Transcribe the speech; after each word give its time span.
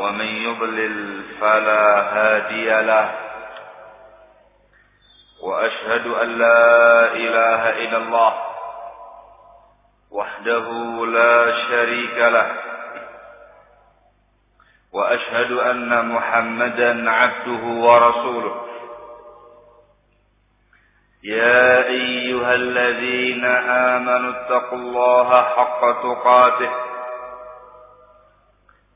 ومن 0.00 0.26
يضلل 0.26 1.22
فلا 1.40 2.00
هادي 2.00 2.70
له 2.80 3.14
وأشهد 5.42 6.06
أن 6.06 6.28
لا 6.38 7.12
إله 7.12 7.62
إلا 7.84 7.96
الله 7.96 8.32
وحده 10.10 10.66
لا 11.06 11.52
شريك 11.68 12.16
له 12.18 12.52
وأشهد 14.92 15.52
أن 15.52 16.08
محمدا 16.08 17.10
عبده 17.10 17.62
ورسوله. 17.86 18.66
يا 21.22 21.86
أيها 21.86 22.54
الذين 22.54 23.44
آمنوا 23.94 24.30
اتقوا 24.30 24.78
الله 24.78 25.42
حق 25.42 25.80
تقاته. 26.02 26.89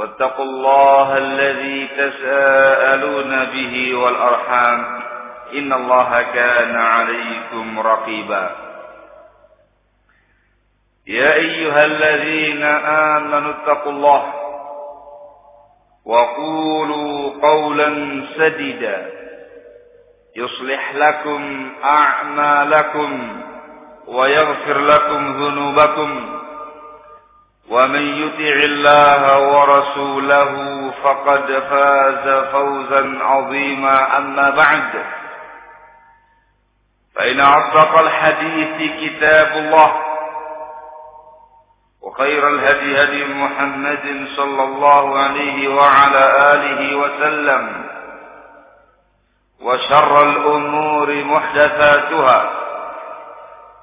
واتقوا 0.00 0.44
الله 0.44 1.18
الذي 1.18 1.88
تساءلون 1.88 3.44
به 3.44 3.96
والأرحام 3.96 5.02
إن 5.52 5.72
الله 5.72 6.22
كان 6.22 6.76
عليكم 6.76 7.80
رقيبا. 7.80 8.56
يا 11.06 11.34
أيها 11.34 11.84
الذين 11.84 12.62
آمنوا 13.14 13.50
اتقوا 13.50 13.92
الله 13.92 14.34
وقولوا 16.04 17.32
قولا 17.42 18.22
سديدا. 18.36 19.12
يصلح 20.36 20.94
لكم 20.94 21.72
أعمالكم 21.84 23.42
ويغفر 24.06 24.78
لكم 24.78 25.42
ذنوبكم. 25.44 26.39
ومن 27.70 28.02
يطع 28.22 28.56
الله 28.64 29.38
ورسوله 29.38 30.52
فقد 31.02 31.62
فاز 31.70 32.44
فوزا 32.44 33.18
عظيما. 33.22 34.16
أما 34.18 34.50
بعد 34.50 35.04
فإن 37.14 37.40
أصدق 37.40 37.98
الحديث 37.98 38.92
كتاب 39.00 39.52
الله 39.56 39.92
وخير 42.02 42.48
الهدي 42.48 43.02
هدي 43.02 43.24
محمد 43.34 44.26
صلى 44.36 44.62
الله 44.62 45.18
عليه 45.18 45.68
وعلى 45.68 46.52
آله 46.54 46.96
وسلم 46.96 47.84
وشر 49.60 50.22
الأمور 50.22 51.24
محدثاتها. 51.24 52.59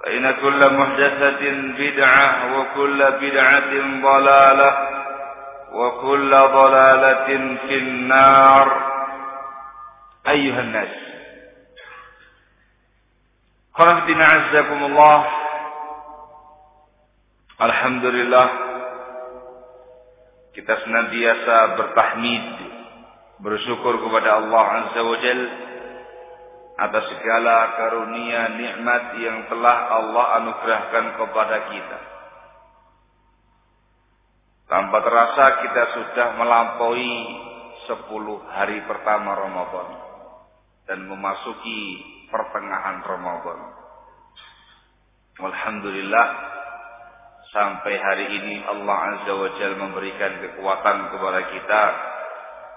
فإن 0.08 0.32
كل 0.32 0.74
محدثة 0.74 1.44
بدعة 1.78 2.60
وكل 2.60 3.00
بدعة 3.12 3.74
ضلالة 4.02 4.72
وكل 5.72 6.32
ضلالة 6.32 7.58
في 7.68 7.78
النار. 7.78 8.68
أيها 10.28 10.62
الناس 10.62 10.96
قرهدنا 13.76 14.26
عزكم 14.26 14.80
الله. 14.84 15.28
الحمد 17.62 18.06
لله 18.06 18.48
kita 20.56 20.74
senantiasa 20.88 21.78
bertahmid 21.78 22.46
bersyukur 23.44 24.08
kepada 24.08 24.40
Allah 24.40 24.64
Azza 24.88 25.04
wa 25.04 25.18
Jalla. 25.20 25.52
Atas 26.78 27.10
segala 27.10 27.74
karunia 27.74 28.54
nikmat 28.54 29.04
yang 29.18 29.50
telah 29.50 29.78
Allah 29.98 30.26
anugerahkan 30.42 31.06
kepada 31.18 31.58
kita. 31.74 32.00
Tanpa 34.70 34.98
terasa 35.02 35.46
kita 35.66 35.84
sudah 35.98 36.28
melampaui 36.38 37.14
sepuluh 37.90 38.46
hari 38.54 38.84
pertama 38.86 39.34
Ramadan 39.34 39.90
dan 40.86 41.08
memasuki 41.08 42.04
pertengahan 42.30 43.02
Ramadan. 43.02 43.60
Alhamdulillah 45.38 46.28
sampai 47.58 47.96
hari 47.96 48.26
ini 48.38 48.56
Allah 48.70 48.98
Azza 49.18 49.34
wa 49.34 49.50
Jalla 49.56 49.82
memberikan 49.82 50.46
kekuatan 50.46 50.98
kepada 51.16 51.42
kita, 51.48 51.84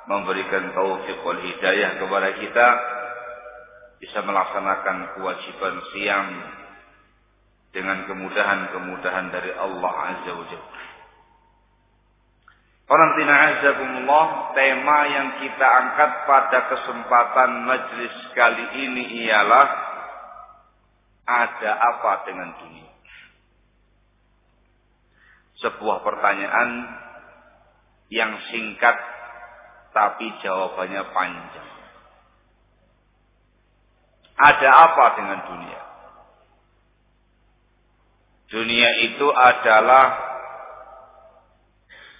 memberikan 0.08 0.72
taufik 0.72 1.20
wal 1.26 1.42
hidayah 1.42 2.00
kepada 2.00 2.28
kita 2.38 2.68
bisa 4.00 4.24
melaksanakan 4.24 5.20
kewajiban 5.20 5.76
siam 5.92 6.28
dengan 7.70 8.08
kemudahan-kemudahan 8.08 9.30
dari 9.30 9.52
Allah 9.54 9.94
Azza 10.16 10.32
wa 10.34 10.46
Jalla. 10.48 10.80
Qarantina 12.90 13.34
azakumullah, 13.54 14.50
tema 14.50 14.98
yang 15.06 15.28
kita 15.38 15.62
angkat 15.62 16.10
pada 16.26 16.58
kesempatan 16.74 17.62
majlis 17.62 18.16
kali 18.34 18.66
ini 18.82 19.30
ialah 19.30 19.68
ada 21.22 21.70
apa 21.78 22.26
dengan 22.26 22.50
dunia? 22.58 22.90
Sebuah 25.62 26.02
pertanyaan 26.02 26.70
yang 28.10 28.34
singkat 28.50 28.98
tapi 29.94 30.26
jawabannya 30.42 31.14
panjang. 31.14 31.69
Ada 34.40 34.70
apa 34.72 35.04
dengan 35.20 35.38
dunia? 35.44 35.80
Dunia 38.50 38.90
itu 39.06 39.28
adalah 39.30 40.06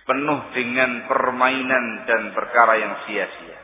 penuh 0.05 0.41
dengan 0.55 1.07
permainan 1.09 2.07
dan 2.07 2.31
perkara 2.37 2.79
yang 2.79 2.95
sia-sia. 3.09 3.59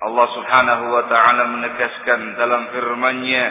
Allah 0.00 0.26
Subhanahu 0.32 0.84
wa 0.88 1.04
taala 1.12 1.44
menegaskan 1.52 2.40
dalam 2.40 2.72
firman-Nya 2.72 3.44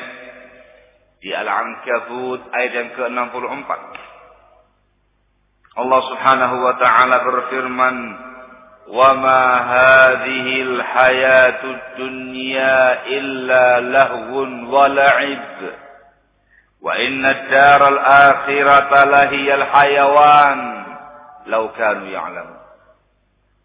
di 1.22 1.30
Al-Ankabut 1.30 2.42
ayat 2.50 2.72
yang 2.74 2.90
ke-64. 2.98 3.70
Allah 5.78 6.02
Subhanahu 6.10 6.56
wa 6.66 6.74
taala 6.82 7.18
berfirman, 7.22 7.96
وما 8.89 9.45
هذه 9.59 10.63
الحياة 10.63 11.63
الدنيا 11.65 13.07
إلا 13.07 13.81
لهو 13.81 14.35
ولعب 14.77 15.61
وإن 16.83 17.25
الدار 17.27 17.89
الآخرة 17.89 19.05
لهي 19.05 19.55
الحيوان 19.55 20.85
لو 21.47 21.73
كانوا 21.73 22.09
يعلمون 22.09 22.65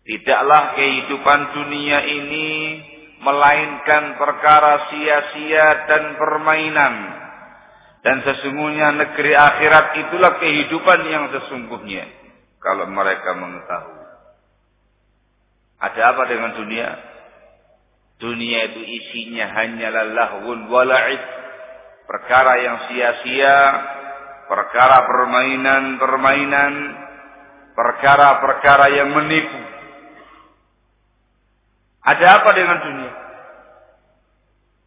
Tidaklah 0.10 0.74
kehidupan 0.74 1.54
dunia 1.54 2.02
ini 2.02 2.82
melainkan 3.22 4.18
perkara 4.18 4.90
sia-sia 4.90 5.86
dan 5.86 6.18
permainan. 6.18 6.96
Dan 8.02 8.26
sesungguhnya 8.26 8.96
negeri 8.96 9.38
akhirat 9.38 10.02
itulah 10.02 10.42
kehidupan 10.42 11.00
yang 11.14 11.30
sesungguhnya. 11.30 12.10
Kalau 12.58 12.90
mereka 12.90 13.38
mengetahui. 13.38 13.93
Ada 15.85 16.17
apa 16.17 16.23
dengan 16.33 16.57
dunia? 16.57 16.89
Dunia 18.17 18.73
itu 18.73 18.81
isinya 18.81 19.53
hanyalah 19.53 20.17
lahun 20.17 20.73
wala'id. 20.73 21.23
Perkara 22.09 22.57
yang 22.65 22.77
sia-sia. 22.89 23.59
Perkara 24.49 25.05
permainan-permainan. 25.05 27.05
perkara-perkara 27.75 28.87
yang 28.95 29.11
menipu. 29.19 29.61
Ada 32.07 32.27
apa 32.39 32.51
dengan 32.55 32.79
dunia? 32.87 33.13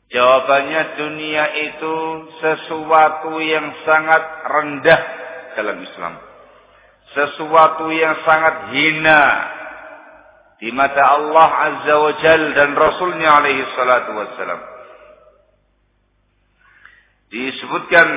Jawabannya 0.07 0.81
dunia 0.95 1.45
itu 1.67 1.95
sesuatu 2.39 3.43
yang 3.43 3.75
sangat 3.83 4.23
rendah 4.47 5.01
dalam 5.59 5.83
Islam. 5.83 6.15
Sesuatu 7.11 7.91
yang 7.91 8.23
sangat 8.23 8.71
hina 8.71 9.56
di 10.57 10.73
mata 10.73 11.03
Allah 11.05 11.49
Azza 11.69 11.95
wa 12.01 12.13
Jal 12.17 12.43
dan 12.57 12.73
Rasulnya 12.73 13.29
alaihi 13.41 13.69
salatu 13.77 14.11
wassalam. 14.17 14.61
Disebutkan 17.29 18.07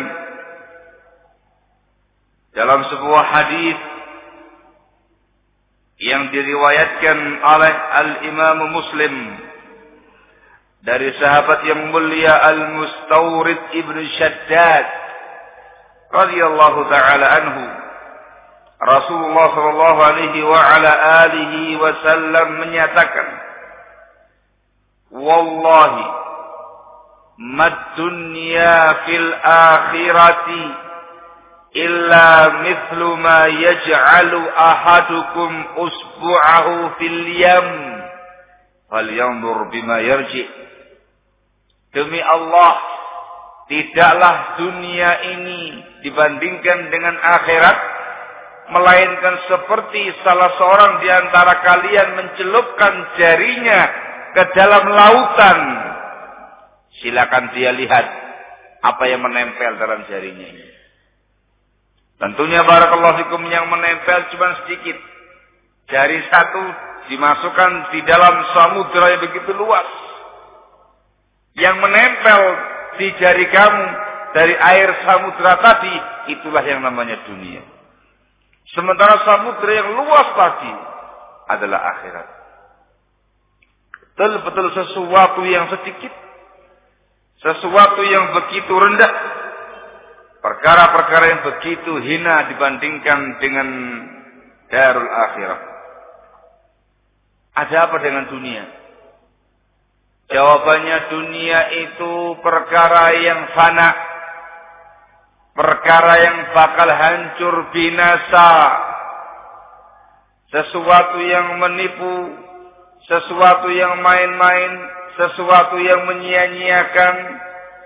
dalam 2.56 2.80
sebuah 2.88 3.24
hadis 3.28 3.78
yang 6.00 6.32
diriwayatkan 6.32 7.18
oleh 7.44 7.74
Al-Imam 7.76 8.58
Muslim 8.72 9.14
dari 10.80 11.12
sahabat 11.20 11.60
yang 11.68 11.92
mulia 11.92 12.32
Al-Mustawrid 12.40 13.60
Ibn 13.84 13.96
Shaddad 14.16 14.86
radhiyallahu 16.08 16.80
taala 16.88 17.26
anhu 17.36 17.79
Rasulullah 18.80 19.46
sallallahu 19.52 20.00
alaihi 20.00 20.40
wa 20.40 20.56
ala 20.56 20.90
alihi 21.28 21.76
wasallam 21.76 22.64
menyatakan 22.64 23.28
Wallahi 25.10 26.06
mad 27.40 27.76
dunya 28.00 28.78
fil 29.04 29.30
akhirati 29.44 30.64
illa 31.76 32.28
mithlu 32.64 33.20
ma 33.20 33.52
yaj'alu 33.52 34.48
ahadukum 34.48 35.50
usbu'ahu 35.76 36.96
fil 36.96 37.20
yam. 37.36 37.68
Falyanzur 38.88 39.68
bima 39.68 40.00
yarji. 40.00 40.46
Demi 41.90 42.22
Allah 42.22 42.74
tidaklah 43.66 44.58
dunia 44.58 45.10
ini 45.36 45.62
dibandingkan 46.06 46.90
dengan 46.90 47.18
akhirat 47.18 47.99
melainkan 48.70 49.34
seperti 49.50 50.14
salah 50.22 50.54
seorang 50.56 50.92
di 51.02 51.08
antara 51.10 51.62
kalian 51.62 52.08
mencelupkan 52.16 52.94
jarinya 53.18 53.80
ke 54.34 54.42
dalam 54.54 54.84
lautan 54.90 55.58
silakan 57.02 57.50
dia 57.54 57.74
lihat 57.74 58.06
apa 58.80 59.04
yang 59.10 59.20
menempel 59.20 59.76
dalam 59.76 60.06
jarinya 60.06 60.46
ini 60.46 60.70
Tentunya 62.20 62.60
barakallahu 62.68 63.16
fikum 63.24 63.48
yang 63.48 63.72
menempel 63.72 64.28
cuma 64.36 64.52
sedikit. 64.62 64.92
Jari 65.88 66.20
satu 66.28 66.64
dimasukkan 67.08 67.96
di 67.96 68.04
dalam 68.04 68.44
samudra 68.52 69.16
yang 69.16 69.24
begitu 69.24 69.56
luas. 69.56 69.88
Yang 71.56 71.76
menempel 71.80 72.40
di 73.00 73.08
jari 73.16 73.48
kamu 73.48 73.84
dari 74.36 74.52
air 74.52 75.00
samudra 75.02 75.64
tadi, 75.64 75.94
itulah 76.36 76.60
yang 76.60 76.84
namanya 76.84 77.24
dunia. 77.24 77.64
Sementara 78.70 79.26
samudra 79.26 79.72
yang 79.72 79.98
luas 79.98 80.28
tadi 80.34 80.72
adalah 81.50 81.80
akhirat. 81.96 82.26
Betul-betul 84.14 84.66
sesuatu 84.76 85.42
yang 85.48 85.66
sedikit. 85.74 86.12
Sesuatu 87.40 88.04
yang 88.04 88.36
begitu 88.36 88.68
rendah 88.68 89.12
Perkara-perkara 90.40 91.24
yang 91.36 91.42
begitu 91.44 92.00
hina 92.00 92.48
dibandingkan 92.48 93.20
dengan 93.44 93.68
darul 94.72 95.04
akhirah. 95.04 95.60
Ada 97.60 97.76
apa 97.92 97.96
dengan 98.00 98.24
dunia? 98.32 98.64
Jawabannya 100.32 100.98
dunia 101.12 101.60
itu 101.84 102.40
perkara 102.40 103.20
yang 103.20 103.52
fana. 103.52 103.90
Perkara 105.52 106.14
yang 106.22 106.36
bakal 106.54 106.88
hancur 106.88 107.54
binasa. 107.74 108.52
Sesuatu 110.50 111.18
yang 111.22 111.58
menipu. 111.58 112.16
Sesuatu 113.06 113.68
yang 113.70 113.98
main-main. 114.02 114.72
Sesuatu 115.18 115.76
yang 115.82 116.06
menyia-nyiakan 116.06 117.16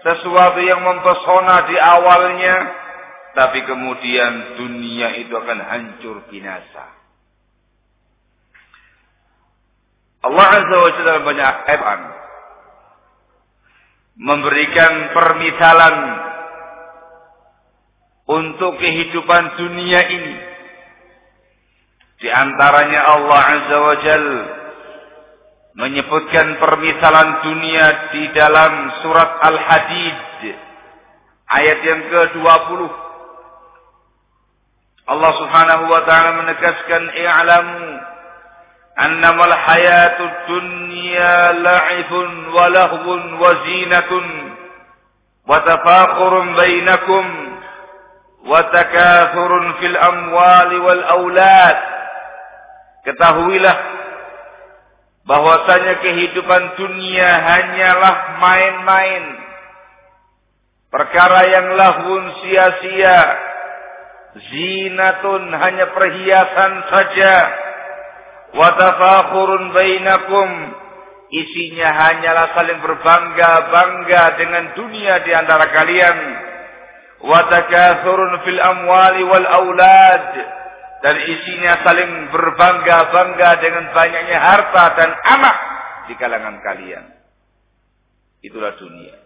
sesuatu 0.05 0.61
yang 0.61 0.85
mempesona 0.85 1.65
di 1.65 1.77
awalnya, 1.81 2.57
tapi 3.33 3.65
kemudian 3.65 4.61
dunia 4.61 5.17
itu 5.17 5.33
akan 5.33 5.59
hancur 5.65 6.29
binasa. 6.29 6.93
Allah 10.25 10.49
Azza 10.61 10.77
wa 10.77 10.91
Jalla 10.93 11.25
banyak 11.25 11.55
ayat 11.69 12.01
memberikan 14.15 14.93
permisalan 15.11 15.97
untuk 18.25 18.81
kehidupan 18.81 19.61
dunia 19.61 20.01
ini. 20.09 20.37
Di 22.25 22.29
antaranya 22.33 23.01
Allah 23.05 23.41
Azza 23.43 23.77
wa 23.77 23.97
Jalla 24.01 24.43
menyebutkan 25.75 26.63
permisalan 26.63 27.43
dunia 27.43 27.87
di 28.15 28.31
dalam 28.31 28.73
surat 29.03 29.43
Al-Hadid 29.43 30.19
ayat 31.51 31.79
yang 31.83 32.03
ke-20 32.09 32.81
Allah 35.05 35.33
Subhanahu 35.37 35.85
wa 35.93 36.01
taala 36.09 36.31
menegaskan 36.47 37.03
i'lamu 37.13 37.85
annamal 38.97 39.53
hayatud 39.53 40.35
dunya 40.49 41.59
la'ibun 41.61 42.29
wa 42.55 42.65
lahwun 42.73 43.23
wa 43.37 43.51
zinatun 43.67 44.25
wa 45.45 45.59
tafakhurun 45.61 46.55
bainakum 46.57 47.25
wa 48.45 48.61
takathurun 48.69 49.67
fil 49.81 49.97
amwali 49.97 50.77
wal 50.81 51.03
aulad 51.19 51.77
ketahuilah 53.05 53.77
bahwasanya 55.25 56.05
kehidupan 56.05 56.63
dunia 56.77 57.31
hanyalah 57.41 58.15
main-main. 58.41 59.25
Perkara 60.93 61.41
yang 61.51 61.69
lahun 61.75 62.23
sia-sia. 62.45 63.21
Zinatun 64.35 65.51
hanya 65.51 65.91
perhiasan 65.91 66.73
saja. 66.91 67.35
Watafakhurun 68.55 69.75
bainakum. 69.75 70.51
Isinya 71.35 71.91
hanyalah 71.91 72.55
saling 72.55 72.79
berbangga-bangga 72.79 74.23
dengan 74.39 74.65
dunia 74.79 75.25
di 75.27 75.35
antara 75.35 75.67
kalian. 75.73 76.19
Watakathurun 77.23 78.33
fil 78.43 78.61
amwali 78.61 79.23
wal 79.23 79.47
dan 81.05 81.21
isinya 81.21 81.85
saling 81.85 82.33
berbangga-bangga 82.33 83.51
dengan 83.61 83.85
banyaknya 83.93 84.39
harta 84.41 84.85
dan 84.97 85.11
anak 85.13 85.57
di 86.09 86.15
kalangan 86.17 86.65
kalian. 86.65 87.05
Itulah 88.41 88.73
dunia. 88.81 89.21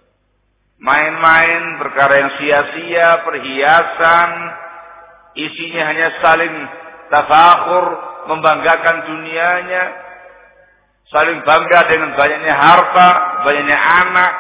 Main-main, 0.78 1.78
perkara 1.78 2.14
yang 2.18 2.32
sia-sia, 2.38 3.22
perhiasan, 3.22 4.30
isinya 5.38 5.82
hanya 5.90 6.08
saling 6.18 6.54
tafakur, 7.14 7.84
membanggakan 8.26 8.96
dunianya, 9.10 9.84
saling 11.14 11.42
bangga 11.42 11.80
dengan 11.90 12.10
banyaknya 12.14 12.54
harta, 12.58 13.08
banyaknya 13.46 13.78
anak. 13.78 14.32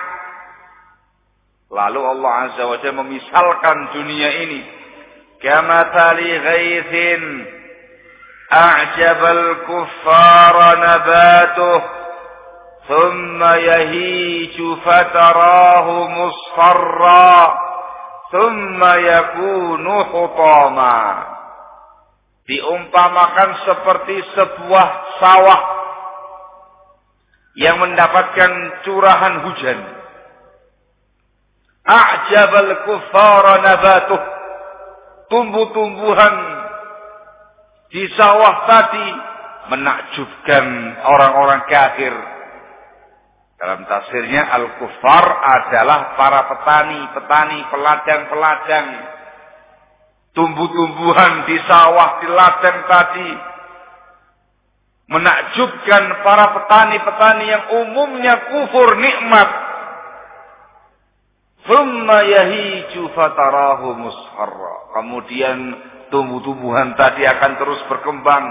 Lalu 1.68 2.00
Allah 2.00 2.32
Azza 2.48 2.64
wa 2.64 2.80
Jalla 2.80 3.04
memisalkan 3.04 3.92
dunia 3.92 4.30
ini. 4.48 4.60
Kamathali 5.38 6.30
ghaithin 6.40 7.22
a'jabal 8.48 9.68
kuffara 9.68 10.70
nabatuh 10.80 11.78
thumma 12.88 13.52
yahiju 13.60 14.80
fatarahu 14.80 16.08
musfarra 16.08 17.36
thumma 18.32 18.92
yakunu 19.04 19.96
hutama. 20.08 20.98
Diumpamakan 22.48 23.50
seperti 23.68 24.16
sebuah 24.32 24.88
sawah 25.20 25.60
yang 27.60 27.76
mendapatkan 27.76 28.52
curahan 28.88 29.44
hujan 29.44 29.97
A'jabal 31.88 32.72
kuffara 32.84 33.54
nabatuh 33.64 34.20
tumbuh-tumbuhan 35.32 36.34
di 37.88 38.04
sawah 38.12 38.68
tadi 38.68 39.08
menakjubkan 39.72 40.64
orang-orang 41.04 41.62
kafir. 41.68 42.14
Dalam 43.58 43.90
tafsirnya 43.90 44.54
Al-Kufar 44.54 45.24
adalah 45.26 46.14
para 46.14 46.40
petani, 46.46 47.00
petani, 47.10 47.58
peladang-peladang 47.72 48.86
tumbuh-tumbuhan 50.38 51.50
di 51.50 51.56
sawah, 51.66 52.22
di 52.22 52.28
ladang 52.30 52.78
tadi. 52.86 53.30
Menakjubkan 55.08 56.20
para 56.20 56.46
petani-petani 56.54 57.44
yang 57.48 57.64
umumnya 57.82 58.34
kufur 58.52 58.94
nikmat. 59.00 59.67
Thumma 61.68 62.24
yahiju 62.24 63.12
fatarahu 63.12 63.92
musharra. 64.00 64.76
Kemudian 64.96 65.58
tumbuh-tumbuhan 66.08 66.96
tadi 66.96 67.28
akan 67.28 67.52
terus 67.60 67.80
berkembang, 67.92 68.44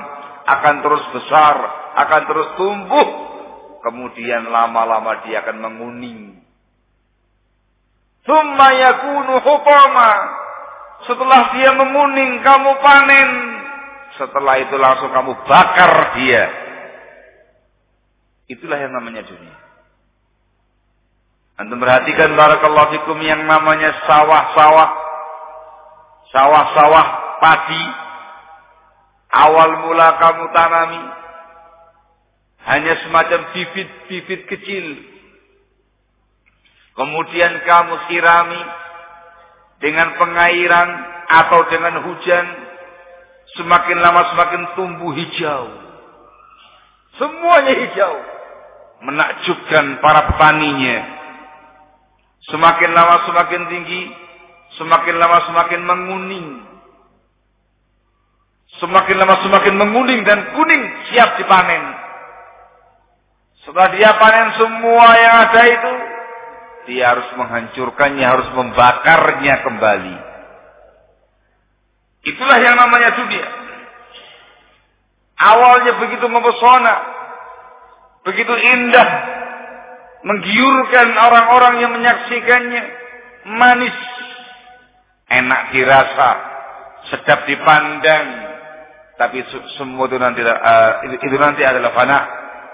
akan 0.45 0.75
terus 0.85 1.03
besar, 1.17 1.55
akan 1.97 2.21
terus 2.29 2.49
tumbuh. 2.61 3.07
Kemudian 3.81 4.45
lama-lama 4.53 5.25
dia 5.25 5.41
akan 5.41 5.57
menguning. 5.65 6.45
Thumma 8.21 8.69
yakunu 8.77 9.41
hutama. 9.41 10.11
Setelah 11.09 11.41
dia 11.57 11.73
menguning, 11.73 12.41
kamu 12.45 12.71
panen. 12.81 13.29
Setelah 14.17 14.55
itu 14.61 14.75
langsung 14.77 15.09
kamu 15.09 15.33
bakar 15.45 16.17
dia. 16.17 16.43
Itulah 18.49 18.77
yang 18.77 18.93
namanya 18.93 19.25
dunia. 19.25 19.66
Antum 21.57 21.81
perhatikan 21.81 22.37
barakallahu 22.37 22.93
fikum 22.93 23.17
yang 23.25 23.41
namanya 23.49 23.89
sawah-sawah. 24.05 24.89
Sawah-sawah 26.29 27.05
padi. 27.41 27.85
Awal 29.33 29.71
mula 29.81 30.21
kamu 30.21 30.45
tanami. 30.53 31.03
Hanya 32.61 32.93
semacam 33.01 33.41
bibit-bibit 33.57 34.45
kecil. 34.45 34.85
Kemudian 36.93 37.53
kamu 37.65 37.93
sirami 38.05 38.61
dengan 39.81 40.13
pengairan 40.17 40.89
atau 41.29 41.69
dengan 41.69 42.01
hujan, 42.05 42.45
semakin 43.57 43.97
lama 43.97 44.21
semakin 44.33 44.61
tumbuh 44.77 45.13
hijau. 45.13 45.73
Semuanya 47.17 47.73
hijau. 47.81 48.15
Menakjubkan 49.09 50.01
para 50.01 50.33
petaninya. 50.33 51.16
Semakin 52.45 52.93
lama 52.93 53.25
semakin 53.25 53.61
tinggi, 53.73 54.01
semakin 54.77 55.15
lama 55.17 55.37
semakin 55.49 55.81
menguning. 55.81 56.47
Semakin 58.77 59.15
lama 59.17 59.41
semakin 59.41 59.73
menguning 59.73 60.21
dan 60.21 60.53
kuning 60.53 60.83
siap 61.09 61.41
dipanen. 61.41 61.83
Setelah 63.65 63.89
dia 63.91 64.15
panen 64.15 64.49
semua 64.55 65.07
yang 65.17 65.35
ada 65.49 65.61
itu, 65.65 65.93
dia 66.87 67.03
harus 67.11 67.27
menghancurkannya, 67.35 68.23
harus 68.23 68.47
membakarnya 68.55 69.55
kembali. 69.65 70.17
Itulah 72.31 72.57
yang 72.63 72.79
namanya 72.79 73.11
dunia. 73.17 73.47
Awalnya 75.37 75.99
begitu 75.99 76.25
mempesona, 76.31 76.95
begitu 78.25 78.53
indah, 78.55 79.09
menggiurkan 80.27 81.07
orang-orang 81.15 81.73
yang 81.79 81.91
menyaksikannya, 81.95 82.83
manis, 83.47 83.97
enak 85.31 85.61
dirasa, 85.71 86.29
sedap 87.07 87.47
dipandang, 87.47 88.27
tapi 89.15 89.39
semua 89.79 90.05
itu 90.11 90.19
nanti 90.19 90.43
uh, 90.43 90.91
itu 91.15 91.35
nanti 91.39 91.63
adalah 91.63 91.95
fana, 91.95 92.19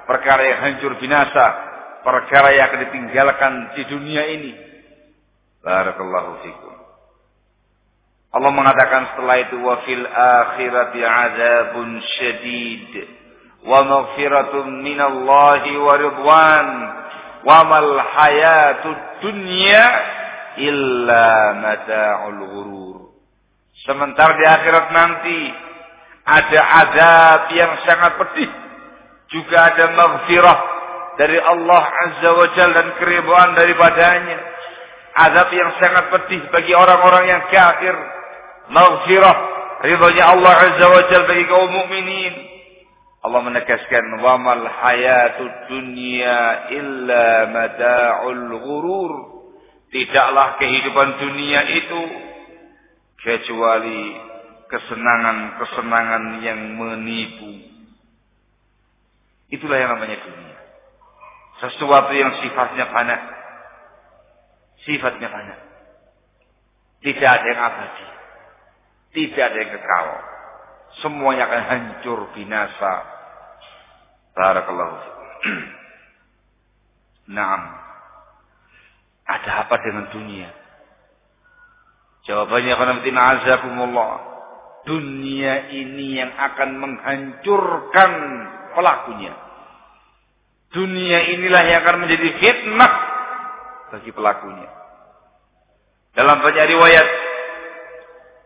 perkara 0.10 0.42
yang 0.44 0.60
hancur 0.66 0.98
binasa, 0.98 1.46
perkara 2.02 2.58
yang 2.58 2.74
akan 2.74 2.80
ditinggalkan 2.90 3.54
di 3.78 3.84
dunia 3.86 4.24
ini. 4.34 4.52
Barakallahu 5.64 6.44
fikum. 6.44 6.74
Allah 8.34 8.50
mengatakan 8.50 9.14
setelah 9.14 9.38
itu 9.46 9.62
wa 9.62 9.78
fil 9.86 10.06
akhirati 10.10 11.00
azabun 11.06 12.02
syadid. 12.18 12.94
Wa 13.64 13.86
maghfiratun 13.88 14.84
minallahi 14.84 15.80
wa 15.80 15.94
ridwan 15.96 16.68
wa 17.44 17.60
mal 17.68 17.92
hayatud 18.00 19.00
dunya 19.24 19.86
illa 20.60 21.28
mata'ul 21.60 22.42
ghurur. 22.52 22.98
Sementara 23.84 24.36
di 24.40 24.46
akhirat 24.48 24.88
nanti 24.96 25.40
ada 26.24 26.60
azab 26.88 27.42
yang 27.52 27.74
sangat 27.84 28.12
pedih, 28.16 28.52
juga 29.34 29.58
ada 29.76 29.86
maghfirah 29.92 30.60
dari 31.18 31.38
Allah 31.38 31.84
Azza 31.84 32.30
wa 32.32 32.48
Jal 32.56 32.70
dan 32.74 32.88
keribuan 32.98 33.54
daripadanya. 33.58 34.40
Azab 35.14 35.50
yang 35.54 35.72
sangat 35.78 36.10
pedih 36.10 36.42
bagi 36.50 36.74
orang-orang 36.74 37.30
yang 37.30 37.44
kafir. 37.54 37.94
Maghfirah. 38.74 39.38
Ridhonya 39.84 40.24
Allah 40.26 40.54
Azza 40.58 40.86
wa 40.90 41.04
Jal 41.12 41.24
bagi 41.30 41.46
kaum 41.46 41.70
mukminin. 41.70 42.53
Allah 43.24 43.40
menegaskan 43.40 44.20
wa 44.20 44.36
mal 44.36 44.68
hayatud 44.68 45.72
dunya 45.72 46.68
illa 46.76 47.48
mata'ul 47.48 48.52
ghurur. 48.60 49.14
Tidaklah 49.96 50.60
kehidupan 50.60 51.24
dunia 51.24 51.62
itu 51.72 52.02
kecuali 53.24 54.12
kesenangan-kesenangan 54.68 56.24
yang 56.44 56.60
menipu. 56.76 57.64
Itulah 59.54 59.78
yang 59.80 59.96
namanya 59.96 60.18
dunia. 60.20 60.58
Sesuatu 61.64 62.12
yang 62.12 62.44
sifatnya 62.44 62.92
fana. 62.92 63.18
Sifatnya 64.84 65.30
fana. 65.32 65.56
Tidak 67.06 67.30
ada 67.30 67.46
yang 67.48 67.62
abadi. 67.62 68.08
Tidak 69.16 69.44
ada 69.46 69.58
yang 69.62 69.72
kekal. 69.78 70.08
Semuanya 71.06 71.48
akan 71.48 71.64
hancur 71.70 72.20
binasa. 72.36 73.13
Barakallahu 74.34 74.96
Naam. 77.38 77.62
Ada 79.24 79.64
apa 79.64 79.76
dengan 79.80 80.12
dunia? 80.12 80.50
Jawabannya 82.28 82.74
karena 82.76 83.22
azakumullah. 83.40 84.12
Dunia 84.84 85.72
ini 85.72 86.20
yang 86.20 86.36
akan 86.36 86.70
menghancurkan 86.76 88.12
pelakunya. 88.76 89.32
Dunia 90.76 91.20
inilah 91.32 91.64
yang 91.64 91.80
akan 91.88 92.04
menjadi 92.04 92.30
fitnah 92.36 92.94
bagi 93.96 94.12
pelakunya. 94.12 94.68
Dalam 96.12 96.44
banyak 96.44 96.66
riwayat 96.68 97.08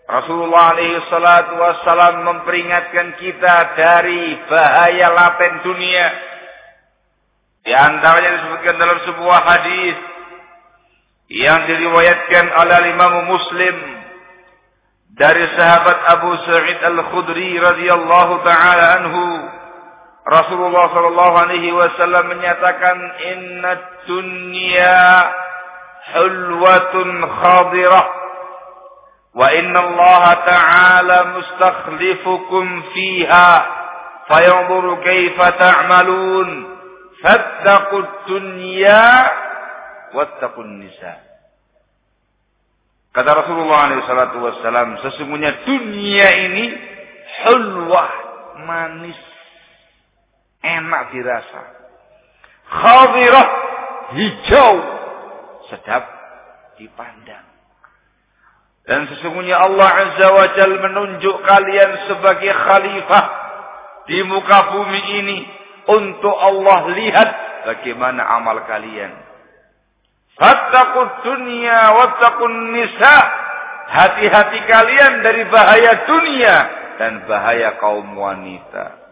Rasulullah 0.07 0.71
alaihi 0.71 1.03
salatu 1.11 1.59
wassalam 1.59 2.23
memperingatkan 2.23 3.19
kita 3.19 3.55
dari 3.75 4.39
bahaya 4.47 5.11
laten 5.11 5.67
dunia. 5.67 6.07
Di 7.67 7.75
antaranya 7.75 8.39
disebutkan 8.39 8.75
dalam 8.79 8.99
sebuah 9.03 9.39
hadis 9.43 9.97
yang 11.27 11.67
diriwayatkan 11.67 12.45
oleh 12.55 12.79
Imam 12.95 13.13
Muslim 13.27 13.75
dari 15.11 15.43
sahabat 15.59 15.97
Abu 16.15 16.31
Sa'id 16.39 16.79
Al-Khudri 16.87 17.59
radhiyallahu 17.59 18.33
taala 18.47 18.85
anhu 19.03 19.23
Rasulullah 20.23 20.87
Shallallahu 20.91 21.35
Alaihi 21.35 21.75
Wasallam 21.75 22.31
menyatakan 22.31 22.97
Inna 23.35 23.71
dunya 24.07 25.03
hulwatun 26.15 27.27
khadirah 27.27 28.16
inna 29.37 29.79
Allah 29.79 30.23
Taala 30.45 31.17
mustakhlifukum 31.37 32.65
fiha 32.93 33.49
fayanzuru 34.25 34.97
kaifa 35.05 35.47
ta'malun 35.61 36.49
fattaqud 37.21 38.07
dunya 38.25 39.05
wattaqun 40.17 40.81
nisa 40.81 41.27
Kata 43.17 43.33
Rasulullah 43.33 43.89
SAW, 43.97 45.01
sesungguhnya 45.01 45.65
dunia 45.65 46.27
ini 46.37 46.65
hulwah, 47.49 48.13
manis 48.61 49.17
enak 50.61 51.09
dirasa. 51.09 51.63
Khadirah 52.69 53.47
hijau 54.13 54.73
sedap 55.71 56.05
dipandang. 56.77 57.46
Dan 58.87 59.03
sesungguhnya 59.11 59.59
Allah 59.59 59.89
Azza 59.91 60.27
wa 60.31 60.47
Jal 60.55 60.71
menunjuk 60.79 61.43
kalian 61.43 62.07
sebagai 62.07 62.55
khalifah 62.55 63.25
di 64.07 64.23
muka 64.23 64.71
bumi 64.71 65.01
ini 65.19 65.37
untuk 65.91 66.31
Allah 66.31 66.87
lihat 66.95 67.29
bagaimana 67.67 68.23
amal 68.39 68.63
kalian. 68.63 69.11
Fattaqud 70.39 71.27
dunya 71.27 71.79
wattaqun 71.99 72.53
nisa. 72.71 73.17
Hati-hati 73.87 74.67
kalian 74.67 75.23
dari 75.23 75.47
bahaya 75.47 76.07
dunia 76.07 76.55
dan 76.95 77.27
bahaya 77.27 77.75
kaum 77.79 78.15
wanita. 78.15 79.03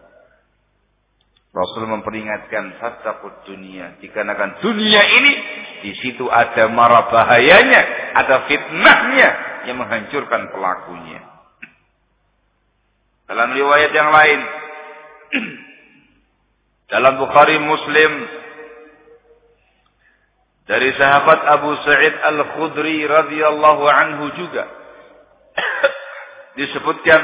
Rasul 1.52 1.88
memperingatkan 1.88 2.76
fattaqud 2.80 3.48
dunia 3.48 3.96
dikarenakan 4.00 4.60
dunia 4.60 5.00
ini 5.20 5.32
di 5.80 5.92
situ 6.00 6.28
ada 6.28 6.68
mara 6.68 7.08
bahayanya, 7.08 8.12
ada 8.12 8.44
fitnahnya 8.44 9.28
yang 9.66 9.82
menghancurkan 9.82 10.54
pelakunya. 10.54 11.20
Dalam 13.26 13.50
riwayat 13.50 13.90
yang 13.90 14.10
lain 14.14 14.40
dalam 16.94 17.18
Bukhari 17.18 17.58
Muslim 17.58 18.12
dari 20.66 20.90
sahabat 20.94 21.40
Abu 21.58 21.74
Sa'id 21.82 22.14
Al-Khudri 22.22 23.02
radhiyallahu 23.06 23.84
anhu 23.86 24.30
juga 24.38 24.70
disebutkan 26.58 27.22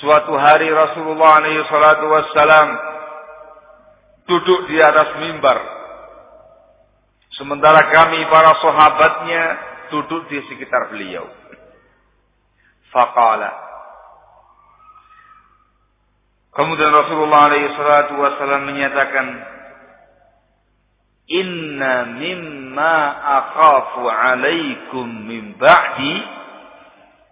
suatu 0.00 0.32
hari 0.40 0.72
Rasulullah 0.72 1.44
alaihi 1.44 1.64
salatu 1.68 2.08
wassalam 2.08 2.68
duduk 4.24 4.72
di 4.72 4.80
atas 4.80 5.20
mimbar 5.20 5.60
sementara 7.36 7.92
kami 7.92 8.24
para 8.32 8.56
sahabatnya 8.64 9.73
duduk 9.92 10.28
di 10.30 10.40
sekitar 10.46 10.92
beliau 10.92 11.26
faqala 12.92 13.64
Kemudian 16.54 16.94
Rasulullah 16.94 17.50
SAW 17.50 18.62
menyatakan, 18.62 19.26
Inna 21.24 22.14
mimma 22.14 22.96
akhafu 23.42 24.06
alaikum 24.06 25.08
min 25.26 25.58
ba'di 25.58 26.14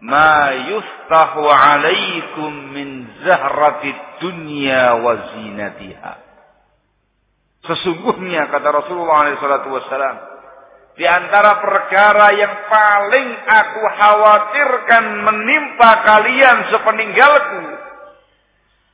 ma 0.02 0.50
yuftahu 0.74 1.44
alaikum 1.46 2.50
min 2.74 2.88
zahratid 3.22 3.94
dunya 4.18 4.98
wa 4.98 5.12
zinatiha. 5.38 6.14
Sesungguhnya 7.62 8.50
kata 8.50 8.74
Rasulullah 8.74 9.38
SAW, 9.38 10.31
di 10.92 11.08
antara 11.08 11.56
perkara 11.64 12.36
yang 12.36 12.54
paling 12.68 13.28
aku 13.48 13.82
khawatirkan 13.96 15.04
menimpa 15.24 15.90
kalian 16.04 16.58
sepeninggalku 16.68 17.64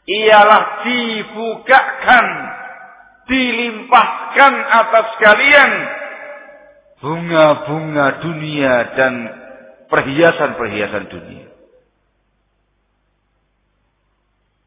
ialah 0.08 0.62
dibukakan, 0.86 2.26
dilimpahkan 3.26 4.52
atas 4.62 5.06
kalian 5.20 5.72
bunga-bunga 6.98 8.06
dunia 8.22 8.74
dan 8.94 9.14
perhiasan-perhiasan 9.90 11.04
dunia. 11.10 11.46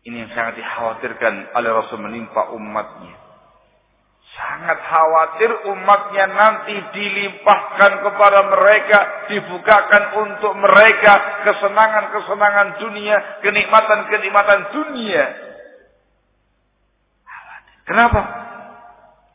Ini 0.01 0.17
yang 0.25 0.31
sangat 0.33 0.57
dikhawatirkan 0.57 1.53
oleh 1.53 1.69
Rasul 1.77 2.01
menimpa 2.01 2.49
umatnya. 2.57 3.20
Sangat 4.31 4.79
khawatir 4.87 5.51
umatnya 5.75 6.25
nanti 6.31 6.75
dilimpahkan 6.95 7.91
kepada 7.99 8.47
mereka, 8.47 8.99
dibukakan 9.27 10.03
untuk 10.23 10.55
mereka 10.55 11.43
kesenangan-kesenangan 11.43 12.79
dunia, 12.79 13.43
kenikmatan-kenikmatan 13.43 14.59
dunia. 14.71 15.25
Kenapa? 17.83 18.21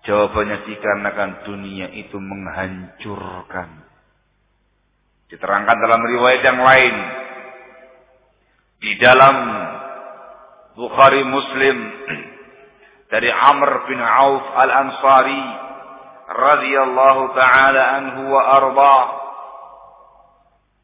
Jawabannya 0.09 0.65
dikarenakan 0.65 1.45
dunia 1.45 1.93
itu 1.93 2.17
menghancurkan. 2.17 3.85
Diterangkan 5.29 5.77
dalam 5.77 6.03
riwayat 6.09 6.41
yang 6.41 6.61
lain. 6.63 6.95
Di 8.81 8.93
dalam 8.97 9.37
Bukhari 10.73 11.21
Muslim 11.27 11.77
dari 13.07 13.31
Amr 13.31 13.87
bin 13.87 14.01
Auf 14.03 14.45
Al-Ansari 14.55 15.45
radhiyallahu 16.27 17.23
taala 17.39 17.83
anhu 18.03 18.23
wa 18.35 18.43
arda. 18.43 18.99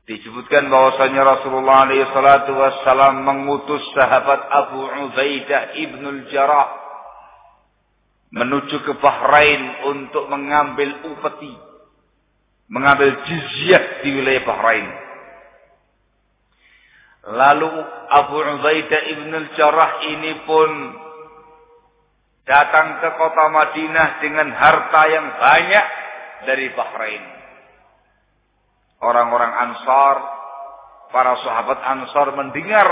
Disebutkan 0.07 0.67
bahwasanya 0.67 1.23
Rasulullah 1.23 1.87
alaihi 1.87 2.11
salatu 2.11 2.59
wassalam 2.59 3.23
mengutus 3.23 3.83
sahabat 3.95 4.41
Abu 4.50 4.83
Ubaidah 4.83 5.79
ibnul 5.79 6.26
Jarrah 6.31 6.83
menuju 8.33 8.83
ke 8.83 8.92
Bahrain 8.99 9.87
untuk 9.92 10.27
mengambil 10.27 11.07
upeti 11.07 11.55
mengambil 12.73 13.20
jizyah 13.29 14.01
di 14.01 14.09
wilayah 14.16 14.42
Bahrain. 14.49 14.88
Lalu 17.23 17.70
Abu 18.11 18.37
Ubaidah 18.42 19.01
ibnul 19.12 19.49
Jarrah 19.55 20.03
ini 20.09 20.33
pun 20.42 20.68
datang 22.42 22.98
ke 22.98 23.09
kota 23.18 23.44
Madinah 23.50 24.09
dengan 24.18 24.48
harta 24.50 25.02
yang 25.11 25.26
banyak 25.38 25.87
dari 26.46 26.66
Bahrain. 26.74 27.24
Orang-orang 29.02 29.52
Ansar, 29.52 30.16
para 31.11 31.35
sahabat 31.42 31.78
Ansar 31.83 32.38
mendengar 32.38 32.88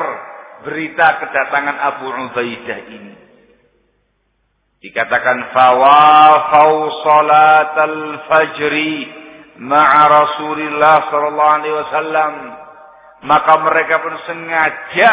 berita 0.66 1.22
kedatangan 1.22 1.76
Abu 1.78 2.06
Ubaidah 2.10 2.80
ini. 2.90 3.14
Dikatakan 4.80 5.52
fawafau 5.52 7.04
salat 7.04 7.76
al-fajri 7.76 9.12
ma'a 9.60 10.02
Rasulillah 10.08 10.96
sallallahu 11.12 11.54
alaihi 11.60 11.76
wasallam. 11.84 12.32
Maka 13.20 13.52
mereka 13.60 14.00
pun 14.00 14.16
sengaja 14.24 15.12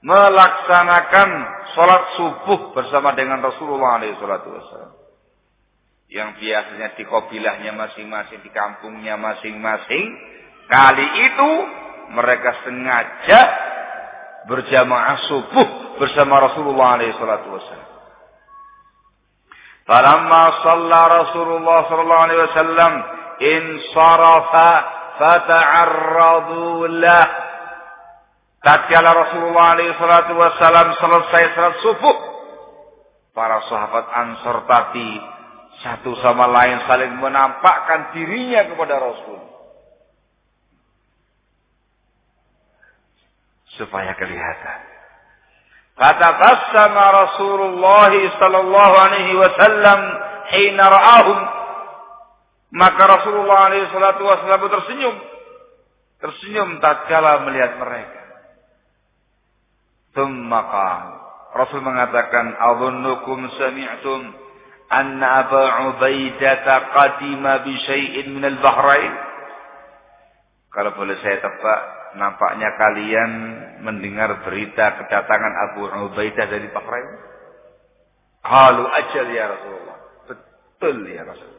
melaksanakan 0.00 1.28
sholat 1.76 2.02
subuh 2.16 2.60
bersama 2.72 3.12
dengan 3.12 3.44
Rasulullah 3.44 4.00
SAW. 4.00 4.96
Yang 6.10 6.30
biasanya 6.42 6.88
di 6.98 7.04
kabilahnya 7.06 7.72
masing-masing, 7.76 8.42
di 8.42 8.50
kampungnya 8.50 9.14
masing-masing. 9.14 10.04
Kali 10.66 11.06
itu 11.30 11.50
mereka 12.16 12.66
sengaja 12.66 13.40
berjamaah 14.48 15.18
subuh 15.30 15.68
bersama 16.00 16.48
Rasulullah 16.50 16.98
SAW. 16.98 17.88
Falamma 19.86 20.42
salla 20.62 21.02
Rasulullah 21.22 21.78
sallallahu 21.90 22.24
alaihi 22.30 22.42
wasallam 22.46 22.92
insarafa 23.42 24.70
fata'arradu 25.18 26.86
lah 27.02 27.49
Tatkala 28.60 29.16
Rasulullah 29.16 29.72
SAW 29.96 30.92
selesai 31.00 31.44
salat 31.56 31.76
subuh, 31.80 32.16
para 33.32 33.64
sahabat 33.72 34.04
Ansor 34.12 34.68
tadi 34.68 35.16
satu 35.80 36.12
sama 36.20 36.44
lain 36.44 36.84
saling 36.84 37.16
menampakkan 37.16 38.12
dirinya 38.12 38.68
kepada 38.68 39.00
Rasul. 39.00 39.40
Supaya 43.80 44.12
kelihatan. 44.18 44.78
Fatabassama 45.96 47.04
Rasulullah 47.24 48.12
sallallahu 48.12 48.94
alaihi 49.08 49.40
wasallam 49.40 50.00
hina 50.52 50.84
ra'ahum. 50.84 51.38
Maka 52.76 53.02
Rasulullah 53.08 53.72
alaihi 53.72 53.88
wasallam 53.88 54.68
tersenyum. 54.68 55.16
Tersenyum 56.20 56.68
tatkala 56.84 57.40
melihat 57.48 57.80
mereka. 57.80 58.19
Tummaqal. 60.16 61.06
Rasul 61.54 61.82
mengatakan, 61.82 62.54
"Adhunnukum 62.58 63.50
sami'atum. 63.58 64.22
anna 64.90 65.46
Aba 65.46 65.62
Ubaidata 65.94 66.90
qadima 66.90 67.62
bi 67.62 67.78
syai'in 67.86 68.34
min 68.34 68.42
bahrain. 68.58 69.14
Kalau 70.70 70.94
boleh 70.98 71.14
saya 71.22 71.38
tebak, 71.38 71.80
nampaknya 72.18 72.74
kalian 72.74 73.30
mendengar 73.86 74.42
berita 74.42 74.98
kedatangan 74.98 75.54
Abu 75.70 75.86
Ubaidah 76.10 76.46
dari 76.46 76.66
Bahrain. 76.70 77.10
Halu 78.40 78.84
ajal 78.86 79.26
ya 79.30 79.44
Rasulullah. 79.50 79.98
Betul 80.26 80.96
ya 81.10 81.22
Rasulullah. 81.26 81.58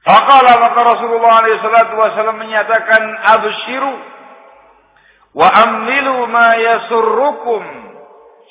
Fakala 0.00 0.52
maka 0.64 0.80
Rasulullah 0.80 1.32
alaihi 1.44 1.60
salatu 1.60 1.94
wasallam 2.00 2.40
menyatakan 2.40 3.02
absyiru 3.20 3.92
Wa 5.34 5.48
amilu 5.48 6.26
ma 6.26 6.58
yasurrukum. 6.58 7.62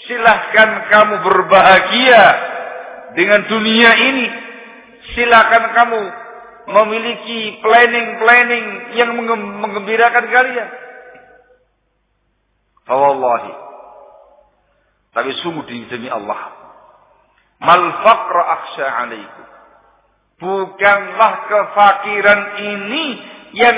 Silahkan 0.08 0.88
kamu 0.88 1.16
berbahagia 1.28 2.24
dengan 3.20 3.44
dunia 3.52 3.92
ini. 4.00 4.28
Silahkan 5.12 5.76
kamu 5.76 6.02
memiliki 6.70 7.60
planning-planning 7.60 8.96
yang 8.96 9.12
mengembirakan 9.60 10.26
kalian. 10.30 10.70
Fawallahi. 12.88 13.54
Tapi 15.14 15.32
sungguh 15.42 15.66
demi 15.68 16.08
Allah. 16.08 16.54
Mal 17.60 17.84
faqra 18.06 18.42
akhsha 18.56 18.88
alaikum. 18.88 19.46
Bukanlah 20.40 21.34
kefakiran 21.52 22.42
ini 22.64 23.06
yang 23.60 23.78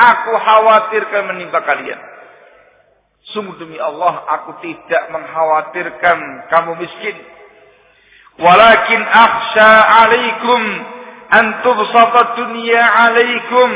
aku 0.00 0.32
khawatirkan 0.32 1.22
menimpa 1.28 1.60
kalian. 1.60 2.13
Sungguh 3.32 3.56
demi 3.56 3.80
Allah 3.80 4.20
aku 4.36 4.60
tidak 4.60 5.08
mengkhawatirkan 5.08 6.18
kamu 6.52 6.72
miskin. 6.76 7.16
Walakin 8.36 9.00
akhsha 9.00 9.72
alaikum 10.04 10.60
an 11.32 11.44
tubsata 11.64 12.36
dunya 12.36 12.84
alaikum 12.84 13.68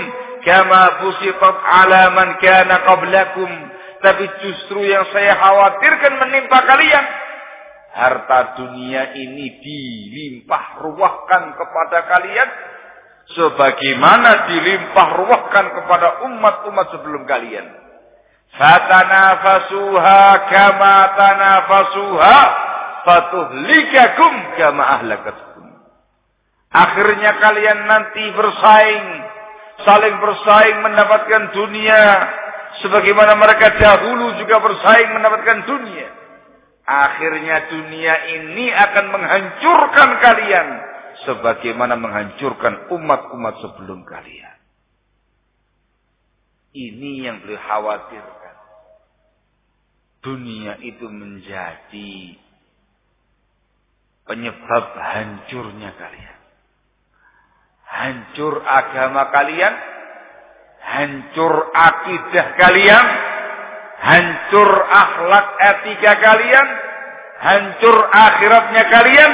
kama 0.44 0.82
busitat 1.00 1.56
ala 1.64 2.02
man 2.12 2.36
kana 2.42 2.76
qablakum 2.84 3.50
Tapi 3.98 4.24
justru 4.44 4.84
yang 4.84 5.08
saya 5.16 5.32
khawatirkan 5.40 6.12
menimpa 6.20 6.58
kalian. 6.68 7.04
Harta 7.98 8.60
dunia 8.60 9.16
ini 9.16 9.58
dilimpah 9.64 10.78
ruahkan 10.84 11.56
kepada 11.56 11.98
kalian. 12.06 12.48
Sebagaimana 13.32 14.46
dilimpah 14.46 15.08
ruahkan 15.18 15.66
kepada 15.82 16.08
umat-umat 16.30 16.86
sebelum 16.94 17.26
kalian. 17.26 17.87
Fatanafasuha 18.56 20.22
kama 20.48 20.96
tanafasuha 21.14 22.38
fatuhlikakum 23.04 24.32
kama 24.56 24.84
ahlakatkum. 25.00 25.66
Akhirnya 26.68 27.32
kalian 27.40 27.80
nanti 27.88 28.24
bersaing, 28.36 29.06
saling 29.88 30.16
bersaing 30.20 30.78
mendapatkan 30.84 31.42
dunia 31.56 32.02
sebagaimana 32.84 33.32
mereka 33.40 33.72
dahulu 33.80 34.36
juga 34.36 34.60
bersaing 34.60 35.10
mendapatkan 35.16 35.58
dunia. 35.64 36.08
Akhirnya 36.88 37.68
dunia 37.68 38.14
ini 38.32 38.72
akan 38.72 39.04
menghancurkan 39.12 40.08
kalian 40.24 40.68
sebagaimana 41.28 42.00
menghancurkan 42.00 42.88
umat-umat 42.92 43.54
sebelum 43.60 44.08
kalian. 44.08 44.56
Ini 46.72 47.28
yang 47.28 47.36
beliau 47.42 47.60
khawatirkan. 47.60 48.37
Dunia 50.18 50.82
itu 50.82 51.06
menjadi 51.06 52.34
penyebab 54.28 54.84
hancurnya 54.92 55.96
kalian. 55.96 56.38
Hancur 57.88 58.60
agama 58.60 59.32
kalian, 59.32 59.74
hancur 60.84 61.72
akidah 61.72 62.46
kalian, 62.60 63.06
hancur 64.04 64.70
akhlak 64.84 65.48
etika 65.56 66.12
kalian, 66.20 66.66
hancur 67.40 67.96
akhiratnya 68.12 68.84
kalian 68.92 69.32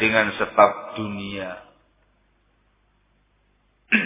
dengan 0.00 0.32
sebab 0.40 0.96
dunia. 0.96 1.60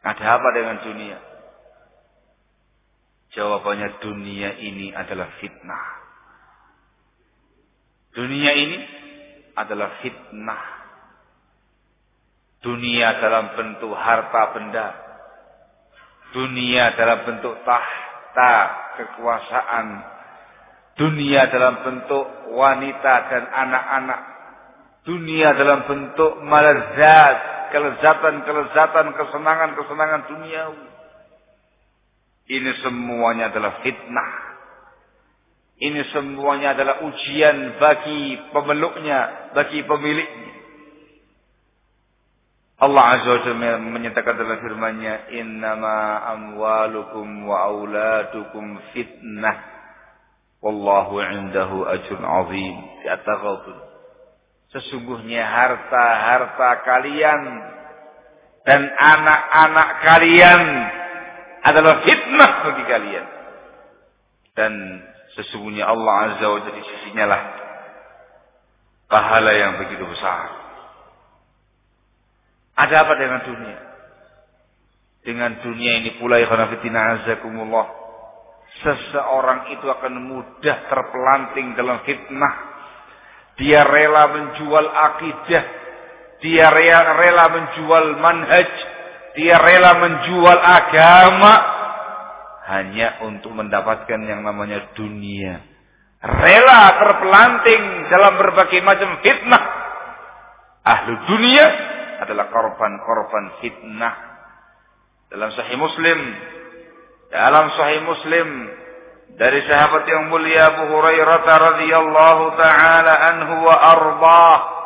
Ada 0.00 0.24
apa 0.40 0.48
dengan 0.56 0.80
dunia? 0.82 1.29
Jawabannya 3.30 4.02
dunia 4.02 4.58
ini 4.58 4.90
adalah 4.90 5.30
fitnah. 5.38 5.86
Dunia 8.10 8.52
ini 8.58 8.78
adalah 9.54 10.02
fitnah. 10.02 10.64
Dunia 12.60 13.22
dalam 13.22 13.54
bentuk 13.54 13.94
harta 13.94 14.42
benda. 14.50 14.88
Dunia 16.34 16.98
dalam 16.98 17.22
bentuk 17.22 17.54
tahta 17.62 18.54
kekuasaan. 18.98 19.86
Dunia 20.98 21.48
dalam 21.54 21.86
bentuk 21.86 22.26
wanita 22.50 23.14
dan 23.30 23.44
anak-anak. 23.46 24.20
Dunia 25.06 25.56
dalam 25.56 25.88
bentuk 25.88 26.44
malazat, 26.44 27.36
kelezatan-kelezatan, 27.72 29.16
kesenangan-kesenangan 29.16 30.22
duniawi. 30.28 30.89
Ini 32.50 32.70
semuanya 32.82 33.54
adalah 33.54 33.78
fitnah. 33.86 34.30
Ini 35.80 36.02
semuanya 36.10 36.74
adalah 36.74 37.06
ujian 37.06 37.78
bagi 37.78 38.36
pemeluknya, 38.50 39.54
bagi 39.54 39.86
pemiliknya. 39.86 40.50
Allah 42.80 43.04
Azza 43.16 43.28
wa 43.28 43.40
Jalla 43.44 43.76
menyatakan 43.78 44.34
dalam 44.40 44.58
firman-Nya, 44.64 45.36
"Innama 45.36 46.26
amwalukum 46.32 47.46
wa 47.46 47.70
auladukum 47.70 48.82
fitnah, 48.96 49.56
wallahu 50.64 51.22
'indahu 51.22 51.86
ajrun 51.86 52.24
'azim." 52.24 52.76
Di 53.04 53.08
Sesungguhnya 54.70 55.44
harta-harta 55.44 56.70
kalian 56.82 57.42
dan 58.64 58.86
anak-anak 58.86 59.88
kalian 60.02 60.62
adalah 61.64 62.04
fitnah 62.04 62.52
bagi 62.66 62.84
kalian. 62.88 63.26
Dan 64.56 64.72
sesungguhnya 65.38 65.86
Allah 65.86 66.14
Azza 66.34 66.46
wa 66.50 66.60
Jalla 66.64 66.82
sisinya 66.82 67.24
lah 67.28 67.42
pahala 69.10 69.50
yang 69.52 69.72
begitu 69.82 70.06
besar. 70.06 70.54
Ada 72.78 73.04
apa 73.04 73.12
dengan 73.18 73.40
dunia? 73.44 73.78
Dengan 75.20 75.50
dunia 75.60 75.92
ini 76.00 76.16
pula 76.16 76.40
khanafitina 76.40 77.20
azakumullah. 77.20 77.98
Seseorang 78.80 79.74
itu 79.76 79.84
akan 79.84 80.14
mudah 80.30 80.76
terpelanting 80.88 81.76
dalam 81.76 82.00
fitnah. 82.06 82.54
Dia 83.60 83.84
rela 83.84 84.32
menjual 84.32 84.86
akidah. 84.88 85.64
Dia 86.40 86.72
rela 86.72 87.44
menjual 87.52 88.16
manhaj 88.16 88.70
dia 89.38 89.56
rela 89.58 89.92
menjual 90.00 90.58
agama 90.58 91.52
hanya 92.70 93.22
untuk 93.26 93.50
mendapatkan 93.54 94.20
yang 94.26 94.46
namanya 94.46 94.94
dunia. 94.94 95.62
Rela 96.20 96.82
terpelanting 97.00 98.12
dalam 98.12 98.36
berbagai 98.36 98.80
macam 98.84 99.18
fitnah. 99.24 99.64
Ahlu 100.84 101.12
dunia 101.28 101.66
adalah 102.22 102.52
korban-korban 102.52 103.58
fitnah. 103.64 104.14
Dalam 105.30 105.50
sahih 105.54 105.78
Muslim, 105.78 106.18
dalam 107.30 107.70
sahih 107.78 108.02
Muslim 108.02 108.48
dari 109.38 109.62
sahabat 109.64 110.02
yang 110.10 110.26
mulia 110.26 110.74
Abu 110.74 110.90
Hurairah 110.90 111.40
radhiyallahu 111.46 112.44
taala 112.58 113.14
anhu 113.30 113.54
wa 113.62 113.76
arbah 113.78 114.79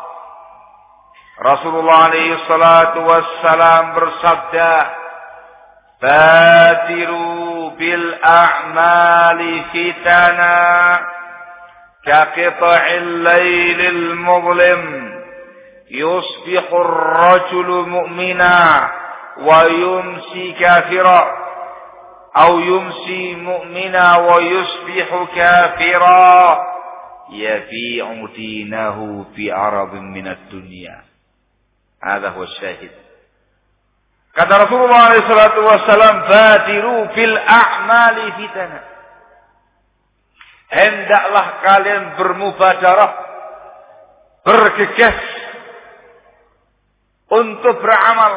Rasulullah 1.38 2.14
alaihi 2.14 2.38
salatu 2.46 3.02
wassalam 3.02 3.84
bersabda, 3.98 4.72
"Badiru 5.98 7.74
bil 7.74 8.06
a'mali 8.22 9.66
fitana 9.74 10.56
kaqita'il 12.06 13.22
laylil 13.26 14.14
muzlim 14.14 14.82
yusbihu 15.90 16.70
ar-rajulu 16.70 17.86
mu'mina 17.86 18.58
wa 19.42 19.66
yumsi 19.66 20.54
kafira." 20.54 21.44
أو 22.36 22.58
يمسي 22.58 23.34
مؤمنا 23.34 24.16
ويصبح 24.16 25.26
كافرا 25.36 26.58
يبيع 27.30 28.26
دينه 28.36 29.26
في 29.36 29.52
عرض 29.52 29.94
من 29.94 30.26
الدنيا 30.26 31.13
Ada 32.04 32.36
huwa 32.36 32.44
syahid. 32.60 32.92
Kata 34.36 34.68
Rasulullah 34.68 35.14
SAW, 35.24 36.20
Badiru 36.28 36.96
fil 37.16 37.32
a'mali 37.32 38.26
fitana. 38.36 38.80
Hendaklah 40.68 41.46
kalian 41.64 42.04
bermubadarah, 42.18 43.12
bergegas 44.44 45.18
untuk 47.30 47.78
beramal 47.78 48.32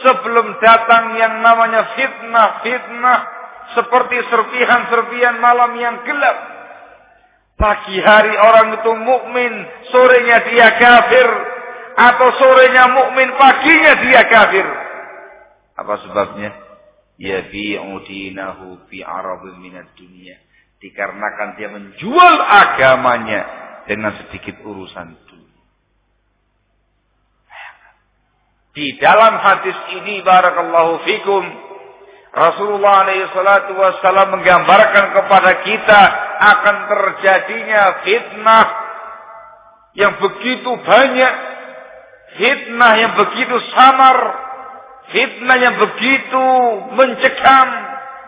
sebelum 0.00 0.46
datang 0.62 1.18
yang 1.20 1.42
namanya 1.42 1.98
fitnah-fitnah 1.98 3.20
seperti 3.76 4.16
serpihan-serpihan 4.30 5.36
malam 5.42 5.74
yang 5.76 6.00
gelap. 6.06 6.38
Pagi 7.54 7.98
hari 7.98 8.34
orang 8.34 8.78
itu 8.78 8.92
mukmin, 8.94 9.52
sorenya 9.90 10.38
dia 10.48 10.68
kafir, 10.78 11.28
atau 11.94 12.28
sorenya 12.38 12.90
mukmin, 12.90 13.30
paginya 13.38 13.92
dia 14.02 14.22
kafir. 14.26 14.66
Apa 15.78 15.94
sebabnya? 16.06 16.50
Ya 17.14 17.46
dinahu 17.46 18.90
fi 18.90 19.06
arabin 19.06 19.62
minat 19.62 19.94
dunia. 19.94 20.34
Dikarenakan 20.82 21.48
dia 21.54 21.68
menjual 21.70 22.34
agamanya 22.42 23.40
dengan 23.86 24.18
sedikit 24.18 24.58
urusan 24.66 25.14
dunia. 25.30 25.62
Di 28.74 28.98
dalam 28.98 29.38
hadis 29.38 29.78
ini 30.02 30.18
barakallahu 30.26 31.06
fikum 31.06 31.44
Rasulullah 32.34 33.06
SAW 33.30 34.34
menggambarkan 34.34 35.04
kepada 35.14 35.52
kita 35.62 36.02
akan 36.42 36.76
terjadinya 36.90 37.82
fitnah 38.02 38.66
yang 39.94 40.18
begitu 40.18 40.74
banyak 40.82 41.32
Fitnah 42.34 42.92
yang 42.98 43.12
begitu 43.14 43.56
samar. 43.74 44.18
Fitnah 45.10 45.58
yang 45.58 45.74
begitu 45.78 46.46
mencekam. 46.94 47.68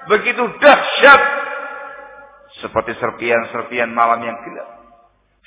Begitu 0.07 0.43
dahsyat. 0.63 1.23
Seperti 2.63 2.97
serpian-serpian 2.97 3.91
malam 3.93 4.23
yang 4.23 4.39
gelap. 4.47 4.69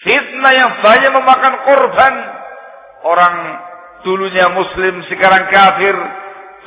Fitnah 0.04 0.54
yang 0.54 0.72
banyak 0.84 1.12
memakan 1.12 1.56
korban. 1.66 2.14
Orang 3.00 3.36
dulunya 4.04 4.52
muslim 4.52 5.04
sekarang 5.08 5.48
kafir. 5.52 5.96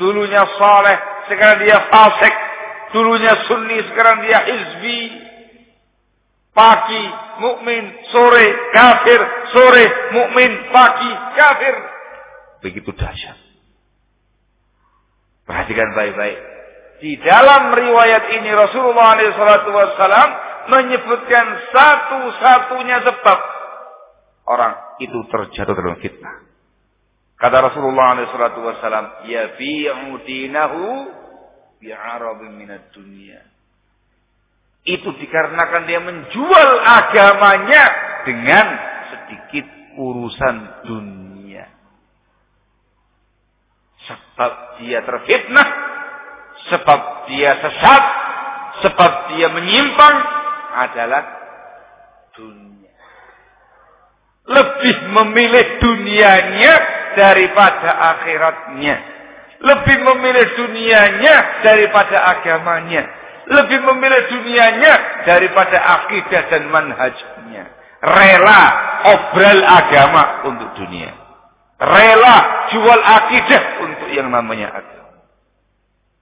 dulunya 0.00 0.40
saleh, 0.56 0.98
sekarang 1.28 1.62
dia 1.62 1.78
fasik, 1.92 2.34
dulunya 2.96 3.44
sunni, 3.46 3.76
sekarang 3.92 4.24
dia 4.24 4.40
hizbi. 4.40 5.21
Pagi 6.52 7.04
mukmin, 7.40 7.84
sore 8.12 8.46
kafir, 8.76 9.20
sore 9.56 9.84
mukmin, 10.12 10.52
pagi 10.68 11.10
kafir. 11.32 11.74
Begitu 12.60 12.92
dahsyat. 12.92 13.38
Perhatikan 15.48 15.96
baik-baik. 15.96 16.38
Di 17.02 17.18
dalam 17.18 17.74
riwayat 17.74 18.30
ini 18.38 18.50
Rasulullah 18.54 19.18
SAW 19.18 20.30
menyebutkan 20.70 21.46
satu-satunya 21.74 23.02
sebab 23.02 23.38
orang 24.46 25.02
itu 25.02 25.18
terjatuh 25.26 25.74
dalam 25.74 25.98
fitnah. 25.98 26.46
Kata 27.42 27.58
Rasulullah 27.58 28.22
SAW, 28.22 29.26
ya 29.26 29.58
bi'u 29.58 30.14
dinahu 30.22 31.10
bi'arabin 31.82 32.54
minat 32.54 32.94
dunia. 32.94 33.51
Itu 34.82 35.14
dikarenakan 35.14 35.86
dia 35.86 36.02
menjual 36.02 36.70
agamanya 36.82 37.84
dengan 38.26 38.66
sedikit 39.14 39.66
urusan 39.94 40.56
dunia. 40.90 41.70
Sebab 44.02 44.82
dia 44.82 44.98
terfitnah, 45.06 45.68
sebab 46.66 47.00
dia 47.30 47.62
sesat, 47.62 48.04
sebab 48.82 49.12
dia 49.30 49.46
menyimpang 49.54 50.16
adalah 50.74 51.22
dunia. 52.34 52.90
Lebih 54.42 54.96
memilih 55.14 55.66
dunianya 55.78 56.74
daripada 57.14 58.18
akhiratnya. 58.18 58.96
Lebih 59.62 59.96
memilih 60.02 60.46
dunianya 60.58 61.62
daripada 61.62 62.18
agamanya. 62.34 63.21
Lebih 63.42 63.78
memilih 63.82 64.22
dunianya 64.30 65.24
daripada 65.26 65.78
akidah 65.78 66.42
dan 66.46 66.62
manhajnya. 66.70 67.64
Rela 68.02 68.62
obral 69.02 69.60
agama 69.62 70.22
untuk 70.50 70.70
dunia. 70.78 71.10
Rela 71.78 72.36
jual 72.70 73.00
akidah 73.02 73.62
untuk 73.82 74.10
yang 74.14 74.30
namanya 74.30 74.70
agama. 74.70 75.26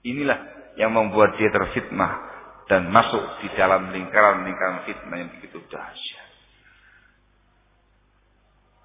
Inilah 0.00 0.38
yang 0.80 0.96
membuat 0.96 1.36
dia 1.36 1.52
terfitnah 1.52 2.24
dan 2.72 2.88
masuk 2.88 3.20
di 3.44 3.52
dalam 3.52 3.92
lingkaran-lingkaran 3.92 4.88
fitnah 4.88 5.16
yang 5.20 5.30
begitu 5.36 5.60
dahsyat. 5.68 6.28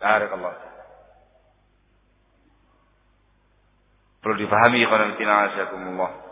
Barakallahu 0.02 0.76
Perlu 4.26 4.41
dipahami 4.41 4.82
Allah. 4.82 6.24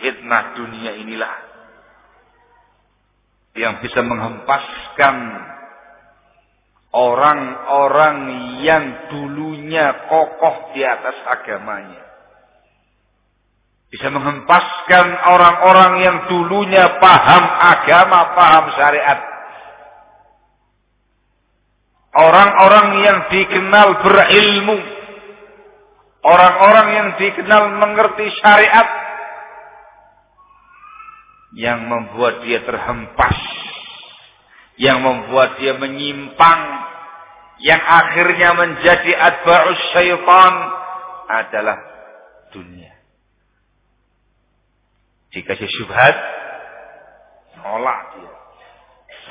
Fitnah 0.00 0.56
dunia 0.56 0.92
inilah 1.00 1.34
yang 3.56 3.80
bisa 3.80 4.04
menghempaskan 4.04 5.16
orang-orang 6.92 8.16
yang 8.60 8.84
dulunya 9.08 10.08
kokoh 10.12 10.76
di 10.76 10.84
atas 10.84 11.16
agamanya. 11.24 12.04
Bisa 13.88 14.12
menghempaskan 14.12 15.06
orang-orang 15.24 15.92
yang 16.04 16.16
dulunya 16.28 17.00
paham 17.00 17.44
agama, 17.48 18.20
paham 18.36 18.64
syariat. 18.76 19.20
Orang-orang 22.16 22.88
yang 23.00 23.18
dikenal 23.32 23.88
berilmu 24.04 24.96
Orang-orang 26.26 26.88
yang 26.90 27.08
dikenal 27.22 27.78
mengerti 27.78 28.26
syariat 28.42 29.05
yang 31.56 31.88
membuat 31.88 32.44
dia 32.44 32.60
terhempas, 32.68 33.36
yang 34.76 35.00
membuat 35.00 35.56
dia 35.56 35.72
menyimpang, 35.80 36.62
yang 37.64 37.80
akhirnya 37.80 38.52
menjadi 38.52 39.12
adba'us 39.16 39.80
syaitan 39.96 40.54
adalah 41.32 41.78
dunia. 42.52 42.92
Jika 45.32 45.56
dia 45.56 45.68
syubhat, 45.80 46.16
nolak 47.64 48.00
dia. 48.20 48.32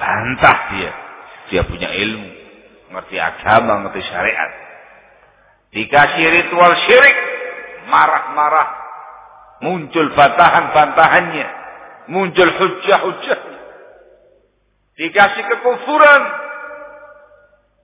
Bantah 0.01 0.59
dia. 0.73 0.91
Dia 1.53 1.61
punya 1.69 1.93
ilmu. 1.93 2.29
Ngerti 2.89 3.15
agama, 3.21 3.85
ngerti 3.85 4.01
syariat. 4.01 4.51
Dikasih 5.71 6.25
ritual 6.41 6.73
syirik, 6.89 7.17
marah-marah. 7.89 8.69
Muncul 9.61 10.11
bantahan-bantahannya. 10.13 11.47
Muncul 12.11 12.49
hujah-hujah. 12.49 13.41
Dikasih 14.95 15.43
kekufuran. 15.43 16.21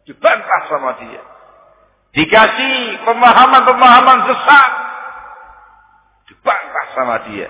Dibantah 0.07 0.62
sama 0.69 0.97
dia. 1.01 1.21
Dikasih 2.12 3.05
pemahaman-pemahaman 3.07 4.19
sesat. 4.27 4.71
Dibantah 6.31 6.86
sama 6.95 7.15
dia. 7.27 7.49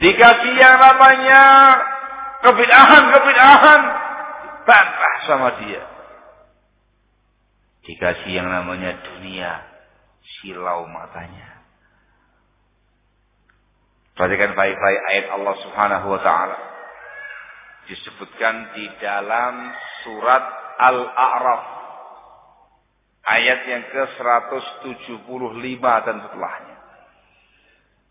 Dikasih 0.00 0.52
yang 0.56 0.76
namanya 0.80 1.42
kebidahan-kebidahan. 2.42 3.80
Dibantah 4.42 5.14
sama 5.28 5.48
dia. 5.62 5.82
Dikasih 7.82 8.30
yang 8.30 8.48
namanya 8.48 8.94
dunia 9.02 9.58
silau 10.22 10.86
matanya. 10.86 11.51
Perhatikan 14.17 14.57
baik-baik 14.57 15.01
ayat 15.13 15.25
Allah 15.35 15.55
Subhanahu 15.61 16.07
wa 16.09 16.21
taala. 16.25 16.57
Disebutkan 17.87 18.75
di 18.75 18.89
dalam 18.99 19.71
surat 20.03 20.43
Al-A'raf 20.77 21.65
ayat 23.27 23.59
yang 23.69 23.83
ke-175 23.93 25.83
dan 25.83 26.17
setelahnya. 26.25 26.77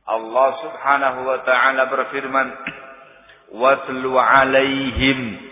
Allah 0.07 0.49
Subhanahu 0.62 1.21
wa 1.27 1.38
taala 1.42 1.83
berfirman, 1.90 2.49
"Watlu 3.59 4.14
'alaihim 4.14 5.47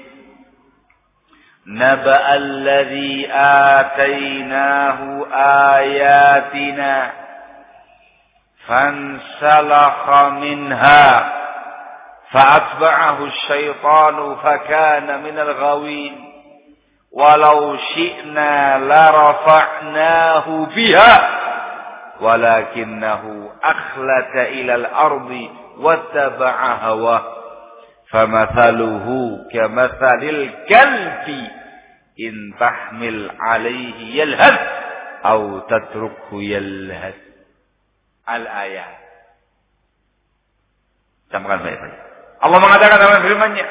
نبأ 1.67 2.35
الذي 2.35 3.33
آتيناه 3.81 5.27
آياتنا 5.77 7.13
فانسلخ 8.70 10.10
منها 10.30 11.34
فأتبعه 12.32 13.26
الشيطان 13.26 14.36
فكان 14.36 15.24
من 15.24 15.40
الغاوين. 15.40 16.26
ولو 17.12 17.78
شئنا 17.78 18.78
لرفعناه 18.78 20.66
بها 20.76 21.30
ولكنه 22.22 23.50
أخلت 23.64 24.36
إلى 24.36 24.76
الأرض 24.76 25.50
واتبع 25.78 26.74
هواه. 26.74 27.24
فمثله 28.12 29.38
كمثل 29.54 30.24
الكلب 30.24 31.48
إن 32.20 32.54
تحمل 32.60 33.32
عليه 33.40 34.22
يلهث 34.22 34.60
أو 35.26 35.60
تتركه 35.60 36.34
يلهث. 36.34 37.29
al-ayat. 38.30 38.94
Camkan 41.34 41.62
baik-baik. 41.62 41.98
Allah 42.40 42.60
mengatakan 42.62 42.98
dalam 42.98 43.22
firman-Nya, 43.26 43.68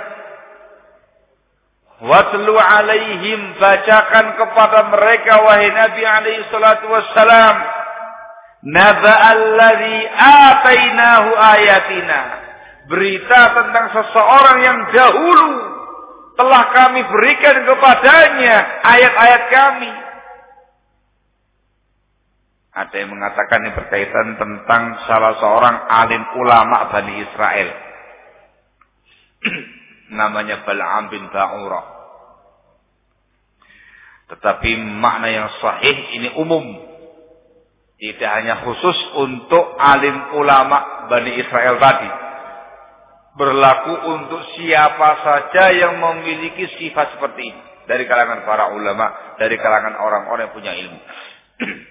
Watlu 1.99 2.55
alaihim 2.55 3.59
bacakan 3.59 4.38
kepada 4.38 4.87
mereka 4.94 5.42
wahai 5.42 5.66
Nabi 5.75 6.03
alaihi 6.07 6.47
salatu 6.47 6.87
wassalam 6.87 7.57
Naba 8.71 9.14
alladhi 9.35 10.07
atainahu 10.07 11.31
ayatina 11.35 12.21
Berita 12.87 13.40
tentang 13.51 13.87
seseorang 13.99 14.59
yang 14.62 14.79
dahulu 14.94 15.51
telah 16.38 16.71
kami 16.71 17.03
berikan 17.03 17.66
kepadanya 17.66 18.57
ayat-ayat 18.87 19.42
kami 19.51 19.90
ada 22.79 22.95
yang 22.95 23.11
mengatakan 23.11 23.59
ini 23.67 23.75
berkaitan 23.75 24.38
tentang 24.38 24.83
salah 25.11 25.35
seorang 25.43 25.77
alim 25.91 26.23
ulama 26.38 26.95
Bani 26.95 27.14
Israel. 27.27 27.69
Namanya 30.19 30.62
Bal'am 30.62 31.11
bin 31.11 31.27
Ba'urah. 31.27 31.87
Tetapi 34.31 34.71
makna 34.79 35.27
yang 35.27 35.49
sahih 35.59 35.97
ini 36.23 36.29
umum. 36.38 36.87
Tidak 37.99 38.31
hanya 38.31 38.62
khusus 38.62 38.99
untuk 39.19 39.75
alim 39.75 40.38
ulama 40.38 41.11
Bani 41.11 41.35
Israel 41.35 41.83
tadi 41.83 42.11
berlaku 43.38 43.95
untuk 44.19 44.43
siapa 44.59 45.23
saja 45.23 45.71
yang 45.71 46.03
memiliki 46.03 46.67
sifat 46.75 47.14
seperti 47.14 47.55
ini 47.55 47.62
dari 47.87 48.05
kalangan 48.05 48.43
para 48.43 48.75
ulama, 48.75 49.38
dari 49.38 49.55
kalangan 49.57 49.95
orang-orang 49.95 50.51
yang 50.51 50.55
punya 50.59 50.73
ilmu. 50.75 51.01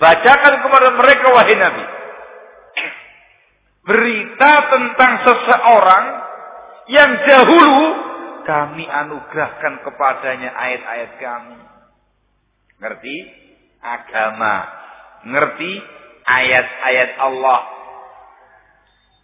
Bacakan 0.00 0.54
kepada 0.64 0.88
mereka 0.96 1.26
wahai 1.32 1.56
Nabi. 1.56 1.84
Berita 3.82 4.52
tentang 4.70 5.12
seseorang 5.26 6.04
yang 6.86 7.10
dahulu 7.26 7.82
kami 8.42 8.84
anugerahkan 8.86 9.82
kepadanya 9.86 10.50
ayat-ayat 10.54 11.12
kami. 11.18 11.58
Ngerti? 12.82 13.16
Agama. 13.82 14.56
Ngerti 15.26 15.72
ayat-ayat 16.26 17.10
Allah. 17.22 17.60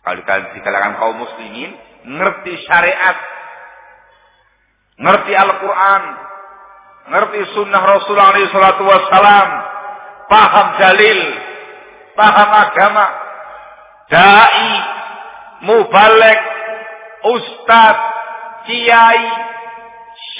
Kalau 0.07 0.50
di 0.54 0.61
kalangan 0.62 0.94
kaum 1.02 1.16
muslimin, 1.20 1.70
ngerti 2.07 2.52
syariat. 2.64 3.18
Ngerti 4.98 5.33
Al-Quran. 5.35 6.02
Ngerti 7.09 7.40
sunnah 7.59 7.83
Rasulullah 7.83 8.35
SAW. 8.38 9.50
Paham 10.28 10.66
dalil. 10.76 11.20
Paham 12.14 12.50
agama. 12.52 13.06
Da'i. 14.12 14.72
Mubalek. 15.64 16.40
Ustadz. 17.24 18.06
Kiai. 18.68 19.24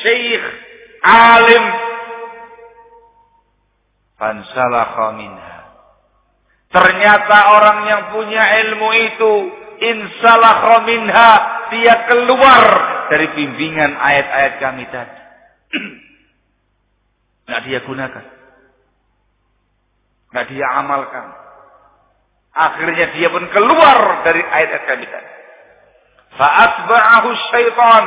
Syekh. 0.05 0.47
Alim. 1.03 1.65
Fansalakha 4.19 5.15
minha. 5.17 5.59
Ternyata 6.69 7.37
orang 7.57 7.79
yang 7.89 8.03
punya 8.13 8.45
ilmu 8.67 8.91
itu 8.93 9.33
insalakha 9.81 10.85
minha 10.85 11.31
dia 11.73 12.05
keluar 12.11 12.65
dari 13.09 13.33
bimbingan 13.33 13.97
ayat-ayat 13.97 14.55
kami 14.61 14.85
tadi. 14.93 15.21
Nggak 17.49 17.63
dia 17.65 17.81
gunakan. 17.87 18.38
Nggak 20.33 20.47
dia 20.53 20.67
amalkan. 20.81 21.27
Akhirnya 22.53 23.15
dia 23.15 23.29
pun 23.31 23.45
keluar 23.55 24.27
dari 24.27 24.43
ayat-ayat 24.43 24.85
kami 24.89 25.07
tadi. 25.07 25.31
Syaitan. 27.55 28.05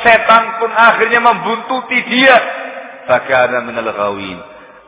Setan 0.00 0.44
pun 0.62 0.70
akhirnya 0.70 1.20
membuntuti 1.20 1.98
dia. 2.06 2.36
Minal 3.66 3.90
ghawin. 3.90 4.38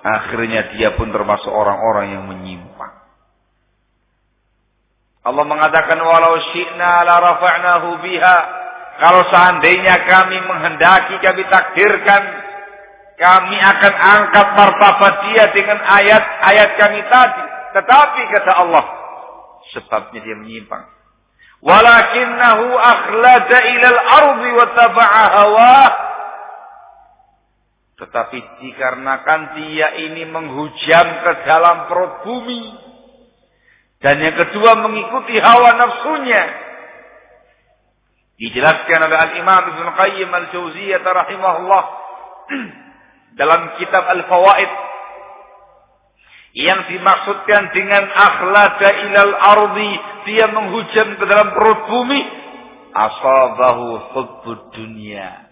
Akhirnya 0.03 0.75
dia 0.75 0.95
pun 0.99 1.11
termasuk 1.11 1.51
orang-orang 1.51 2.18
yang 2.18 2.25
menyimpang. 2.27 2.95
Allah 5.23 5.45
mengatakan 5.47 6.03
walau 6.03 6.35
syi'na 6.51 7.07
la 7.07 7.16
rafa'nahu 7.23 8.03
biha. 8.03 8.38
Kalau 8.99 9.23
seandainya 9.31 10.05
kami 10.07 10.38
menghendaki, 10.42 11.18
kami 11.23 11.42
takdirkan, 11.47 12.23
kami 13.23 13.55
akan 13.55 13.95
angkat 13.95 14.49
martabat 14.59 15.15
dia 15.31 15.45
dengan 15.55 15.79
ayat-ayat 15.79 16.71
kami 16.75 17.01
tadi. 17.07 17.45
Tetapi 17.79 18.21
kata 18.35 18.53
Allah, 18.67 18.85
sebabnya 19.71 20.27
dia 20.27 20.35
menyimpang. 20.43 20.91
Walakinnahu 21.63 22.67
akhlada 22.75 23.59
ilal 23.63 24.01
ardi 24.03 24.51
wa 24.51 24.67
taba'a 24.75 25.25
hawa. 25.39 25.81
Tetapi 28.03 28.39
dikarenakan 28.67 29.41
dia 29.55 29.95
ini 30.03 30.27
menghujam 30.27 31.07
ke 31.23 31.33
dalam 31.47 31.87
perut 31.87 32.27
bumi. 32.27 32.75
Dan 34.03 34.19
yang 34.19 34.35
kedua 34.35 34.83
mengikuti 34.83 35.39
hawa 35.39 35.79
nafsunya. 35.79 36.43
Dijelaskan 38.35 39.07
oleh 39.07 39.19
Al-Imam 39.31 39.63
Ibn 39.71 39.87
Qayyim 39.95 40.31
Al-Jauziyah 40.35 40.99
rahimahullah 41.07 41.85
dalam 43.38 43.77
kitab 43.81 44.05
Al-Fawaid 44.05 44.73
yang 46.53 46.85
dimaksudkan 46.88 47.73
dengan 47.73 48.05
akhlada 48.12 48.88
ilal 49.09 49.35
ardi 49.37 49.92
dia 50.29 50.53
menghujam 50.53 51.16
ke 51.16 51.25
dalam 51.25 51.49
perut 51.57 51.81
bumi 51.88 52.21
asabahu 52.92 54.12
hubbud 54.12 54.77
dunia 54.77 55.49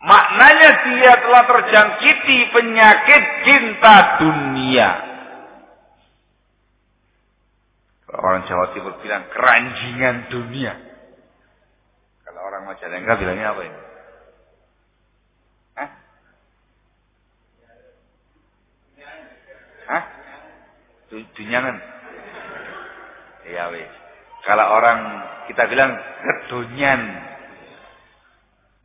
maknanya 0.00 0.70
dia 0.88 1.12
telah 1.20 1.44
terjangkiti 1.44 2.38
penyakit 2.48 3.22
cinta 3.44 3.96
dunia 4.24 5.10
Orang 8.10 8.42
Jawa 8.50 8.74
Timur 8.74 8.98
bilang 8.98 9.30
keranjingan 9.30 10.34
dunia. 10.34 10.74
Kalau 12.26 12.40
orang 12.42 12.66
Majalengka 12.66 13.14
bilangnya 13.22 13.54
apa 13.54 13.62
ini? 13.62 13.80
Hah? 15.78 15.90
Hah? 19.90 20.04
Dunyangan. 21.10 21.76
Iya 23.50 23.74
wes. 23.74 23.90
Kalau 24.46 24.66
orang 24.70 24.98
kita 25.50 25.66
bilang 25.66 25.98
kedunyan. 26.22 27.00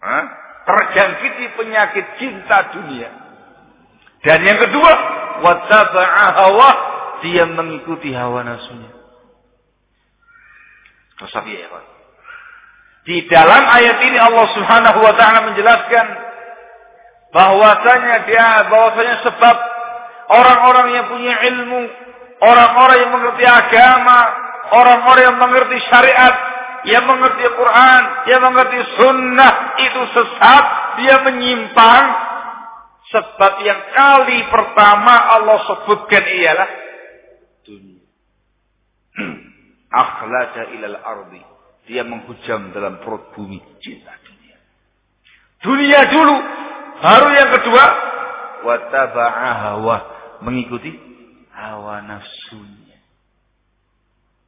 Hah? 0.01 0.23
Terjangkiti 0.65 1.45
penyakit 1.53 2.05
cinta 2.17 2.73
dunia. 2.73 3.09
Dan 4.25 4.41
yang 4.41 4.57
kedua, 4.57 4.91
wataba'a 5.45 6.25
hawa, 6.33 6.69
dia 7.21 7.45
mengikuti 7.45 8.09
hawa 8.09 8.41
nafsunya. 8.41 8.89
Tersabi 11.21 11.53
ya 11.53 11.69
Pak. 11.69 11.85
Di 13.05 13.29
dalam 13.29 13.63
ayat 13.69 14.01
ini 14.01 14.17
Allah 14.17 14.45
Subhanahu 14.57 14.99
wa 15.05 15.13
taala 15.13 15.53
menjelaskan 15.53 16.05
bahwasanya 17.29 18.25
dia 18.25 18.65
bahwasanya 18.65 19.15
sebab 19.21 19.74
orang-orang 20.29 20.87
yang 20.93 21.05
punya 21.09 21.35
ilmu, 21.53 21.81
orang-orang 22.41 22.97
yang 23.01 23.11
mengerti 23.13 23.45
agama, 23.45 24.19
orang-orang 24.73 25.23
yang 25.29 25.37
mengerti 25.37 25.77
syariat, 25.89 26.35
yang 26.85 27.03
mengerti 27.09 27.45
Quran, 27.49 28.01
yang 28.29 28.41
mengerti 28.45 28.79
sunnah 28.97 29.53
itu 29.81 30.01
sesat, 30.13 30.65
dia 31.01 31.15
menyimpang. 31.25 32.05
Sebab 33.05 33.53
yang 33.61 33.81
kali 33.93 34.49
pertama 34.49 35.13
Allah 35.37 35.61
sebutkan 35.69 36.25
ialah 36.25 36.69
dunia. 37.61 38.01
akhlada 39.95 40.73
ilal 40.75 40.97
ardi. 40.99 41.41
Dia 41.85 42.01
menghujam 42.01 42.73
dalam 42.73 42.97
perut 43.05 43.29
bumi 43.37 43.61
cinta 43.79 44.17
dunia. 44.25 44.57
Dunia 45.61 45.99
dulu, 46.09 46.35
baru 46.97 47.27
yang 47.29 47.49
kedua 47.61 47.85
wataba'a 48.65 49.49
hawa, 49.69 49.97
mengikuti 50.41 50.91
hawa 51.55 52.03
nafsunya. 52.03 52.99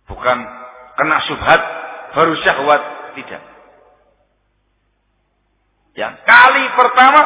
Bukan 0.07 0.37
kena 0.97 1.17
subhat 1.27 1.61
baru 2.15 2.33
syahwat, 2.41 2.81
tidak. 3.19 3.43
Yang 5.97 6.15
kali 6.23 6.63
pertama 6.77 7.21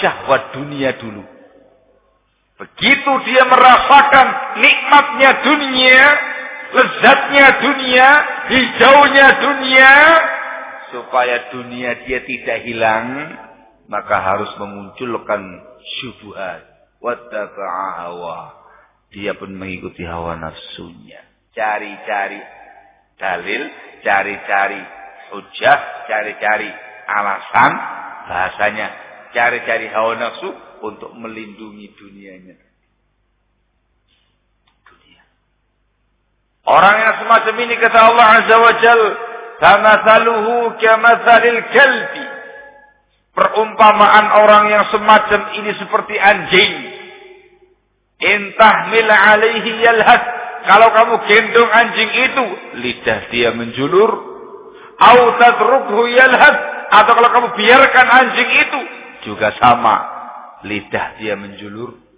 syahwat 0.00 0.42
dunia 0.52 0.90
dulu. 1.00 1.24
Begitu 2.58 3.12
dia 3.30 3.46
merasakan 3.46 4.26
nikmatnya 4.58 5.30
dunia, 5.46 6.02
lezatnya 6.74 7.46
dunia, 7.62 8.08
hijaunya 8.50 9.26
dunia, 9.38 9.92
supaya 10.90 11.36
dunia 11.54 11.90
dia 12.02 12.18
tidak 12.26 12.58
hilang, 12.66 13.08
maka 13.86 14.16
harus 14.20 14.50
memunculkan 14.58 15.40
syubhat. 15.98 16.67
Wattaba'a 16.98 17.86
hawa. 18.04 18.38
Dia 19.14 19.38
pun 19.38 19.54
mengikuti 19.54 20.04
hawa 20.04 20.36
nafsunya. 20.36 21.22
Cari-cari 21.56 22.40
dalil, 23.18 23.62
cari-cari 24.04 24.82
hujah, 25.32 25.78
cari-cari 26.06 26.70
alasan, 27.08 27.72
bahasanya 28.28 28.86
cari-cari 29.32 29.86
hawa 29.90 30.16
nafsu 30.20 30.48
untuk 30.84 31.12
melindungi 31.16 31.92
dunianya. 31.98 32.68
Orang 36.68 36.96
yang 37.00 37.14
semacam 37.24 37.54
ini 37.64 37.74
kata 37.80 37.96
Allah 37.96 38.26
Azza 38.44 38.56
wa 38.60 38.72
Jal, 38.76 39.02
"Tamathaluhu 39.56 40.76
kamathalil 40.76 41.60
kalbi." 41.72 42.26
Perumpamaan 43.32 44.26
orang 44.44 44.64
yang 44.68 44.84
semacam 44.92 45.40
ini 45.56 45.72
seperti 45.80 46.14
anjing. 46.20 46.72
Intahmil 48.18 49.10
alaihi 49.10 49.70
yalhad. 49.82 50.22
Kalau 50.66 50.90
kamu 50.90 51.14
gendong 51.30 51.70
anjing 51.70 52.10
itu, 52.10 52.44
lidah 52.82 53.20
dia 53.30 53.54
menjulur. 53.54 54.10
Au 54.98 55.20
tadrubhu 55.38 56.10
yalhad. 56.10 56.56
Atau 56.88 57.12
kalau 57.14 57.30
kamu 57.30 57.48
biarkan 57.54 58.06
anjing 58.10 58.50
itu, 58.50 58.80
juga 59.30 59.54
sama. 59.56 59.96
Lidah 60.66 61.20
dia 61.22 61.38
menjulur 61.38 62.08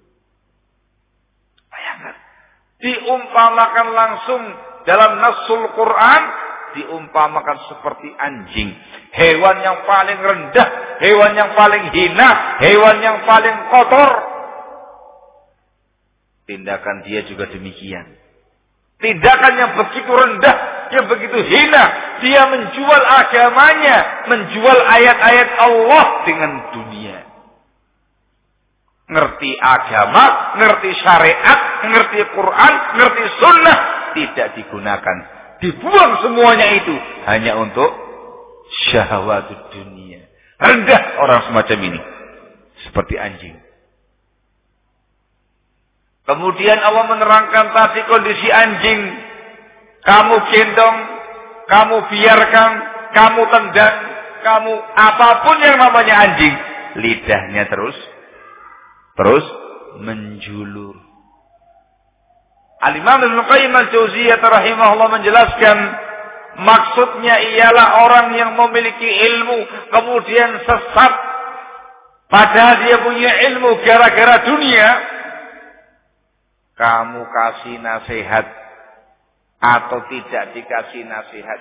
diumpamakan 2.81 3.87
langsung 3.93 4.43
dalam 4.89 5.21
nasul 5.21 5.63
Quran 5.77 6.23
diumpamakan 6.81 7.59
seperti 7.69 8.09
anjing. 8.17 8.73
Hewan 9.13 9.57
yang 9.61 9.85
paling 9.85 10.19
rendah, 10.19 10.69
hewan 11.05 11.33
yang 11.37 11.53
paling 11.53 11.85
hina, 11.93 12.31
hewan 12.63 12.97
yang 13.05 13.19
paling 13.29 13.57
kotor. 13.69 14.11
Tindakan 16.51 17.07
dia 17.07 17.23
juga 17.31 17.47
demikian. 17.47 18.19
Tindakan 18.99 19.53
yang 19.55 19.73
begitu 19.79 20.11
rendah, 20.11 20.57
yang 20.91 21.07
begitu 21.07 21.39
hina. 21.47 21.85
Dia 22.21 22.43
menjual 22.51 23.03
agamanya, 23.07 24.29
menjual 24.29 24.79
ayat-ayat 24.83 25.49
Allah 25.57 26.05
dengan 26.27 26.53
dunia. 26.75 27.17
Ngerti 29.11 29.51
agama, 29.57 30.59
ngerti 30.61 30.91
syariat, 31.01 31.59
ngerti 31.87 32.21
Quran, 32.35 32.73
ngerti 32.99 33.25
sunnah. 33.39 33.79
Tidak 34.11 34.49
digunakan. 34.59 35.17
Dibuang 35.63 36.13
semuanya 36.27 36.67
itu. 36.77 36.95
Hanya 37.31 37.57
untuk 37.63 37.89
syahwat 38.91 39.71
dunia. 39.71 40.29
Rendah 40.61 41.03
orang 41.25 41.41
semacam 41.49 41.79
ini. 41.89 42.01
Seperti 42.85 43.15
anjing. 43.17 43.70
Kemudian 46.31 46.79
Allah 46.79 47.11
menerangkan 47.11 47.75
tadi 47.75 48.07
kondisi 48.07 48.47
anjing. 48.55 49.01
Kamu 50.07 50.37
gendong, 50.47 50.99
kamu 51.67 51.97
biarkan, 52.07 52.71
kamu 53.11 53.43
tendang, 53.51 53.97
kamu 54.47 54.73
apa 54.95 55.29
pun 55.43 55.59
yang 55.59 55.75
namanya 55.75 56.15
anjing. 56.31 56.55
Lidahnya 57.03 57.67
terus, 57.67 57.99
terus 59.19 59.43
menjulur. 59.99 60.95
Al-Imam 62.79 63.27
Ibn 63.27 63.39
Qayyim 63.51 63.75
al-Jauziyah 63.75 64.39
rahimahullah 64.39 65.09
menjelaskan 65.11 65.79
maksudnya 66.63 67.43
ialah 67.59 68.07
orang 68.07 68.39
yang 68.39 68.55
memiliki 68.55 69.05
ilmu 69.05 69.67
kemudian 69.93 70.63
sesat 70.63 71.13
padahal 72.31 72.87
dia 72.87 72.97
punya 73.05 73.31
ilmu 73.53 73.83
gara-gara 73.85 74.49
dunia 74.49 74.89
kamu 76.81 77.29
kasih 77.29 77.77
nasihat 77.77 78.47
atau 79.61 80.01
tidak 80.09 80.57
dikasih 80.57 81.05
nasihat. 81.05 81.61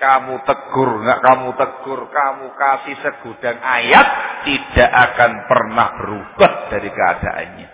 Kamu 0.00 0.40
tegur, 0.48 1.04
nggak 1.04 1.20
kamu 1.20 1.48
tegur, 1.60 2.08
kamu 2.08 2.56
kasih 2.56 2.96
segudang 3.04 3.60
ayat, 3.60 4.06
tidak 4.48 4.88
akan 4.88 5.44
pernah 5.44 5.88
berubah 6.00 6.72
dari 6.72 6.88
keadaannya. 6.88 7.68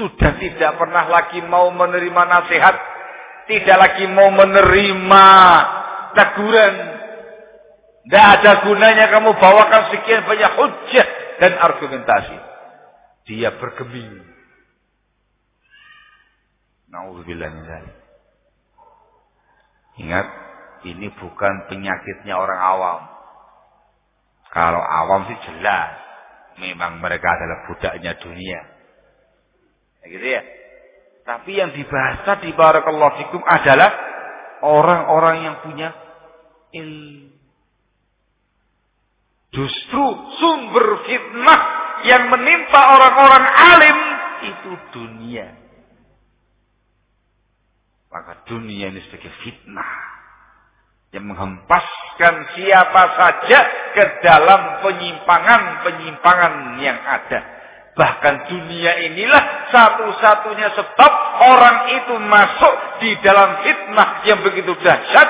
Sudah 0.00 0.40
tidak 0.40 0.80
pernah 0.80 1.04
lagi 1.12 1.44
mau 1.44 1.68
menerima 1.68 2.22
nasihat, 2.24 2.76
tidak 3.44 3.76
lagi 3.76 4.08
mau 4.08 4.32
menerima 4.32 5.26
teguran. 6.16 6.74
Tidak 8.08 8.24
ada 8.40 8.64
gunanya 8.64 9.12
kamu 9.12 9.36
bawakan 9.36 9.92
sekian 9.92 10.24
banyak 10.24 10.52
hujah 10.56 11.08
dan 11.44 11.60
argumentasi. 11.60 12.36
Dia 13.28 13.52
bergeming. 13.60 14.31
Nauzubillah 16.92 17.48
Ingat, 19.96 20.26
ini 20.84 21.08
bukan 21.16 21.54
penyakitnya 21.72 22.36
orang 22.36 22.60
awam. 22.60 23.00
Kalau 24.52 24.80
awam 24.80 25.24
sih 25.32 25.38
jelas, 25.48 25.96
memang 26.60 27.00
mereka 27.00 27.32
adalah 27.32 27.64
budaknya 27.64 28.12
dunia. 28.20 28.60
Ya 30.04 30.06
gitu 30.12 30.26
ya. 30.26 30.42
Tapi 31.24 31.50
yang 31.56 31.72
dibahas 31.72 32.28
tadi 32.28 32.52
barakallahu 32.52 33.24
fikum 33.24 33.40
adalah 33.40 33.90
orang-orang 34.60 35.36
yang 35.48 35.56
punya 35.64 35.96
ilmu. 36.76 37.32
Justru 39.52 40.04
sumber 40.40 41.04
fitnah 41.08 41.60
yang 42.08 42.32
menimpa 42.32 42.80
orang-orang 42.96 43.44
alim 43.44 43.98
itu 44.48 44.70
dunia. 44.96 45.61
Maka 48.12 48.44
dunia 48.44 48.92
ini 48.92 49.00
sebagai 49.08 49.32
fitnah. 49.40 50.12
Yang 51.16 51.32
menghempaskan 51.32 52.34
siapa 52.56 53.02
saja 53.16 53.58
ke 53.96 54.04
dalam 54.20 54.84
penyimpangan-penyimpangan 54.84 56.76
yang 56.80 57.00
ada. 57.00 57.40
Bahkan 57.92 58.34
dunia 58.48 58.92
inilah 59.12 59.68
satu-satunya 59.68 60.68
sebab 60.72 61.12
orang 61.44 61.76
itu 62.00 62.14
masuk 62.24 62.74
di 63.04 63.16
dalam 63.20 63.60
fitnah 63.64 64.24
yang 64.24 64.40
begitu 64.40 64.72
dahsyat. 64.80 65.28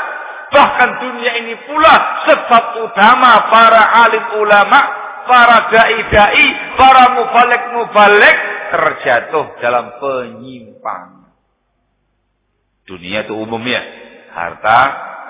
Bahkan 0.51 0.91
dunia 1.03 1.33
ini 1.43 1.55
pula 1.67 1.95
sebab 2.31 2.87
utama 2.87 3.51
para 3.51 3.83
alim 4.07 4.27
ulama, 4.39 4.81
para 5.27 5.71
dai-dai, 5.71 6.47
para 6.79 7.05
mubalik-mubalik 7.19 8.37
terjatuh 8.71 9.59
dalam 9.59 9.99
penyimpangan. 9.99 11.22
Dunia 12.87 13.25
itu 13.27 13.35
umumnya. 13.39 13.81
Harta, 14.33 14.81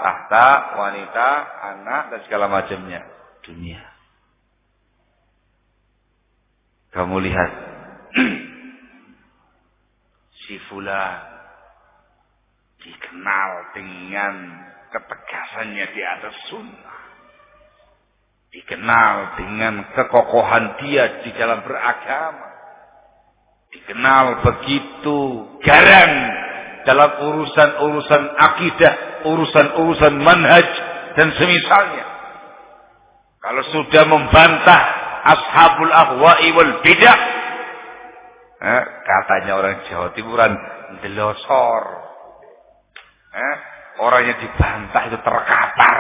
tahta, 0.03 0.47
wanita, 0.79 1.29
anak, 1.75 2.03
dan 2.11 2.21
segala 2.25 2.47
macamnya. 2.49 3.05
Dunia. 3.45 3.83
Kamu 6.93 7.17
lihat. 7.21 7.51
si 10.43 10.59
fulan 10.69 11.33
dikenal 12.83 13.51
dengan 13.79 14.35
ketegasannya 14.91 15.87
di 15.95 16.03
atas 16.03 16.37
sunnah. 16.51 17.01
Dikenal 18.53 19.41
dengan 19.41 19.75
kekokohan 19.97 20.77
dia 20.85 21.25
di 21.25 21.31
dalam 21.33 21.65
beragama. 21.65 22.53
Dikenal 23.73 24.45
begitu 24.45 25.21
garang 25.65 26.42
dalam 26.83 27.11
urusan-urusan 27.23 28.23
akidah, 28.37 28.95
urusan-urusan 29.27 30.15
manhaj 30.19 30.67
dan 31.15 31.29
semisalnya. 31.37 32.07
Kalau 33.43 33.63
sudah 33.75 34.05
membantah 34.07 34.83
ashabul 35.27 35.91
ahwa'i 35.91 36.55
wal 36.55 36.73
bidah, 36.83 37.19
eh, 38.63 38.83
katanya 39.03 39.53
orang 39.59 39.83
Jawa 39.91 40.15
Timuran 40.15 40.53
delosor. 41.03 41.85
Eh, 43.33 43.57
orang 43.99 44.23
yang 44.29 44.39
dibantah 44.45 45.03
itu 45.09 45.19
terkapar. 45.25 45.99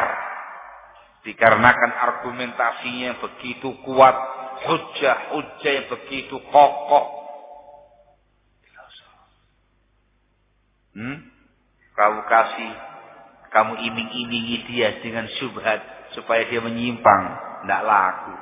Dikarenakan 1.23 1.93
argumentasinya 2.03 3.15
yang 3.15 3.19
begitu 3.23 3.79
kuat, 3.87 4.17
hujah-hujah 4.67 5.73
yang 5.73 5.87
begitu 5.87 6.35
kokoh, 6.51 7.22
Hmm? 10.93 11.17
Kamu 11.93 12.21
kasih, 12.25 12.73
kamu 13.53 13.73
iming-imingi 13.85 14.57
dia 14.69 15.01
dengan 15.05 15.29
syubhat 15.41 15.81
supaya 16.17 16.49
dia 16.49 16.61
menyimpang, 16.61 17.23
tidak 17.65 17.83
laku. 17.85 18.35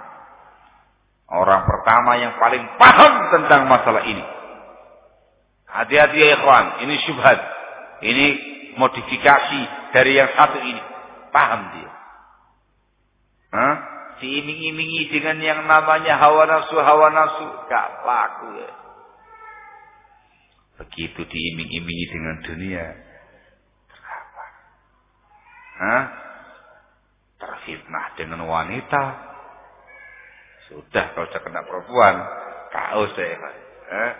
Orang 1.30 1.62
pertama 1.62 2.18
yang 2.18 2.34
paling 2.42 2.62
paham 2.74 3.14
tentang 3.30 3.70
masalah 3.70 4.02
ini. 4.02 4.24
Hati-hati 5.70 6.18
ya 6.18 6.28
ikhwan, 6.38 6.82
ini 6.82 6.94
syubhat. 7.06 7.38
Ini 8.02 8.26
modifikasi 8.74 9.60
dari 9.94 10.18
yang 10.18 10.34
satu 10.34 10.58
ini. 10.58 10.82
Paham 11.30 11.60
dia. 11.78 11.90
Hah? 13.54 13.74
Diiming-imingi 14.18 15.14
dengan 15.14 15.38
yang 15.38 15.60
namanya 15.70 16.18
hawa 16.18 16.50
nafsu, 16.50 16.74
hawa 16.74 17.14
nafsu. 17.14 17.46
Gak 17.70 17.88
laku 18.02 18.46
ya. 18.58 18.79
Begitu 20.80 21.20
diiming-imingi 21.28 22.06
dengan 22.08 22.36
dunia. 22.40 22.86
Terapa? 23.84 24.44
Hah? 25.76 26.04
Terfitnah 27.36 28.16
dengan 28.16 28.48
wanita. 28.48 29.04
Sudah 30.72 31.12
kalau 31.12 31.28
sudah 31.28 31.42
kena 31.44 31.68
perempuan. 31.68 32.16
Kau 32.72 33.04
saya. 33.12 33.36
Hah? 33.92 34.12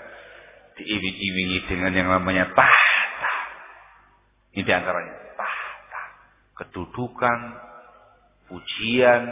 Diiming-imingi 0.76 1.64
dengan 1.64 1.96
yang 1.96 2.08
namanya 2.12 2.52
tahta. 2.52 3.34
Ini 4.52 4.61
di 4.61 4.72
antaranya. 4.76 5.16
Tahta. 5.40 6.02
Kedudukan. 6.61 7.38
Pujian. 8.52 9.22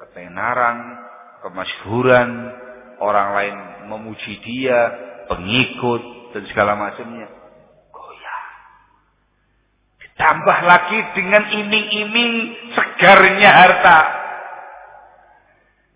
Ketenaran. 0.00 0.78
Kemasyhuran. 1.44 2.30
Orang 2.96 3.28
lain 3.36 3.56
memuji 3.92 4.40
dia. 4.40 4.80
Pengikut 5.28 6.21
dan 6.32 6.42
segala 6.48 6.72
macamnya 6.74 7.28
goyah. 7.92 8.44
Ditambah 10.00 10.58
lagi 10.64 10.98
dengan 11.12 11.44
iming-iming 11.52 12.32
segarnya 12.72 13.50
harta. 13.52 13.98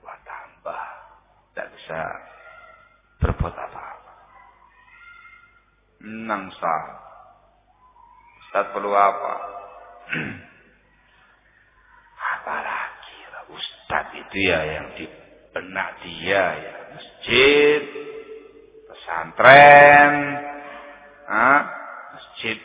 Wah 0.05 0.19
tambah. 0.23 0.85
Tidak 1.51 1.69
bisa 1.81 2.01
berbuat 3.25 3.55
apa-apa. 3.57 4.15
Nang 6.05 6.53
sah. 6.61 6.85
Ustaz 8.45 8.67
perlu 8.77 8.93
apa? 8.93 9.35
Apalagi 12.37 13.19
Ustaz 13.47 14.07
itu 14.13 14.37
ya 14.43 14.61
yang 14.67 14.87
di 14.99 15.07
dia 16.05 16.45
ya 16.53 16.75
masjid 16.93 17.83
pesantren, 18.97 20.13
ah, 21.29 21.61
masjid 22.17 22.57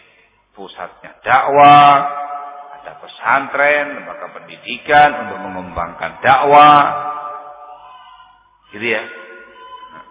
pusatnya 0.56 1.20
dakwah, 1.20 2.08
ada 2.80 2.92
pesantren, 3.04 4.00
lembaga 4.00 4.32
pendidikan 4.32 5.28
untuk 5.28 5.38
mengembangkan 5.44 6.24
dakwah. 6.24 7.12
Gitu 8.72 8.88
ya. 8.88 9.04
Nah, 9.92 10.06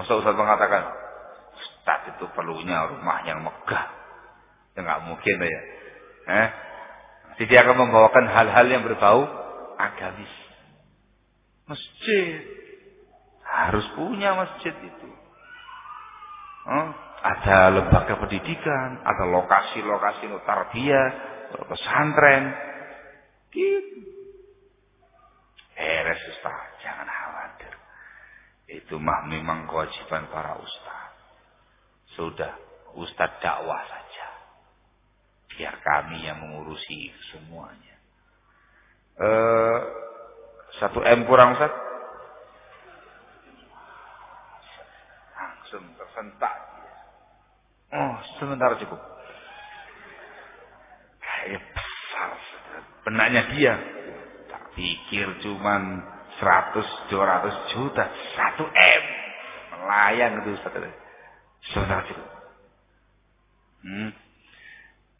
masa 0.00 0.16
Ustaz 0.16 0.32
mengatakan, 0.32 0.88
Ustaz 1.52 2.16
itu 2.16 2.24
perlunya 2.32 2.88
rumah 2.88 3.20
yang 3.28 3.44
megah. 3.44 3.86
Ya 4.72 4.80
nggak 4.80 5.02
mungkin 5.04 5.36
ya. 5.36 5.60
Eh? 6.22 6.48
Jadi 7.36 7.44
dia 7.52 7.60
akan 7.68 7.76
membawakan 7.76 8.24
hal-hal 8.24 8.66
yang 8.72 8.82
berbau 8.88 9.28
agamis. 9.76 10.32
Masjid. 11.68 12.61
Harus 13.52 13.84
punya 13.92 14.32
masjid 14.32 14.72
itu. 14.72 15.08
Oh, 16.62 16.88
ada 17.20 17.68
lembaga 17.68 18.16
pendidikan, 18.16 19.04
ada 19.04 19.28
lokasi-lokasi 19.28 20.32
tarbiyah, 20.48 21.08
pesantren. 21.68 22.44
Gitu. 23.52 24.08
Beres 25.76 26.22
Ustaz, 26.32 26.78
jangan 26.80 27.04
khawatir. 27.04 27.74
Itu 28.70 28.96
mah 28.96 29.28
memang 29.28 29.66
kewajiban 29.66 30.30
para 30.30 30.56
ustaz. 30.62 31.12
Sudah, 32.16 32.54
ustaz 32.96 33.42
dakwah 33.42 33.82
saja. 33.84 34.28
Biar 35.52 35.76
kami 35.82 36.22
yang 36.24 36.40
mengurusi 36.40 37.12
semuanya. 37.34 37.96
Eh, 39.20 39.78
satu 40.80 41.04
M 41.04 41.28
kurang 41.28 41.58
Ustaz? 41.58 41.91
Tersentak. 46.12 46.56
Oh, 47.88 48.14
sebentar 48.36 48.76
cukup. 48.76 49.00
Kayak 51.24 51.64
besar. 51.72 52.30
Benaknya 53.08 53.42
dia. 53.56 53.74
Tak 54.52 54.76
pikir 54.76 55.40
cuman 55.40 56.04
100, 56.36 57.08
200 57.08 57.72
juta. 57.72 58.04
1 58.12 58.60
M. 58.60 59.02
Melayang 59.72 60.32
itu 60.44 60.52
Ustaz. 60.60 60.76
Sebentar 61.72 62.04
cukup. 62.04 62.28
Hmm. 63.88 64.12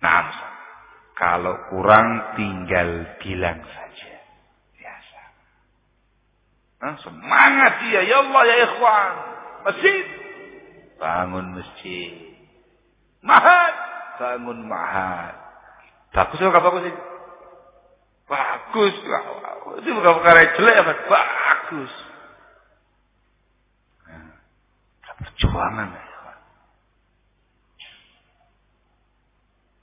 Nah, 0.05 0.28
kalau 1.16 1.57
kurang 1.72 2.36
tinggal 2.36 3.16
bilang 3.24 3.64
saja. 3.64 4.12
Biasa. 4.76 5.20
Nah, 6.84 6.95
semangat 7.01 7.72
dia. 7.88 8.05
Ya 8.05 8.20
Allah 8.20 8.43
ya 8.45 8.57
ikhwan. 8.68 9.12
Masjid. 9.72 10.21
Bangun 11.03 11.59
masjid. 11.59 12.14
Mahat. 13.26 13.74
Bangun 14.22 14.70
mahat. 14.70 15.34
Bagus 16.14 16.38
atau 16.38 16.62
bagus 16.62 16.86
ini? 16.86 17.00
Bagus. 18.30 18.94
Itu 19.82 19.88
bukan 19.98 20.12
perkara 20.22 20.55
jelek 20.55 20.76
apa? 20.78 20.92
Bagus. 21.11 21.92
Nah, 24.07 24.30
perjuangan. 25.18 25.90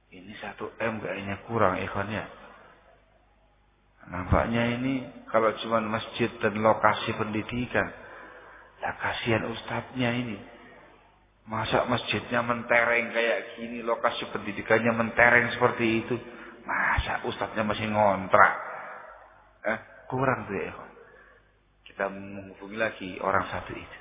Ini 0.10 0.34
satu 0.40 0.72
M 0.80 1.04
kayaknya 1.04 1.36
kurang 1.52 1.84
ikhwannya. 1.84 2.24
Nampaknya 4.10 4.64
ini 4.80 5.06
kalau 5.30 5.52
cuma 5.60 5.84
masjid 5.84 6.32
dan 6.40 6.64
lokasi 6.64 7.12
pendidikan. 7.14 7.92
Lah 8.80 8.96
kasihan 9.04 9.52
ustadznya 9.52 10.16
ini. 10.16 10.59
Masa 11.50 11.90
masjidnya 11.90 12.46
mentereng 12.46 13.10
kayak 13.10 13.58
gini, 13.58 13.82
lokasi 13.82 14.30
pendidikannya 14.30 14.94
mentereng 14.94 15.50
seperti 15.58 16.06
itu. 16.06 16.16
Masa 16.62 17.26
ustadznya 17.26 17.66
masih 17.66 17.90
ngontrak. 17.90 18.54
Eh, 19.66 19.80
kurang 20.06 20.46
tuh 20.46 20.62
ya. 20.62 20.74
Kita 21.90 22.06
menghubungi 22.06 22.78
lagi 22.78 23.10
orang 23.18 23.50
satu 23.50 23.74
itu. 23.74 24.00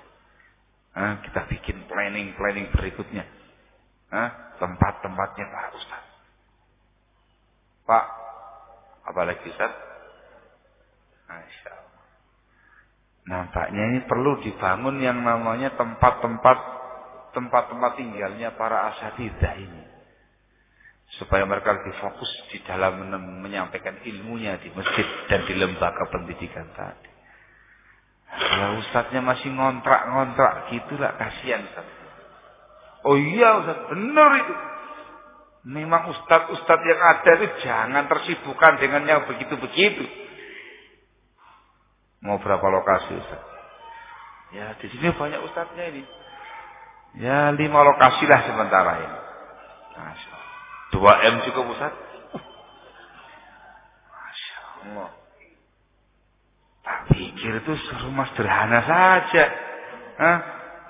Eh, 0.93 1.15
kita 1.25 1.49
bikin 1.49 1.89
planning-planning 1.89 2.69
berikutnya. 2.77 3.25
Eh, 4.13 4.31
tempat-tempatnya 4.61 5.45
para 5.49 5.73
ustadz. 5.73 6.09
Pak, 7.89 8.05
apalagi 9.09 9.49
Ustaz? 9.49 9.73
Masya 11.25 11.73
Allah. 11.73 12.05
Nampaknya 13.25 13.83
ini 13.97 14.01
perlu 14.05 14.45
dibangun 14.45 15.01
yang 15.01 15.25
namanya 15.25 15.73
tempat-tempat 15.73 16.78
tempat-tempat 17.39 17.95
tinggalnya 17.95 18.59
para 18.59 18.91
asatidah 18.91 19.55
ini. 19.63 19.83
Supaya 21.23 21.47
mereka 21.47 21.79
lebih 21.79 21.95
fokus 22.03 22.29
di 22.51 22.59
dalam 22.67 23.07
menyampaikan 23.41 24.03
ilmunya 24.03 24.59
di 24.59 24.75
masjid 24.75 25.07
dan 25.31 25.47
di 25.47 25.55
lembaga 25.55 26.11
pendidikan 26.11 26.67
tadi. 26.75 27.09
Kalau 28.29 28.85
ustadznya 28.85 29.25
masih 29.25 29.55
ngontrak-ngontrak 29.57 30.69
gitulah 30.69 31.17
kasihan 31.17 31.65
Ustaz. 31.65 31.89
Oh 33.09 33.17
iya 33.17 33.65
Ustaz, 33.65 33.89
benar 33.89 34.31
itu. 34.45 34.55
Memang 35.69 36.13
ustadz-ustadz 36.13 36.87
yang 36.87 37.01
ada 37.01 37.31
itu 37.41 37.47
jangan 37.65 38.05
tersibukkan 38.05 38.73
dengan 38.85 39.03
yang 39.09 39.21
begitu-begitu. 39.27 40.05
Mau 42.21 42.37
berapa 42.37 42.67
lokasi 42.69 43.17
Ustaz? 43.17 43.43
Ya 44.53 44.77
di 44.81 44.87
sini 44.93 45.13
banyak 45.13 45.41
ustadznya 45.45 45.93
ini. 45.93 46.03
Ya 47.17 47.49
lima 47.57 47.81
lokasi 47.81 48.29
lah 48.29 48.45
sementara 48.45 48.93
ini. 49.01 49.19
Allah. 49.97 50.43
Dua 50.93 51.13
M 51.25 51.35
juga 51.49 51.61
Ustaz. 51.73 51.93
Masya 54.13 54.59
Allah. 54.85 55.11
Tak 56.85 56.99
pikir 57.13 57.65
itu 57.65 57.73
rumah 58.05 58.29
sederhana 58.33 58.81
saja. 58.85 59.45
Hah? 60.19 60.39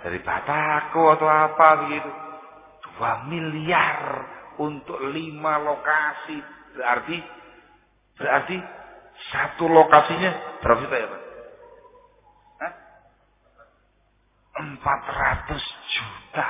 Dari 0.02 0.18
Batako 0.22 1.18
atau 1.18 1.28
apa 1.30 1.86
begitu. 1.86 2.10
Dua 2.86 3.26
miliar 3.30 4.26
untuk 4.58 4.98
lima 5.10 5.58
lokasi. 5.62 6.38
Berarti 6.74 7.16
berarti 8.18 8.56
satu 9.30 9.66
lokasinya 9.66 10.62
berapa 10.62 10.82
juta 10.82 10.96
ya 10.98 11.06
Pak? 11.10 11.27
Empat 14.58 15.00
ratus 15.06 15.64
juta. 15.94 16.48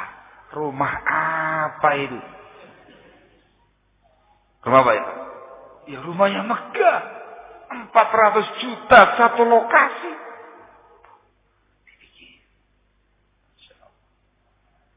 Rumah 0.48 0.94
apa 1.12 1.90
itu? 2.00 2.20
Rumah 4.64 4.80
apa 4.80 4.92
itu? 4.96 5.12
Ya 5.92 5.98
rumahnya 6.00 6.42
megah. 6.44 7.00
Empat 7.68 8.08
ratus 8.08 8.48
juta 8.64 9.00
satu 9.20 9.44
lokasi. 9.44 10.12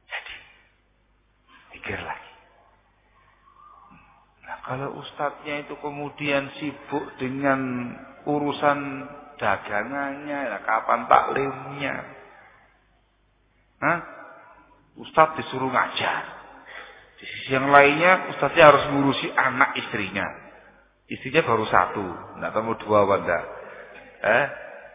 Jadi, 0.08 0.36
pikirlah. 1.76 2.20
Kalau 4.62 4.96
ustadznya 5.04 5.68
itu 5.68 5.76
kemudian 5.84 6.48
sibuk 6.62 7.04
dengan 7.20 7.92
urusan 8.24 8.80
dagangannya, 9.36 10.40
ya 10.48 10.60
kapan 10.64 11.10
taklimnya? 11.12 12.21
Hah? 13.82 14.00
Ustadz 15.02 15.42
disuruh 15.42 15.74
ngajar. 15.74 16.24
Di 17.18 17.26
sisi 17.26 17.50
yang 17.54 17.70
lainnya, 17.70 18.34
ustadznya 18.34 18.64
harus 18.70 18.84
ngurusi 18.94 19.30
anak 19.34 19.78
istrinya. 19.78 20.26
Istrinya 21.10 21.42
baru 21.44 21.66
satu, 21.68 22.06
tidak 22.38 22.52
tahu 22.56 22.74
dua 22.86 23.06
wanda. 23.06 23.40
Eh? 24.22 24.46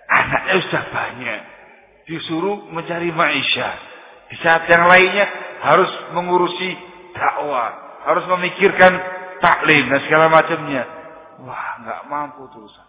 Anaknya 0.07 0.55
sudah 0.67 0.85
banyak. 0.91 1.41
Disuruh 2.07 2.71
mencari 2.71 3.11
maisha. 3.11 3.75
Di 4.31 4.37
saat 4.43 4.67
yang 4.71 4.87
lainnya 4.87 5.27
harus 5.63 5.91
mengurusi 6.15 6.75
dakwah. 7.15 8.03
Harus 8.07 8.23
memikirkan 8.31 8.95
taklim 9.43 9.91
dan 9.91 10.01
segala 10.07 10.31
macamnya. 10.31 10.83
Wah, 11.43 11.83
nggak 11.83 12.01
mampu 12.07 12.47
tuh 12.55 12.71
Ustaz. 12.71 12.87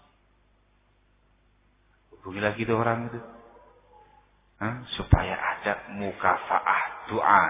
Hubungi 2.13 2.41
lagi 2.41 2.65
tuh 2.65 2.77
orang 2.77 3.09
itu. 3.09 3.19
Supaya 4.97 5.35
ada 5.37 5.93
mukafaah 5.93 6.83
doa. 7.13 7.43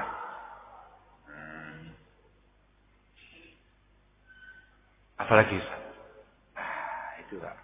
Hmm. 1.31 1.83
Apalagi 5.15 5.55
Ustaz? 5.55 5.81
Nah, 6.51 7.23
itu 7.23 7.35
Pak. 7.39 7.55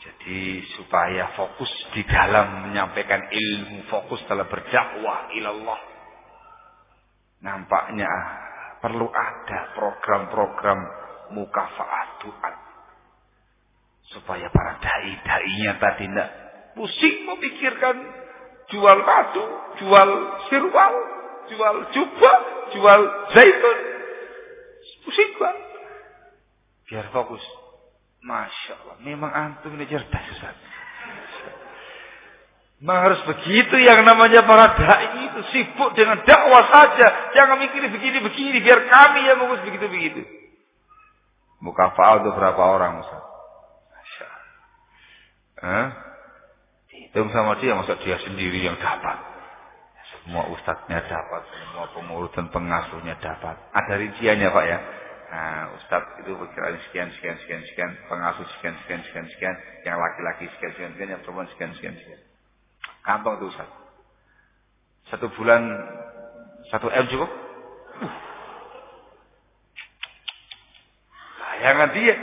Jadi 0.00 0.64
supaya 0.80 1.32
fokus 1.36 1.68
di 1.92 2.04
dalam 2.08 2.72
menyampaikan 2.72 3.28
ilmu, 3.28 3.88
fokus 3.88 4.20
dalam 4.28 4.48
berdakwah 4.48 5.32
ilallah. 5.36 5.80
Nampaknya 7.40 8.08
perlu 8.80 9.08
ada 9.08 9.76
program-program 9.76 10.80
mukafaat 11.36 12.08
doa 12.24 12.52
supaya 14.10 14.50
para 14.50 14.80
dai-dainya 14.82 15.78
tadi 15.78 16.10
tidak 16.10 16.30
pusing 16.74 17.26
memikirkan 17.26 17.96
jual 18.70 18.98
madu, 19.02 19.44
jual 19.82 20.10
sirwal, 20.48 20.94
jual 21.50 21.76
jubah, 21.90 22.38
jual 22.74 23.00
zaitun. 23.34 23.78
Pusing 25.04 25.30
gua. 25.40 25.52
Biar 26.86 27.06
fokus. 27.10 27.42
Masya 28.20 28.72
Allah. 28.84 28.96
Memang 29.00 29.32
antum 29.32 29.72
ini 29.74 29.88
cerdas 29.88 30.24
Ustaz. 30.36 30.56
Memang 32.80 33.12
harus 33.12 33.20
begitu 33.28 33.76
yang 33.80 34.04
namanya 34.04 34.44
para 34.44 34.76
da'i 34.76 35.28
itu 35.28 35.40
sibuk 35.52 35.92
dengan 35.96 36.20
dakwah 36.24 36.64
saja. 36.68 37.32
Jangan 37.36 37.60
mikir 37.60 37.80
begini-begini. 37.92 38.60
Biar 38.60 38.88
kami 38.88 39.24
yang 39.24 39.40
mengurus 39.40 39.64
begitu-begitu. 39.64 40.24
Mukafa'ah 41.60 42.24
untuk 42.24 42.36
berapa 42.40 42.60
orang 42.60 43.04
Ustaz? 43.04 43.24
Masya 43.88 44.24
Allah. 45.60 46.09
Hitung 47.10 47.34
sama 47.34 47.58
dia, 47.58 47.74
masa 47.74 47.98
dia 48.06 48.14
sendiri 48.22 48.62
yang 48.62 48.78
dapat. 48.78 49.18
Semua 50.14 50.46
ustadznya 50.54 51.02
dapat, 51.10 51.42
semua 51.58 51.90
pengurus 51.90 52.30
dan 52.38 52.46
pengasuhnya 52.54 53.18
dapat. 53.18 53.58
Ada 53.74 53.98
rinciannya 53.98 54.46
Pak 54.46 54.64
ya. 54.70 54.78
Nah, 55.30 55.74
Ustadz 55.74 56.22
itu 56.22 56.38
berkira 56.38 56.70
sekian, 56.86 57.10
sekian, 57.14 57.34
sekian, 57.42 57.62
sekian, 57.66 57.90
pengasuh 58.06 58.46
sekian, 58.58 58.78
sekian, 58.82 59.02
sekian, 59.10 59.26
sekian, 59.26 59.54
yang 59.82 59.98
laki-laki 59.98 60.46
sekian, 60.54 60.70
sekian, 60.74 60.90
sekian, 60.94 61.10
yang 61.18 61.22
perempuan 61.26 61.50
sekian, 61.50 61.70
sekian, 61.74 61.94
sekian. 61.98 62.20
Kantong 63.02 63.42
itu 63.42 63.46
Ustadz. 63.58 63.78
Satu 65.10 65.26
bulan, 65.34 65.66
satu 66.70 66.94
M 66.94 67.06
cukup? 67.10 67.30
Uh. 68.06 68.14
Bayangan 71.42 71.90
dia, 71.90 72.14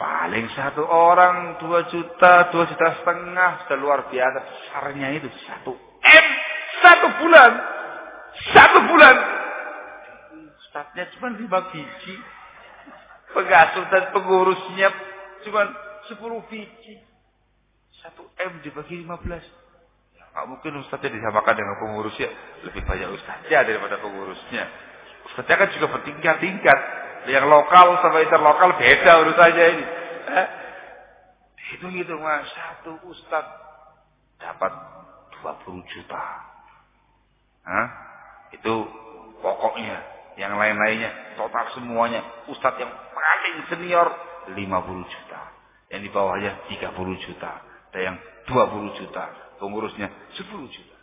paling 0.00 0.48
satu 0.56 0.80
orang 0.88 1.60
dua 1.60 1.84
juta, 1.92 2.48
dua 2.48 2.64
juta 2.64 2.86
setengah, 3.04 3.68
sudah 3.68 3.76
luar 3.76 4.08
biasa 4.08 4.38
besarnya 4.40 5.20
itu 5.20 5.28
satu 5.44 5.76
M 6.00 6.26
satu 6.80 7.06
bulan, 7.20 7.52
satu 8.56 8.78
bulan. 8.88 9.16
Ustadznya 10.56 11.04
cuma 11.12 11.28
lima 11.36 11.60
biji 11.68 12.16
pengasuh 13.34 13.84
dan 13.90 14.10
pengurusnya 14.14 14.88
cuma 15.46 15.62
10 16.10 16.50
biji. 16.50 16.94
Satu 18.00 18.24
M 18.40 18.64
dibagi 18.64 19.04
15. 19.04 19.44
Ya, 20.16 20.24
nggak 20.32 20.46
mungkin 20.48 20.80
ustaznya 20.80 21.12
disamakan 21.12 21.54
dengan 21.54 21.76
pengurusnya. 21.78 22.28
Lebih 22.64 22.82
banyak 22.88 23.08
ustaznya 23.12 23.60
daripada 23.66 24.00
pengurusnya. 24.00 24.64
Ustaznya 25.30 25.56
kan 25.60 25.68
juga 25.76 25.86
bertingkat-tingkat. 26.00 26.78
Yang 27.28 27.46
lokal 27.52 28.00
sama 28.00 28.24
interlokal 28.24 28.70
beda 28.80 29.12
urusannya 29.26 29.66
ini. 29.76 29.84
Eh? 30.30 30.48
Itu 31.76 31.86
gitu 31.92 32.14
mas. 32.16 32.48
Satu 32.48 32.96
ustaz 33.12 33.44
dapat 34.40 34.72
20 35.44 35.84
juta. 35.92 36.24
Hah? 37.68 37.86
Itu 38.56 38.88
pokoknya. 39.44 40.20
Yang 40.38 40.56
lain-lainnya, 40.56 41.36
total 41.36 41.68
semuanya. 41.76 42.24
Ustadz 42.48 42.80
yang 42.80 42.88
paling 42.88 43.56
senior 43.68 44.08
50 44.48 44.56
juta. 45.12 45.40
Yang 45.92 46.00
di 46.08 46.10
bawahnya 46.14 46.52
30 46.70 47.26
juta. 47.28 47.60
Ada 47.92 48.00
yang 48.00 48.16
20 48.48 48.96
juta. 48.96 49.24
Pengurusnya 49.60 50.08
10 50.40 50.48
juta. 50.72 50.96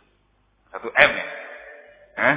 Satu 0.74 0.88
M 0.90 1.10
ya. 1.14 1.26
Eh? 2.18 2.36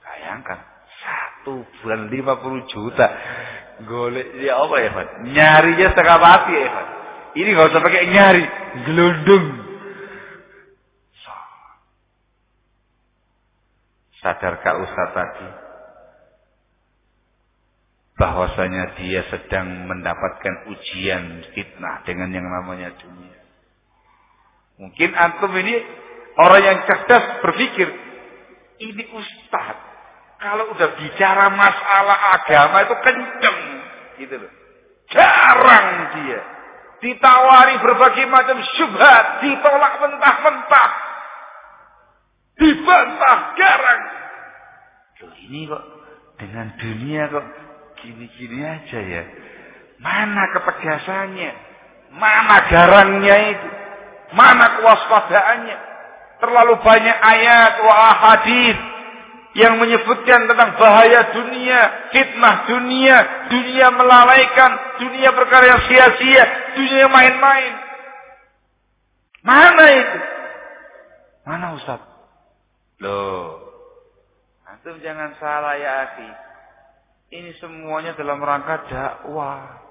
Bayangkan. 0.00 0.75
Satu 1.46 1.62
bulan 1.78 2.10
50 2.10 2.74
juta. 2.74 3.06
Golek 3.86 4.34
ya 4.42 4.58
apa 4.66 4.82
ya 4.82 4.90
Pak? 4.90 5.30
Nyarinya 5.30 5.86
setengah 5.94 6.18
mati 6.18 6.52
ya 6.58 6.68
Pak. 6.74 6.86
Ini 7.38 7.48
gak 7.54 7.70
usah 7.70 7.82
pakai 7.86 8.04
nyari. 8.10 8.44
Gelundung. 8.82 9.46
Sadarkah 14.18 14.74
Ustaz 14.82 15.08
tadi? 15.14 15.48
Bahwasanya 18.18 18.98
dia 18.98 19.22
sedang 19.30 19.86
mendapatkan 19.86 20.66
ujian 20.74 21.46
fitnah 21.54 22.02
dengan 22.02 22.34
yang 22.34 22.50
namanya 22.50 22.90
dunia. 22.98 23.38
Mungkin 24.82 25.14
antum 25.14 25.54
ini 25.54 25.78
orang 26.42 26.62
yang 26.74 26.78
cerdas 26.90 27.38
berpikir, 27.38 27.86
ini 28.82 29.04
Ustaz, 29.14 29.95
kalau 30.36 30.64
udah 30.76 30.90
bicara 31.00 31.48
masalah 31.48 32.18
agama 32.40 32.76
itu 32.84 32.94
kenceng. 33.00 33.58
Gitu 34.20 34.34
loh. 34.36 34.52
Jarang 35.08 35.88
dia. 36.16 36.40
Ditawari 36.96 37.76
berbagai 37.80 38.24
macam 38.28 38.56
syubhat, 38.76 39.44
ditolak 39.44 39.94
mentah-mentah. 40.00 40.90
Dibantah 42.56 43.40
garang. 43.52 44.02
Loh 45.24 45.34
ini 45.44 45.68
kok 45.68 45.84
dengan 46.40 46.66
dunia 46.80 47.22
kok 47.28 47.46
gini-gini 48.00 48.58
aja 48.64 49.00
ya. 49.00 49.22
Mana 50.00 50.52
ketegasannya? 50.52 51.52
Mana 52.16 52.56
garangnya 52.68 53.36
itu? 53.56 53.68
Mana 54.36 54.80
kewaspadaannya? 54.80 55.78
Terlalu 56.36 56.74
banyak 56.84 57.16
ayat 57.16 57.72
wa 57.80 57.96
hadis 58.12 58.76
yang 59.56 59.80
menyebutkan 59.80 60.44
tentang 60.52 60.76
bahaya 60.76 61.32
dunia, 61.32 62.12
fitnah 62.12 62.68
dunia, 62.68 63.16
dunia 63.48 63.88
melalaikan, 63.88 65.00
dunia 65.00 65.32
perkara 65.32 65.64
yang 65.64 65.82
sia-sia, 65.88 66.44
dunia 66.76 67.08
main-main. 67.08 67.72
Mana 69.40 69.84
itu? 69.96 70.18
Mana 71.48 71.66
Ustaz? 71.72 72.04
Loh, 73.00 73.66
Antum 74.66 75.00
jangan 75.00 75.32
salah 75.40 75.80
ya 75.80 75.92
akhi. 76.04 76.30
Ini 77.32 77.56
semuanya 77.56 78.12
dalam 78.12 78.38
rangka 78.44 78.86
dakwah. 78.92 79.82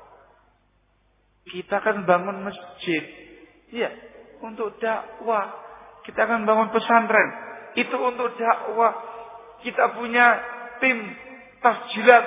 Kita 1.49 1.81
kan 1.81 2.05
bangun 2.05 2.45
masjid. 2.45 3.03
Iya, 3.73 3.89
untuk 4.45 4.77
dakwah. 4.77 5.51
Kita 6.05 6.21
akan 6.29 6.45
bangun 6.45 6.69
pesantren. 6.69 7.29
Itu 7.75 7.97
untuk 7.97 8.37
dakwah. 8.37 9.14
Kita 9.63 9.95
punya 9.95 10.25
tim 10.83 10.97
tasjilat. 11.63 12.25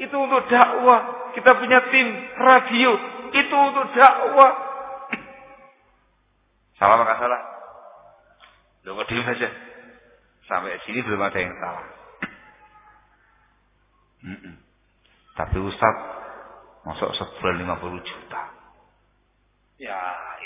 Itu 0.00 0.16
untuk 0.16 0.48
dakwah. 0.48 1.32
Kita 1.36 1.60
punya 1.60 1.84
tim 1.92 2.06
radio. 2.40 2.90
Itu 3.34 3.56
untuk 3.56 3.92
dakwah. 3.92 4.52
Salah 6.80 6.96
maka 6.96 7.20
salah? 7.20 7.40
Loh, 8.88 8.96
kok 9.04 9.12
saja? 9.12 9.48
Sampai 10.48 10.80
sini 10.88 11.04
belum 11.04 11.20
ada 11.20 11.36
yang 11.36 11.52
salah. 11.60 11.86
Mm 14.24 14.36
-mm. 14.40 14.54
Tapi 15.36 15.56
Ustaz, 15.60 15.96
masuk 16.84 17.12
sebulan 17.16 17.64
50 17.64 18.08
juta. 18.08 18.42
Ya, 19.80 20.00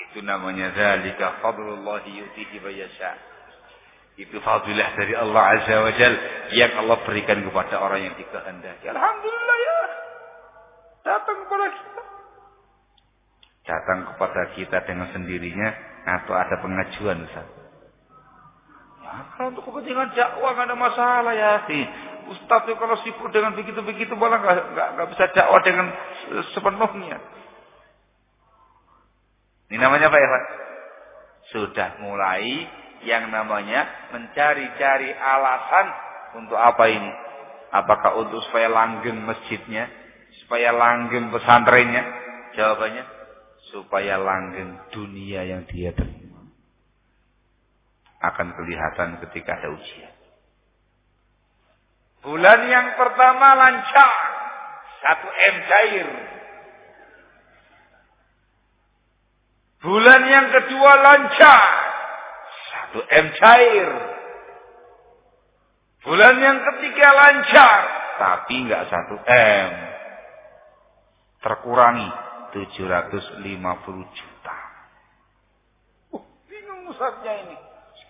itu 0.07 0.23
namanya 0.23 0.71
zalika 0.79 1.43
fadlullahi 1.43 2.23
yutihi 2.23 2.63
bayasya. 2.63 3.34
Itu 4.15 4.39
fadilah 4.39 4.95
dari 4.95 5.15
Allah 5.19 5.43
Azza 5.59 5.77
wa 5.83 5.93
Jal 5.99 6.15
yang 6.55 6.73
Allah 6.79 7.03
berikan 7.03 7.43
kepada 7.43 7.83
orang 7.83 8.07
yang 8.07 8.15
dikehendaki. 8.15 8.87
Alhamdulillah 8.87 9.57
ya. 9.59 9.79
Datang 11.03 11.37
kepada 11.43 11.67
kita. 11.75 12.03
Datang 13.65 13.99
kepada 14.15 14.43
kita 14.55 14.79
dengan 14.87 15.11
sendirinya 15.11 15.69
atau 16.07 16.35
ada 16.37 16.63
pengajuan 16.63 17.27
Ustaz. 17.27 17.49
Kalau 19.35 19.51
untuk 19.55 19.67
kepentingan 19.67 20.15
dakwah 20.15 20.51
nggak 20.59 20.67
ada 20.71 20.77
masalah 20.79 21.35
ya. 21.35 21.53
Ustaz 22.31 22.71
itu 22.71 22.75
kalau 22.79 22.97
sibuk 23.03 23.29
dengan 23.35 23.59
begitu-begitu 23.59 24.15
malah 24.15 24.39
nggak 24.95 25.09
bisa 25.11 25.25
dakwah 25.35 25.59
dengan 25.67 25.91
sepenuhnya. 26.55 27.19
Ini 29.75 29.77
namanya 29.83 30.07
apa 30.07 30.19
ya 30.23 30.29
Pak? 30.31 30.45
Sudah 31.51 31.89
mulai 31.99 32.69
yang 33.05 33.29
namanya 33.29 34.11
mencari-cari 34.13 35.13
alasan 35.13 35.87
untuk 36.41 36.59
apa 36.59 36.85
ini? 36.91 37.13
Apakah 37.75 38.19
untuk 38.21 38.41
supaya 38.49 38.71
langgeng 38.71 39.23
masjidnya, 39.23 39.91
supaya 40.45 40.73
langgeng 40.73 41.31
pesantrennya? 41.31 42.03
Jawabannya 42.55 43.05
supaya 43.75 44.15
langgeng 44.21 44.79
dunia 44.95 45.43
yang 45.43 45.67
dia 45.67 45.91
terima 45.91 46.25
akan 48.25 48.57
kelihatan 48.57 49.21
ketika 49.29 49.61
ada 49.61 49.69
ujian. 49.75 50.15
Bulan 52.25 52.61
yang 52.73 52.97
pertama 52.97 53.53
lancar. 53.53 54.17
Satu 55.05 55.29
M 55.29 55.57
cair. 55.69 56.09
Bulan 59.85 60.23
yang 60.25 60.47
kedua 60.49 60.93
lancar. 61.05 61.84
Satu 62.95 63.11
M 63.11 63.27
cair. 63.43 63.91
Bulan 66.07 66.39
yang 66.39 66.63
ketiga 66.63 67.11
lancar. 67.11 67.81
Tapi 68.23 68.55
enggak 68.55 68.87
satu 68.87 69.19
M. 69.27 69.71
Terkurangi 71.43 72.07
750 72.55 73.43
juta. 74.15 74.59
pusatnya 76.87 77.35
ini. 77.35 77.57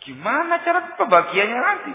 Gimana 0.05 0.61
cara 0.61 1.01
pembagiannya 1.01 1.61
nanti? 1.65 1.95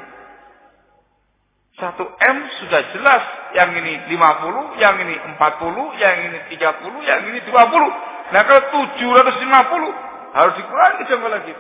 Satu 1.78 2.10
M 2.10 2.38
sudah 2.58 2.82
jelas. 2.90 3.24
Yang 3.54 3.70
ini 3.86 3.94
50, 4.18 4.82
yang 4.82 4.98
ini 4.98 5.14
40, 5.38 5.94
yang 5.94 6.16
ini 6.26 6.40
30, 6.58 7.06
yang 7.06 7.22
ini 7.22 7.40
20. 7.46 8.34
Nah 8.34 8.42
kalau 8.50 8.62
750 8.98 10.34
harus 10.34 10.54
dikurangi 10.58 11.06
coba 11.06 11.28
lagi. 11.38 11.54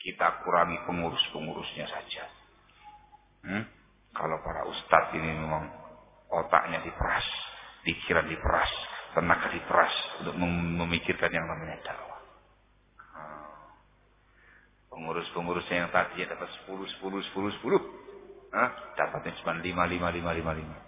Kita 0.00 0.40
kurangi 0.40 0.80
pengurus-pengurusnya 0.88 1.84
saja. 1.84 2.24
Hmm? 3.44 3.64
Kalau 4.16 4.40
para 4.40 4.64
ustadz 4.64 5.12
ini 5.12 5.28
memang 5.28 5.68
otaknya 6.32 6.80
diperas, 6.80 7.26
pikiran 7.84 8.24
diperas, 8.24 8.72
tenaga 9.12 9.52
diperas 9.52 9.92
untuk 10.24 10.40
memikirkan 10.40 11.28
yang 11.28 11.44
namanya 11.44 11.84
dakwah. 11.84 12.20
Hmm. 13.12 13.44
Pengurus-pengurusnya 14.88 15.84
yang 15.84 15.90
tadinya 15.92 16.32
dapat 16.32 16.48
10, 16.64 16.80
10, 16.96 17.20
10, 17.36 17.60
10. 17.60 18.56
Hah? 18.56 18.70
Dapatnya 18.96 19.36
cuma 19.44 19.52
lima, 19.60 19.84
lima, 19.84 20.08
lima, 20.08 20.30
lima, 20.32 20.52
lima. 20.56 20.78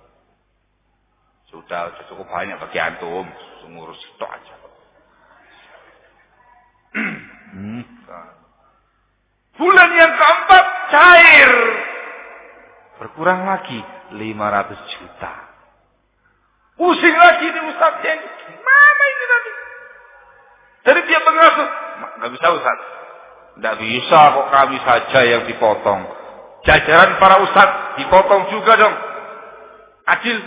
Sudah 1.52 1.92
cukup 2.08 2.26
banyak 2.32 2.56
bagi 2.56 2.80
antum. 2.80 3.28
Ngurus 3.68 4.00
itu 4.00 4.24
aja. 4.24 4.54
hmm. 7.54 8.41
Bulan 9.56 9.90
yang 9.92 10.12
keempat 10.16 10.64
cair. 10.88 11.52
Berkurang 13.02 13.44
lagi 13.44 13.80
500 14.14 14.94
juta. 14.96 15.34
Pusing 16.78 17.16
lagi 17.16 17.44
ini 17.52 17.60
Ustaz 17.68 17.94
ini. 18.00 18.28
Mana 18.62 19.04
ini 19.04 19.24
nanti? 19.28 19.50
Dari 20.82 21.00
dia 21.04 21.20
pengasuh. 21.20 21.68
Nggak 22.18 22.30
bisa 22.32 22.46
Ustaz. 22.56 22.78
Nggak 23.60 23.76
bisa 23.84 24.18
kok 24.32 24.48
kami 24.48 24.76
saja 24.80 25.20
yang 25.28 25.42
dipotong. 25.44 26.00
Jajaran 26.62 27.18
para 27.18 27.42
ustadz 27.42 27.98
dipotong 27.98 28.48
juga 28.54 28.78
dong. 28.78 28.96
Adil. 30.06 30.38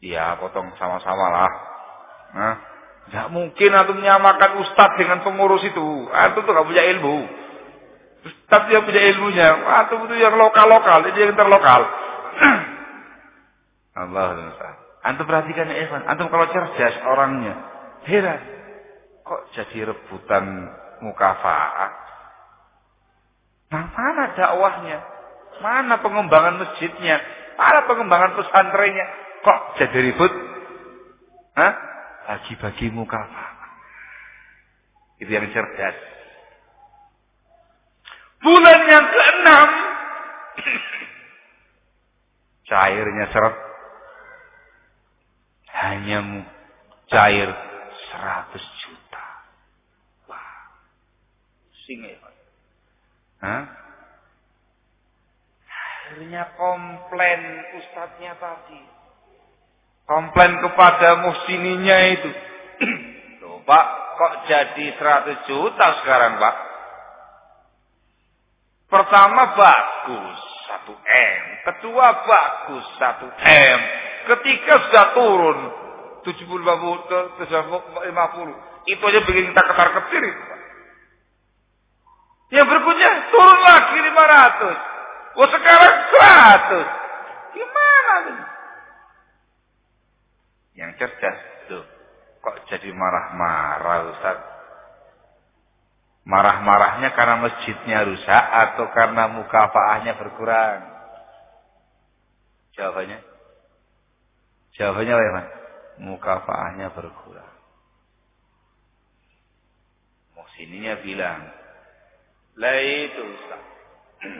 Iya, 0.00 0.40
potong 0.40 0.72
sama-sama 0.80 1.26
lah. 1.28 1.50
Nah, 2.36 2.54
nggak 3.06 3.26
mungkin 3.30 3.70
atau 3.70 3.94
menyamakan 3.94 4.66
ustadz 4.66 4.98
dengan 4.98 5.22
pengurus 5.22 5.62
itu. 5.62 6.10
Antum 6.10 6.42
tuh 6.42 6.52
gak 6.52 6.66
punya 6.66 6.82
ilmu. 6.96 7.16
Ustadz 8.26 8.70
yang 8.74 8.82
punya 8.82 9.02
ilmunya. 9.14 9.48
Antum 9.62 10.10
itu 10.10 10.18
yang 10.18 10.34
lokal-lokal, 10.34 11.06
ini 11.06 11.18
yang 11.18 11.38
terlokal. 11.38 11.86
Allah 14.02 14.26
Antum 15.06 15.22
perhatikan 15.22 15.70
ya 15.70 15.86
Evan. 15.86 16.02
Antum 16.10 16.26
kalau 16.26 16.50
cerdas 16.50 16.98
orangnya. 17.06 17.54
Heran. 18.10 18.40
Kok 19.22 19.54
jadi 19.54 19.94
rebutan 19.94 20.70
mukafaat? 21.02 21.92
Nah, 23.70 23.84
mana 23.90 24.24
dakwahnya? 24.34 24.98
Mana 25.62 25.94
pengembangan 26.02 26.62
masjidnya? 26.62 27.18
Mana 27.58 27.86
pengembangan 27.86 28.38
pesantrennya? 28.38 29.06
Kok 29.42 29.60
jadi 29.78 29.98
ribut? 30.10 30.32
Hah? 31.54 31.72
Bagi-bagi 32.26 32.90
muka 32.90 33.22
Itu 35.22 35.30
yang 35.30 35.46
cerdas. 35.54 35.96
Bulan 38.42 38.80
yang 38.84 39.06
keenam. 39.06 39.70
Cairnya 42.68 43.26
seret. 43.30 43.56
Hanya 45.70 46.18
cair 47.06 47.50
100 48.10 48.58
juta. 48.58 49.26
Wah. 50.26 50.50
Singa 51.86 52.10
Hah? 53.38 53.62
Akhirnya 55.70 56.42
komplain 56.58 57.40
ustadznya 57.78 58.34
tadi. 58.40 58.95
Komplain 60.06 60.62
kepada 60.62 61.18
muhsininya 61.26 61.98
itu. 62.14 62.30
Loh 63.42 63.58
pak, 63.66 63.86
kok 64.14 64.34
jadi 64.46 64.86
100 64.94 65.50
juta 65.50 65.86
sekarang 66.02 66.38
pak? 66.38 66.54
Pertama 68.86 69.58
bagus, 69.58 70.38
1 70.86 70.94
M. 70.94 71.42
Kedua 71.66 72.06
bagus, 72.22 72.86
1 73.02 73.34
M. 73.34 73.78
Ketiga 74.30 74.74
sudah 74.86 75.06
turun, 75.18 75.58
70 76.22 76.38
ke 77.10 77.18
50. 77.50 78.86
Itu 78.86 79.02
aja 79.10 79.20
bikin 79.26 79.50
kita 79.50 79.62
ketar-ketir 79.66 80.22
itu. 80.22 80.44
Yang 82.54 82.66
berikutnya 82.70 83.10
turun 83.34 83.58
lagi 83.58 83.98
500. 84.06 84.94
Oh 85.34 85.48
sekarang 85.50 85.94
100. 86.14 87.58
Gimana 87.58 88.12
nih? 88.22 88.55
Yang 90.76 90.90
cerdas 91.00 91.38
tuh. 91.72 91.84
Kok 92.44 92.68
jadi 92.68 92.92
marah-marah 92.92 94.00
Ustaz? 94.12 94.38
Marah-marahnya 96.28 97.10
karena 97.16 97.36
masjidnya 97.42 98.04
rusak 98.06 98.44
atau 98.52 98.86
karena 98.92 99.26
mukafaahnya 99.32 100.14
berkurang? 100.20 100.80
Jawabannya? 102.76 103.18
Jawabannya 104.76 105.14
apa? 105.16 105.42
Mukafaahnya 105.96 106.92
berkurang. 106.92 107.54
Muhsininya 110.36 111.00
bilang, 111.00 111.40
lah 112.60 112.78
itu 112.84 113.22
Ustaz. 113.22 113.62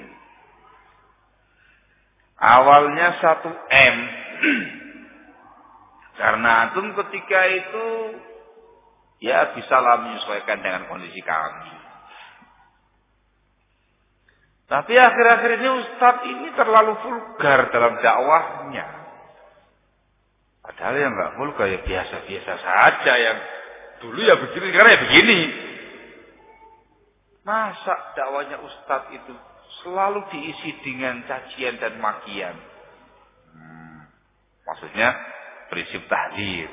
Awalnya 2.37 3.09
satu 3.25 3.49
M. 3.73 3.97
Karena 6.17 6.69
antum 6.69 6.97
ketika 6.97 7.41
itu 7.53 7.87
ya 9.21 9.53
bisalah 9.53 10.01
menyesuaikan 10.05 10.65
dengan 10.65 10.89
kondisi 10.89 11.21
kami. 11.21 11.73
Tapi 14.67 14.99
akhir-akhir 14.99 15.51
ini 15.63 15.69
Ustadz 15.87 16.27
ini 16.27 16.49
terlalu 16.59 16.99
vulgar 17.05 17.71
dalam 17.71 18.03
dakwahnya. 18.03 18.87
Padahal 20.67 20.95
yang 20.99 21.13
nggak 21.15 21.35
vulgar 21.39 21.71
ya 21.71 21.81
biasa-biasa 21.87 22.53
saja 22.59 23.13
yang 23.15 23.39
dulu 24.03 24.19
ya 24.27 24.35
begini 24.43 24.67
sekarang 24.75 24.91
ya 24.91 25.01
begini. 25.07 25.41
Masa 27.47 27.95
dakwanya 28.19 28.59
Ustadz 28.59 29.15
itu 29.15 29.33
selalu 29.85 30.27
diisi 30.35 30.75
dengan 30.83 31.23
cacian 31.31 31.79
dan 31.79 32.03
makian? 32.03 32.59
Hmm, 33.55 34.11
maksudnya 34.67 35.15
prinsip 35.69 36.03
tahdir. 36.07 36.71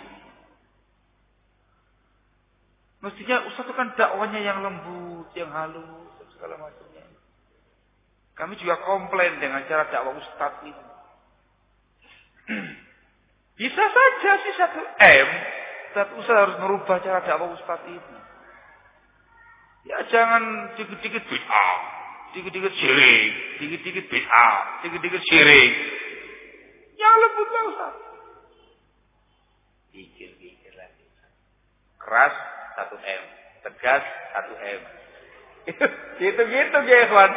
Mestinya 3.04 3.44
Ustadz 3.52 3.68
itu 3.68 3.74
kan 3.76 3.92
dakwanya 4.00 4.40
yang 4.40 4.64
lembut, 4.64 5.28
yang 5.36 5.52
halus, 5.52 6.08
dan 6.24 6.28
segala 6.32 6.56
macamnya. 6.56 7.04
Kami 8.34 8.56
juga 8.56 8.80
komplain 8.88 9.44
dengan 9.44 9.68
cara 9.68 9.92
dakwah 9.92 10.16
Ustadz 10.16 10.64
ini. 10.64 10.86
Bisa 13.60 13.84
saja 13.84 14.32
sih 14.40 14.54
satu 14.56 14.80
M, 15.04 15.30
tapi 15.92 16.12
Ustadz 16.16 16.42
harus 16.48 16.58
merubah 16.64 17.04
cara 17.04 17.20
dakwah 17.28 17.52
Ustadz 17.60 17.92
ini. 17.92 18.20
Ya 19.84 20.00
jangan 20.08 20.72
dikit-dikit 20.80 21.28
bid'ah, 21.28 21.80
dikit-dikit 22.32 22.72
syirik, 22.72 23.32
dikit-dikit 23.60 24.06
bid'ah, 24.08 24.80
dikit-dikit 24.80 25.22
syirik. 25.28 25.72
Yang 26.96 27.16
lembutlah 27.20 27.64
Ustaz. 27.68 28.13
Pikir-pikir 29.94 30.74
lagi. 30.74 31.06
Keras 32.02 32.34
satu 32.74 32.98
M, 32.98 33.24
tegas 33.62 34.04
satu 34.34 34.54
M. 34.58 34.82
Gitu-gitu 36.20 36.80
ya 36.90 37.04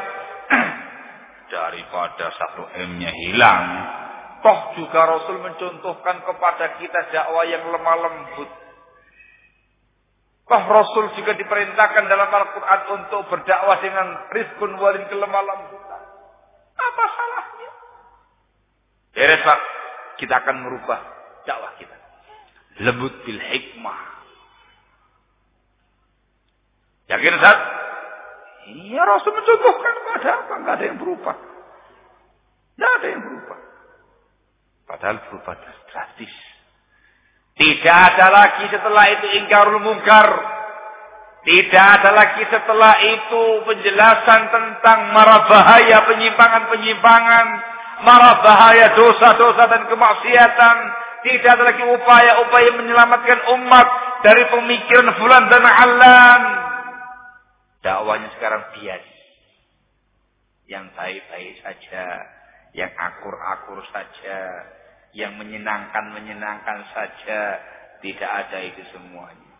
Daripada 1.52 2.26
satu 2.34 2.66
M-nya 2.74 3.12
hilang, 3.14 3.64
toh 4.42 4.74
juga 4.80 5.06
Rasul 5.06 5.38
mencontohkan 5.44 6.24
kepada 6.26 6.80
kita 6.82 7.00
dakwah 7.14 7.46
yang 7.46 7.70
lemah 7.70 7.96
lembut 8.02 8.50
Toh 10.46 10.62
Rasul 10.62 11.10
juga 11.18 11.34
diperintahkan 11.34 12.06
dalam 12.06 12.30
Al-Quran 12.30 12.80
untuk 12.94 13.26
berdakwah 13.26 13.82
dengan 13.82 14.30
rizkun 14.30 14.78
walin 14.78 15.02
kelemah 15.10 15.42
lembutan. 15.42 16.02
Apa 16.78 17.04
salahnya? 17.10 17.70
Beres 19.10 19.42
Pak. 19.42 19.60
Kita 20.22 20.38
akan 20.46 20.56
merubah 20.62 21.02
dakwah 21.50 21.74
kita. 21.82 21.95
Lembut 22.76 23.14
bil 23.24 23.40
hikmah. 23.40 24.02
Yakin 27.06 27.36
Ustaz? 27.38 27.58
Iya 28.66 29.02
Rasul 29.06 29.32
mencontohkan 29.32 29.94
ada 30.18 30.30
apa? 30.42 30.52
Enggak 30.58 30.74
ada 30.82 30.84
yang 30.90 30.98
berubah. 30.98 31.36
Enggak 32.76 32.92
ada 32.98 33.06
yang 33.06 33.22
berubah. 33.22 33.58
Padahal 34.86 35.16
berubah 35.30 35.54
drastis. 35.90 36.34
Tidak 37.56 37.96
ada 38.12 38.26
lagi 38.28 38.68
setelah 38.68 39.04
itu 39.16 39.26
ingkarul 39.40 39.80
mungkar. 39.80 40.28
Tidak 41.46 41.86
ada 42.02 42.10
lagi 42.10 42.42
setelah 42.50 42.98
itu 43.06 43.44
penjelasan 43.70 44.50
tentang 44.50 45.14
marah 45.14 45.46
bahaya 45.46 46.02
penyimpangan-penyimpangan, 46.10 47.46
marah 48.02 48.42
bahaya 48.42 48.98
dosa-dosa 48.98 49.62
dan 49.70 49.82
kemaksiatan. 49.86 50.76
Tidak 51.24 51.50
ada 51.50 51.64
lagi 51.64 51.84
upaya-upaya 51.84 52.70
menyelamatkan 52.76 53.40
umat 53.56 53.88
dari 54.20 54.42
pemikiran 54.50 55.16
fulan 55.16 55.48
dan 55.48 55.64
alam. 55.64 56.40
Dakwanya 57.80 58.28
sekarang 58.36 58.62
bias. 58.74 59.04
Yang 60.66 60.90
baik-baik 60.98 61.54
saja, 61.62 62.04
yang 62.74 62.90
akur-akur 62.90 63.86
saja, 63.94 64.40
yang 65.14 65.38
menyenangkan-menyenangkan 65.38 66.90
saja. 66.90 67.40
Tidak 68.02 68.28
ada 68.28 68.58
itu 68.60 68.82
semuanya. 68.92 69.56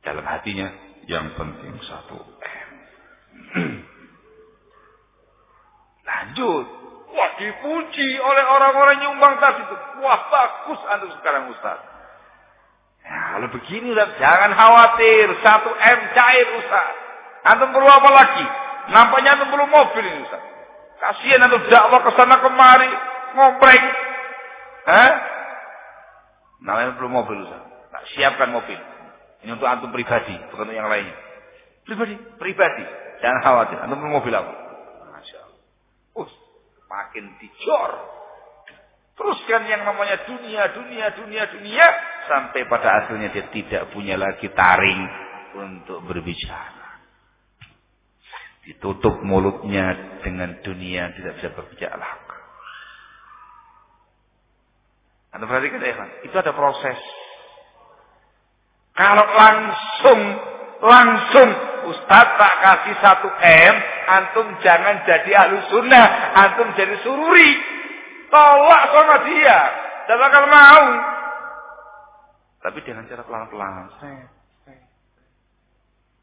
Dalam 0.00 0.24
hatinya 0.24 0.68
yang 1.06 1.36
penting 1.36 1.76
satu 1.84 2.18
M. 2.40 2.70
Lanjut. 6.08 6.79
Wah 7.10 7.30
dipuji 7.42 8.08
oleh 8.22 8.44
orang-orang 8.46 9.02
nyumbang 9.02 9.42
tadi 9.42 9.66
itu. 9.66 9.76
Wah 10.06 10.20
bagus 10.30 10.80
antum 10.94 11.10
sekarang 11.18 11.50
Ustaz. 11.50 11.78
Ya, 13.02 13.34
kalau 13.34 13.48
begini 13.50 13.90
Ustaz, 13.90 14.14
jangan 14.22 14.54
khawatir. 14.54 15.26
Satu 15.42 15.70
M 15.74 16.00
cair 16.14 16.46
Ustaz. 16.62 16.94
Antum 17.50 17.74
perlu 17.74 17.90
apa 17.90 18.10
lagi? 18.14 18.46
Nampaknya 18.94 19.38
antum 19.38 19.50
perlu 19.50 19.66
mobil 19.66 20.04
ini 20.06 20.22
Ustaz. 20.22 20.42
Kasihan 21.02 21.50
antum 21.50 21.66
dakwah 21.66 22.00
ke 22.06 22.10
sana 22.14 22.36
kemari. 22.38 22.90
Ngoprek. 23.34 23.82
Hah? 24.86 25.12
Namanya 26.62 26.94
perlu 26.94 27.10
mobil 27.10 27.42
Ustaz. 27.42 27.62
Tak 27.90 28.02
siapkan 28.14 28.54
mobil. 28.54 28.78
Ini 29.42 29.50
untuk 29.56 29.66
antum 29.66 29.90
pribadi, 29.90 30.36
bukan 30.54 30.70
untuk 30.70 30.76
yang 30.78 30.86
lainnya. 30.86 31.16
Pribadi, 31.82 32.14
pribadi. 32.38 32.84
Jangan 33.18 33.40
khawatir. 33.42 33.82
Antum 33.82 33.98
perlu 33.98 34.14
mobil 34.14 34.30
apa? 34.30 34.69
Makin 36.90 37.38
dijor. 37.38 37.90
Teruskan 39.14 39.68
yang 39.70 39.86
namanya 39.86 40.26
dunia, 40.26 40.74
dunia, 40.74 41.06
dunia, 41.14 41.42
dunia. 41.54 41.86
Sampai 42.26 42.66
pada 42.66 43.04
akhirnya 43.04 43.30
dia 43.30 43.46
tidak 43.54 43.94
punya 43.94 44.18
lagi 44.18 44.50
taring 44.50 45.02
untuk 45.54 46.02
berbicara. 46.02 46.98
Ditutup 48.66 49.22
mulutnya 49.22 50.18
dengan 50.26 50.58
dunia 50.60 51.14
tidak 51.14 51.38
bisa 51.38 51.48
berbicara 51.54 51.96
lagi. 51.96 52.30
Anda 55.30 55.46
perhatikan 55.46 55.78
ya, 55.78 56.26
itu 56.26 56.34
ada 56.34 56.50
proses. 56.50 56.98
Kalau 58.98 59.26
langsung, 59.30 60.20
langsung 60.82 61.50
Ustaz 61.88 62.26
tak 62.36 62.54
kasih 62.60 62.94
satu 63.00 63.28
M, 63.40 63.74
antum 64.10 64.46
jangan 64.60 65.06
jadi 65.08 65.30
ahlu 65.46 65.56
sunnah, 65.72 66.06
antum 66.36 66.68
jadi 66.76 67.00
sururi. 67.00 67.52
Tolak 68.30 68.82
sama 68.92 69.16
dia, 69.26 69.58
tidak 70.06 70.26
akan 70.30 70.44
mau. 70.50 70.86
Tapi 72.60 72.78
dengan 72.84 73.08
cara 73.08 73.22
pelan-pelan. 73.24 73.88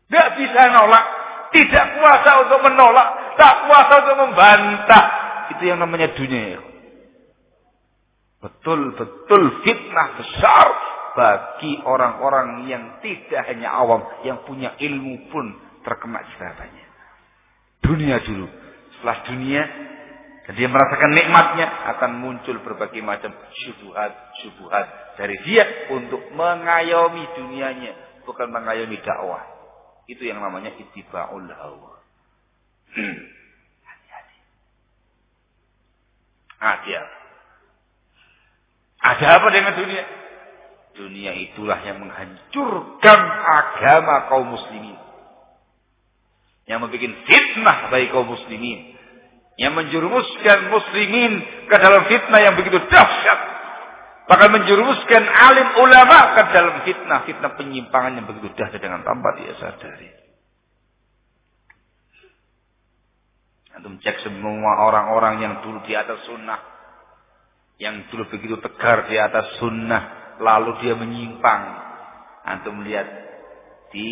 Tidak 0.08 0.28
bisa 0.40 0.62
nolak, 0.72 1.06
tidak 1.52 1.86
kuasa 2.00 2.32
untuk 2.48 2.60
menolak, 2.64 3.08
tak 3.36 3.54
kuasa 3.68 3.94
untuk 4.06 4.18
membantah. 4.24 5.06
Itu 5.58 5.64
yang 5.68 5.84
namanya 5.84 6.14
dunia. 6.16 6.64
Betul-betul 8.38 9.66
fitnah 9.66 10.08
besar 10.22 10.68
bagi 11.18 11.82
orang-orang 11.82 12.70
yang 12.70 13.02
tidak 13.02 13.42
hanya 13.50 13.74
awam, 13.74 14.06
yang 14.22 14.46
punya 14.46 14.78
ilmu 14.78 15.34
pun 15.34 15.50
terkena 15.82 16.22
jebakannya. 16.22 16.86
Dunia 17.82 18.22
dulu. 18.22 18.46
Setelah 18.94 19.18
dunia, 19.26 19.62
dan 20.46 20.54
dia 20.54 20.70
merasakan 20.70 21.12
nikmatnya, 21.18 21.66
akan 21.98 22.12
muncul 22.22 22.62
berbagai 22.62 23.02
macam 23.02 23.34
syubuhat-syubuhat 23.34 25.18
dari 25.18 25.42
dia 25.42 25.90
untuk 25.90 26.22
mengayomi 26.38 27.26
dunianya, 27.34 28.22
bukan 28.22 28.54
mengayomi 28.54 29.02
dakwah. 29.02 29.42
Itu 30.06 30.22
yang 30.22 30.38
namanya 30.38 30.70
ittiba'ul 30.78 31.50
hawa. 31.50 31.98
Hati-hati. 32.94 34.38
Hati-hati. 36.62 37.18
Ada 38.98 39.26
apa 39.42 39.48
dengan 39.50 39.74
dunia? 39.82 40.27
Dunia 40.98 41.30
itulah 41.38 41.78
yang 41.86 42.02
menghancurkan 42.02 43.20
agama 43.46 44.34
kaum 44.34 44.50
muslimin. 44.50 44.98
Yang 46.66 46.80
membuat 46.90 47.14
fitnah 47.30 47.78
bagi 47.94 48.10
kaum 48.10 48.26
muslimin. 48.26 48.98
Yang 49.62 49.74
menjerumuskan 49.78 50.74
muslimin 50.74 51.34
ke 51.70 51.76
dalam 51.78 52.02
fitnah 52.10 52.42
yang 52.42 52.58
begitu 52.58 52.82
dahsyat. 52.90 53.40
Bahkan 54.26 54.50
menjerumuskan 54.58 55.24
alim 55.24 55.70
ulama 55.86 56.34
ke 56.34 56.42
dalam 56.50 56.76
fitnah. 56.82 57.30
Fitnah 57.30 57.54
penyimpangan 57.54 58.18
yang 58.18 58.26
begitu 58.26 58.58
dahsyat 58.58 58.82
dengan 58.82 59.06
tanpa 59.06 59.38
dia 59.38 59.54
sadari. 59.62 60.10
Antum 63.78 64.02
cek 64.02 64.26
semua 64.26 64.82
orang-orang 64.82 65.46
yang 65.46 65.54
dulu 65.62 65.86
di 65.86 65.94
atas 65.94 66.26
sunnah. 66.26 66.58
Yang 67.78 68.10
dulu 68.10 68.34
begitu 68.34 68.58
tegar 68.58 69.06
di 69.06 69.22
atas 69.22 69.62
sunnah 69.62 70.17
lalu 70.42 70.72
dia 70.82 70.94
menyimpang. 70.98 71.64
Antum 72.48 72.80
melihat 72.80 73.08
di 73.92 74.10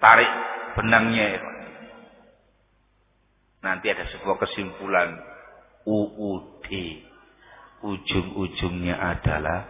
tarik 0.00 0.32
benangnya 0.78 1.26
ya. 1.36 1.40
Nanti 3.64 3.86
ada 3.88 4.04
sebuah 4.12 4.36
kesimpulan 4.44 5.16
UUD. 5.88 6.68
Ujung-ujungnya 7.84 8.96
adalah 8.96 9.68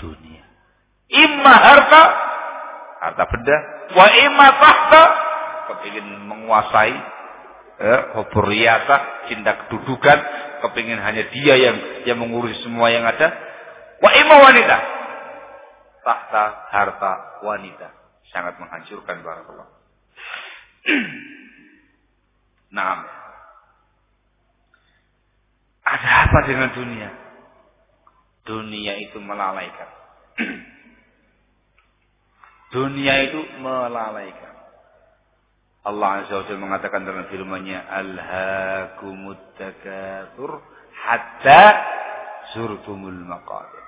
dunia. 0.00 0.44
Imma 1.12 1.54
harta, 1.60 2.02
harta 3.04 3.24
benda. 3.28 3.56
Wa 3.92 4.06
imma 4.08 4.48
tahta, 4.56 5.02
kepingin 5.68 6.08
menguasai. 6.24 6.96
Eh, 7.80 8.00
cinta 9.28 9.50
kedudukan. 9.64 10.18
Kepingin 10.60 11.00
hanya 11.00 11.24
dia 11.32 11.56
yang 11.56 11.76
yang 12.04 12.20
mengurus 12.20 12.60
semua 12.60 12.92
yang 12.92 13.08
ada 13.08 13.49
Wa 14.00 14.10
ima 14.16 14.36
wanita. 14.40 14.76
Tahta 16.00 16.44
harta 16.72 17.12
wanita. 17.44 17.88
Sangat 18.32 18.56
menghancurkan 18.56 19.20
barakallah. 19.20 19.68
nah. 22.76 23.04
Ada 25.84 26.10
apa 26.28 26.38
dengan 26.48 26.70
dunia? 26.72 27.10
Dunia 28.46 28.92
itu 28.96 29.18
melalaikan. 29.20 29.90
dunia 32.74 33.14
itu 33.28 33.40
melalaikan. 33.60 34.50
Allah 35.80 36.24
Azza 36.24 36.34
wa 36.40 36.44
Jalla 36.44 36.60
mengatakan 36.60 37.08
dalam 37.08 37.24
firman-Nya, 37.32 37.88
"Alhaakumut 37.88 39.56
takatsur 39.56 40.60
hatta 40.92 41.64
zurtumul 42.52 43.16
maqabir." 43.24 43.79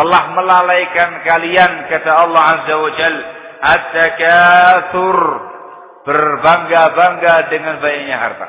Telah 0.00 0.32
melalaikan 0.32 1.20
kalian 1.28 1.92
kata 1.92 2.08
Allah 2.08 2.42
Azza 2.56 2.74
wa 2.80 2.90
Jal 2.96 3.16
at-takatsur 3.60 5.16
berbangga-bangga 6.08 7.52
dengan 7.52 7.84
banyaknya 7.84 8.16
harta. 8.16 8.48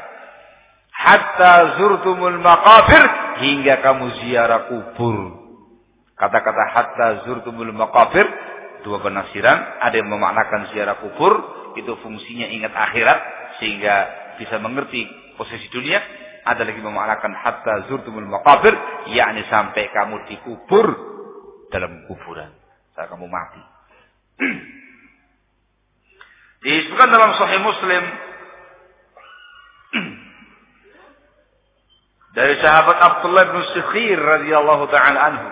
Hatta 0.96 1.54
zurtumul 1.76 2.40
maqabir 2.40 3.04
hingga 3.44 3.84
kamu 3.84 4.24
ziarah 4.24 4.72
kubur. 4.72 5.44
Kata-kata 6.16 6.64
hatta 6.72 7.08
zurtumul 7.28 7.76
maqabir 7.76 8.24
dua 8.88 9.04
penafsiran 9.04 9.84
ada 9.84 10.00
yang 10.00 10.08
memaknakan 10.08 10.72
ziarah 10.72 11.04
kubur 11.04 11.36
itu 11.76 12.00
fungsinya 12.00 12.48
ingat 12.48 12.72
akhirat 12.72 13.20
sehingga 13.60 13.96
bisa 14.40 14.56
mengerti 14.56 15.04
posisi 15.36 15.68
dunia. 15.68 16.00
Ada 16.48 16.64
lagi 16.64 16.80
memaknakan 16.80 17.34
hatta 17.36 17.74
zurtumul 17.92 18.24
maqabir 18.24 18.72
yakni 19.12 19.44
sampai 19.52 19.92
kamu 19.92 20.32
dikubur 20.32 21.11
dalam 21.72 22.06
kuburan 22.06 22.52
saat 22.94 23.08
kamu 23.08 23.26
mati. 23.32 23.64
Disebutkan 26.62 27.10
dalam 27.10 27.32
Sahih 27.40 27.58
Muslim 27.64 28.04
dari 32.38 32.56
sahabat 32.62 32.98
Abdullah 33.02 33.46
bin 33.50 33.64
Sikhir 33.74 34.20
radhiyallahu 34.20 34.84
taala 34.92 35.20
anhu. 35.32 35.50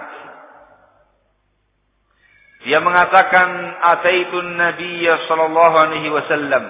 Dia 2.60 2.84
mengatakan 2.84 3.80
ataitun 3.80 4.60
nabiyya 4.60 5.32
sallallahu 5.32 5.76
alaihi 5.80 6.12
wasallam 6.12 6.64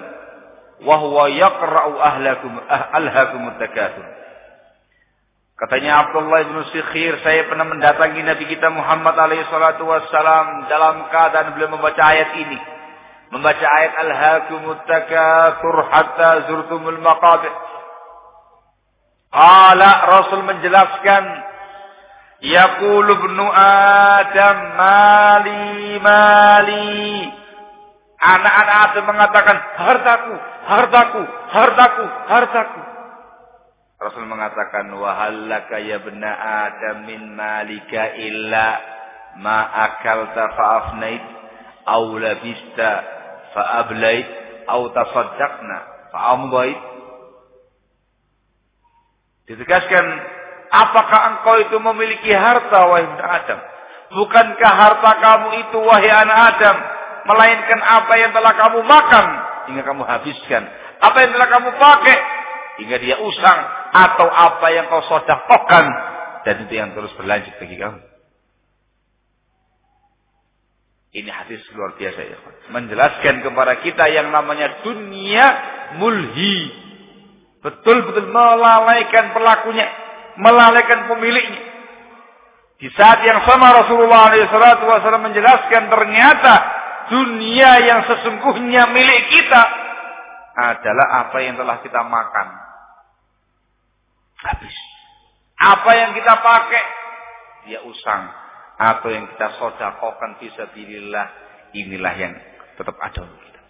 wa 0.86 0.96
huwa 1.02 1.26
yaqra'u 1.26 1.98
ahlakum 1.98 2.54
ah, 2.70 2.94
alhakum 2.94 3.42
takatsur. 3.58 4.19
Katanya 5.60 6.08
Abdullah 6.08 6.40
bin 6.48 6.56
Sikhir, 6.72 7.20
saya 7.20 7.44
pernah 7.44 7.68
mendatangi 7.68 8.24
Nabi 8.24 8.48
kita 8.48 8.72
Muhammad 8.72 9.12
alaihi 9.12 9.44
salatu 9.52 9.84
wassalam 9.84 10.64
dalam 10.72 11.04
keadaan 11.12 11.52
beliau 11.52 11.76
membaca 11.76 12.00
ayat 12.00 12.32
ini. 12.32 12.56
Membaca 13.28 13.66
ayat 13.68 13.92
Al-Hakumut 13.92 14.80
Takatsur 14.88 15.76
hatta 15.92 16.48
zurtumul 16.48 16.96
maqabir. 17.04 17.52
Qala 19.28 19.90
Rasul 20.08 20.48
menjelaskan, 20.48 21.24
Yaqulu 22.40 23.20
ibnu 23.20 23.44
Adam 23.52 24.58
mali 24.80 26.00
mali. 26.00 27.28
Anak-anak 28.16 28.76
Adam 28.80 29.04
mengatakan, 29.12 29.56
hartaku, 29.76 30.34
hartaku, 30.64 31.22
hartaku, 31.52 32.04
hartaku. 32.32 32.89
Rasul 34.00 34.24
mengatakan 34.24 34.88
wahallaka 34.96 35.76
ya 35.84 36.00
bena 36.00 36.32
adam 36.72 37.04
min 37.04 37.36
malika 37.36 38.16
illa 38.16 38.80
ma 39.36 39.60
akalta 39.92 40.56
fa 40.56 40.64
afnait 40.80 41.20
aw 41.84 42.08
labista 42.16 42.90
fa 43.52 43.84
ablait 43.84 44.24
aw 44.72 44.88
tasaddaqna 44.96 45.78
fa 46.16 46.18
amdait 46.32 46.80
Ditegaskan 49.52 50.06
apakah 50.70 51.20
engkau 51.34 51.58
itu 51.58 51.76
memiliki 51.82 52.30
harta 52.30 52.86
wahai 52.86 53.02
Adam? 53.18 53.60
Bukankah 54.14 54.72
harta 54.78 55.10
kamu 55.18 55.48
itu 55.66 55.78
wahai 55.82 56.06
anak 56.06 56.38
Adam 56.54 56.76
melainkan 57.26 57.80
apa 57.82 58.14
yang 58.14 58.30
telah 58.30 58.54
kamu 58.54 58.78
makan 58.80 59.26
hingga 59.68 59.82
kamu 59.82 60.02
habiskan? 60.06 60.62
Apa 61.02 61.16
yang 61.26 61.30
telah 61.34 61.48
kamu 61.50 61.68
pakai 61.82 62.18
hingga 62.78 62.96
dia 63.02 63.18
usang 63.18 63.79
atau 63.90 64.26
apa 64.30 64.66
yang 64.70 64.86
kau 64.86 65.02
sodakokan 65.06 65.86
dan 66.46 66.54
itu 66.64 66.72
yang 66.78 66.94
terus 66.96 67.12
berlanjut 67.18 67.54
bagi 67.58 67.76
kamu. 67.76 68.00
Ini 71.10 71.26
hadis 71.26 71.58
luar 71.74 71.98
biasa 71.98 72.20
ya. 72.22 72.38
Menjelaskan 72.70 73.42
kepada 73.42 73.82
kita 73.82 74.06
yang 74.14 74.30
namanya 74.30 74.86
dunia 74.86 75.46
mulhi. 75.98 76.70
Betul-betul 77.66 78.30
melalaikan 78.30 79.34
pelakunya. 79.34 79.90
Melalaikan 80.38 81.10
pemiliknya. 81.10 81.66
Di 82.78 82.88
saat 82.94 83.26
yang 83.26 83.44
sama 83.44 83.74
Rasulullah 83.76 84.32
SAW 84.32 85.20
menjelaskan 85.20 85.90
ternyata 85.90 86.54
dunia 87.10 87.70
yang 87.84 88.00
sesungguhnya 88.06 88.88
milik 88.94 89.28
kita 89.28 89.62
adalah 90.56 91.26
apa 91.26 91.36
yang 91.42 91.58
telah 91.58 91.82
kita 91.82 92.00
makan. 92.06 92.69
Habis. 94.40 94.76
Apa 95.60 95.90
yang 95.92 96.10
kita 96.16 96.34
pakai, 96.40 96.84
dia 97.68 97.80
usang. 97.84 98.32
Atau 98.80 99.12
yang 99.12 99.28
kita 99.28 99.60
sodakokan 99.60 100.40
bilillah, 100.72 101.26
inilah 101.76 102.14
yang 102.16 102.32
tetap 102.80 102.96
ada 102.96 103.20
untuk 103.28 103.40
kita. 103.44 103.60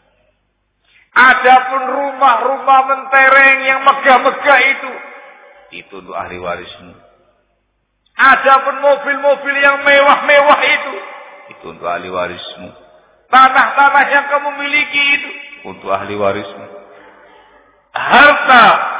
Adapun 1.10 1.82
rumah-rumah 1.90 2.80
mentereng 2.86 3.58
yang 3.66 3.82
megah-megah 3.82 4.60
itu, 4.70 4.92
itu 5.82 5.94
untuk 5.98 6.14
ahli 6.14 6.38
warismu. 6.38 6.94
Adapun 8.14 8.78
mobil-mobil 8.78 9.54
yang 9.58 9.82
mewah-mewah 9.82 10.60
itu, 10.62 10.94
itu 11.58 11.64
untuk 11.66 11.90
ahli 11.90 12.06
warismu. 12.06 12.70
Tanah-tanah 13.26 14.04
yang 14.06 14.26
kamu 14.30 14.50
miliki 14.62 15.02
itu, 15.18 15.30
untuk 15.66 15.90
ahli 15.90 16.14
warismu 16.14 16.79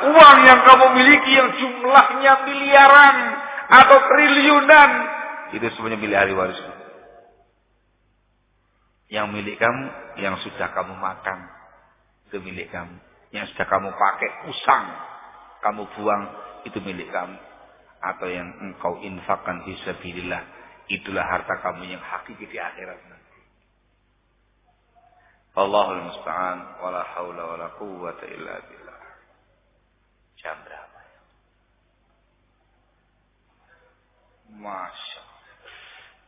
uang 0.09 0.39
yang 0.47 0.61
kamu 0.65 0.87
miliki 0.97 1.31
yang 1.37 1.51
jumlahnya 1.57 2.33
miliaran 2.49 3.17
atau 3.71 3.97
triliunan, 4.09 4.91
itu 5.51 5.67
semuanya 5.75 5.99
milik 5.99 6.17
ahli 6.19 6.33
waris. 6.35 6.61
Yang 9.11 9.27
milik 9.35 9.57
kamu, 9.59 9.85
yang 10.23 10.39
sudah 10.39 10.71
kamu 10.71 10.95
makan, 10.95 11.39
itu 12.31 12.39
milik 12.39 12.71
kamu. 12.71 12.95
Yang 13.35 13.51
sudah 13.55 13.67
kamu 13.67 13.91
pakai, 13.91 14.31
usang, 14.47 14.87
kamu 15.67 15.83
buang, 15.99 16.23
itu 16.63 16.79
milik 16.79 17.11
kamu. 17.11 17.35
Atau 18.01 18.31
yang 18.31 18.47
engkau 18.63 19.03
infakkan 19.03 19.67
fisabilillah, 19.67 20.43
itulah 20.87 21.27
harta 21.27 21.59
kamu 21.59 21.91
yang 21.91 22.03
hakiki 22.03 22.47
di 22.47 22.59
akhirat 22.59 22.99
nanti. 23.11 23.41
Allahul 25.59 26.07
musta'an, 26.07 26.79
wala 26.79 27.03
hawla 27.03 27.43
wala 27.51 27.67
quwwata 27.75 28.25
illa 28.31 28.55
billah. 28.63 28.80
Jam 30.41 30.57
berapa 30.65 30.99
ya? 31.05 31.21
Masya 34.57 35.23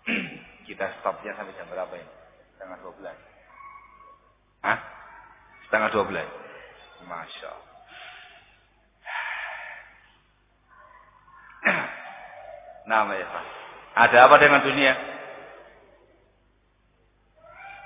Kita 0.69 0.85
stopnya 1.01 1.33
sampai 1.35 1.57
jam 1.57 1.67
berapa 1.67 1.95
ini? 1.97 2.13
Setengah 2.55 2.79
dua 2.85 2.93
belas. 3.01 3.19
Hah? 4.63 4.79
Setengah 5.67 5.89
dua 5.91 6.05
belas. 6.07 6.29
Masya 7.03 7.49
Allah. 7.51 7.73
Nama 12.83 13.13
ya 13.15 13.27
Pak. 13.27 13.45
Ada 13.93 14.19
apa 14.27 14.37
dengan 14.43 14.61
dunia? 14.67 14.95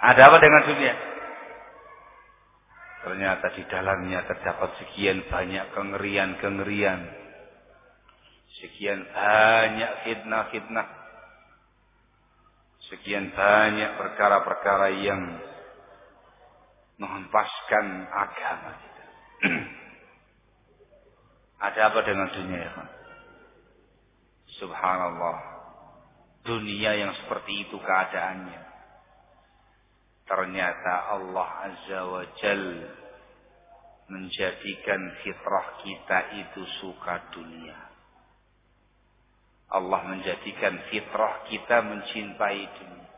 Ada 0.01 0.23
apa 0.29 0.39
dengan 0.39 0.63
dunia? 0.69 0.95
Ternyata 3.07 3.55
di 3.55 3.63
dalamnya 3.71 4.27
terdapat 4.27 4.83
sekian 4.83 5.31
banyak 5.31 5.71
kengerian-kengerian. 5.79 7.07
Sekian 8.59 9.07
banyak 9.15 9.93
fitnah-fitnah. 10.03 10.89
Sekian 12.91 13.31
banyak 13.31 13.95
perkara-perkara 13.95 14.91
yang 15.07 15.23
menghempaskan 16.99 18.11
agama 18.11 18.71
kita. 18.75 19.05
Ada 21.71 21.95
apa 21.95 22.01
dengan 22.03 22.27
dunia 22.35 22.59
ya 22.59 22.85
Subhanallah. 24.59 25.39
Dunia 26.43 26.91
yang 26.99 27.15
seperti 27.23 27.71
itu 27.71 27.79
keadaannya 27.79 28.66
Ternyata 30.27 30.93
Allah 31.15 31.49
Azza 31.71 32.01
wa 32.03 32.25
Jal 32.43 32.65
menjadikan 34.11 35.01
fitrah 35.23 35.67
kita 35.87 36.19
itu 36.43 36.63
suka 36.83 37.31
dunia. 37.31 37.79
Allah 39.71 40.03
menjadikan 40.07 40.79
fitrah 40.91 41.47
kita 41.47 41.83
mencintai 41.83 42.63
dunia. 42.79 43.11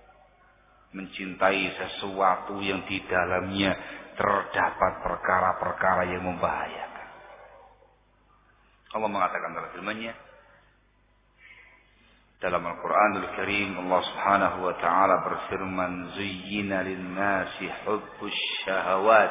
Mencintai 0.88 1.64
sesuatu 1.76 2.60
yang 2.64 2.84
di 2.88 3.04
dalamnya 3.04 3.76
terdapat 4.16 5.04
perkara-perkara 5.04 6.12
yang 6.12 6.24
membahayakan. 6.24 7.08
Allah 8.96 9.10
mengatakan 9.12 9.52
dalam 9.52 9.70
firman-Nya, 9.76 10.12
dalam 12.38 12.62
Al-Quranul 12.62 13.34
Karim 13.34 13.74
Allah 13.82 14.00
Subhanahu 14.14 14.58
wa 14.62 14.74
taala 14.78 15.26
berfirman 15.26 16.14
zuyyina 16.14 16.86
lin-nasi 16.86 17.66
hubbus 17.82 18.38
syahawat 18.62 19.30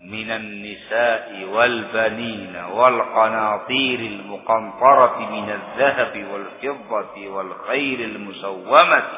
minan 0.00 0.64
nisa'i 0.64 1.44
wal 1.44 1.92
banina 1.92 2.72
wal 2.72 2.96
qanatiril 2.96 4.16
muqantarati 4.24 5.28
minadh 5.28 5.76
dhahabi 5.76 6.24
wal 6.24 6.48
fiddati 6.56 7.28
wal 7.28 7.52
khairil 7.68 8.16
musawwamati 8.16 9.16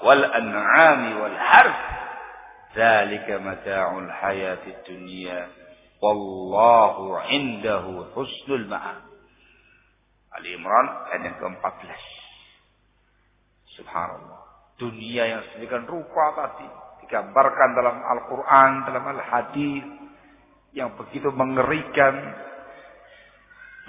wal 0.00 0.24
an'ami 0.24 1.20
wal 1.20 1.36
harth 1.36 1.84
dzalika 2.72 3.44
mata'ul 3.44 4.08
hayatid 4.08 4.88
dunya 4.88 5.52
wallahu 6.00 7.20
'indahu 7.28 8.08
husnul 8.16 8.64
ma'ab 8.72 9.10
Ali 10.30 10.54
Imran 10.54 10.86
ayat 11.10 11.22
yang 11.26 11.36
ke-14. 11.42 12.02
Subhanallah. 13.74 14.40
Dunia 14.78 15.26
yang 15.26 15.42
sedemikian 15.50 15.84
rupa 15.90 16.32
tadi 16.38 16.68
digambarkan 17.04 17.70
dalam 17.74 17.96
Al-Quran, 17.98 18.70
dalam 18.86 19.04
Al-Hadis 19.18 19.84
yang 20.72 20.94
begitu 20.94 21.34
mengerikan. 21.34 22.14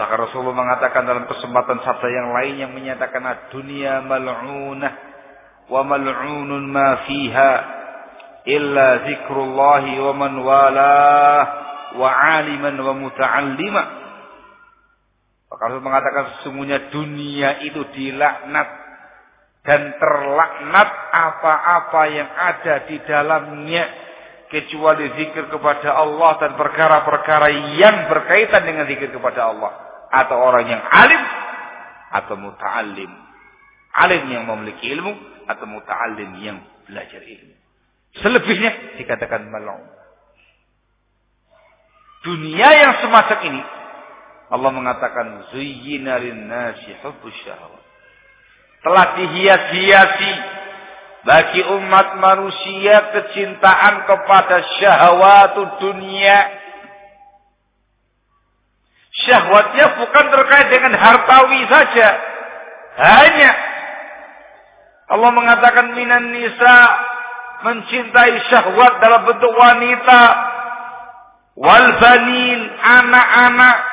Bahkan 0.02 0.18
Rasulullah 0.18 0.58
mengatakan 0.58 1.06
dalam 1.06 1.30
kesempatan 1.30 1.86
sabda 1.86 2.10
yang 2.10 2.30
lain 2.34 2.56
yang 2.58 2.72
menyatakan 2.74 3.54
dunia 3.54 4.02
mal'unah 4.02 4.94
wa 5.70 5.82
mal'unun 5.86 6.66
ma 6.66 7.06
fiha 7.06 7.54
illa 8.50 9.06
zikrullahi 9.06 10.02
wa 10.02 10.14
man 10.18 10.34
walah 10.42 11.42
wa 11.94 12.10
aliman 12.42 12.76
wa 12.82 12.94
muta'allima 12.98 14.01
maka 15.62 15.78
mengatakan 15.78 16.24
sesungguhnya 16.41 16.89
dunia 16.89 17.62
itu 17.62 17.86
dilaknat 17.93 18.66
dan 19.62 19.93
terlaknat 20.01 20.89
apa-apa 21.14 22.01
yang 22.09 22.26
ada 22.26 22.89
di 22.89 22.97
dalamnya 23.05 23.86
kecuali 24.49 25.05
zikir 25.22 25.53
kepada 25.53 25.93
Allah 25.93 26.41
dan 26.41 26.57
perkara-perkara 26.57 27.78
yang 27.78 28.09
berkaitan 28.09 28.66
dengan 28.66 28.89
zikir 28.89 29.14
kepada 29.14 29.53
Allah. 29.53 29.74
atau 30.12 30.43
orang 30.43 30.68
yang 30.68 30.84
alim 30.84 31.24
atau 32.12 32.36
muta'allim. 32.36 33.07
Alim 33.95 34.24
yang 34.28 34.43
memiliki 34.43 34.91
ilmu 34.91 35.16
atau 35.47 35.64
muta'allim 35.72 36.36
yang 36.43 36.59
belajar 36.84 37.24
ilmu. 37.24 37.55
Selebihnya 38.20 38.99
dikatakan 38.99 39.47
malung. 39.47 39.88
Dunia 42.28 42.68
yang 42.76 42.99
semacam 42.99 43.39
ini 43.39 43.62
Allah 44.52 44.72
mengatakan 44.76 45.47
zuyyina 45.56 46.20
lin-nasi 46.20 46.91
hubbus 46.99 47.36
syahwat. 47.47 47.84
Telah 48.84 49.06
dihias-hiasi 49.16 50.34
bagi 51.24 51.62
umat 51.64 52.20
manusia 52.20 53.16
kecintaan 53.16 54.04
kepada 54.04 54.58
syahwat 54.76 55.56
dunia. 55.80 56.38
Syahwatnya 59.24 59.86
bukan 60.04 60.26
terkait 60.36 60.68
dengan 60.68 60.93
hartawi 60.99 61.62
saja. 61.72 62.10
Hanya 62.99 63.52
Allah 65.16 65.32
mengatakan 65.32 65.95
minan 65.95 66.28
nisa 66.36 66.76
mencintai 67.64 68.36
syahwat 68.52 68.99
dalam 68.99 69.32
bentuk 69.32 69.54
wanita 69.56 70.22
wal 71.56 71.88
banin 72.04 72.60
anak-anak 72.68 73.91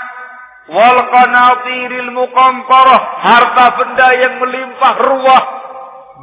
wal 0.69 1.01
qanatiril 1.09 2.11
muqantarah 2.13 3.01
harta 3.25 3.67
benda 3.81 4.09
yang 4.17 4.35
melimpah 4.41 4.95
ruah 5.01 5.45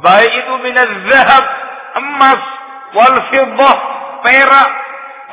baik 0.00 0.32
itu 0.32 0.54
minaz 0.62 0.92
zahab 1.10 1.44
emas 1.98 2.42
wal 2.94 3.16
fiddah 3.30 3.76
perak 4.22 4.70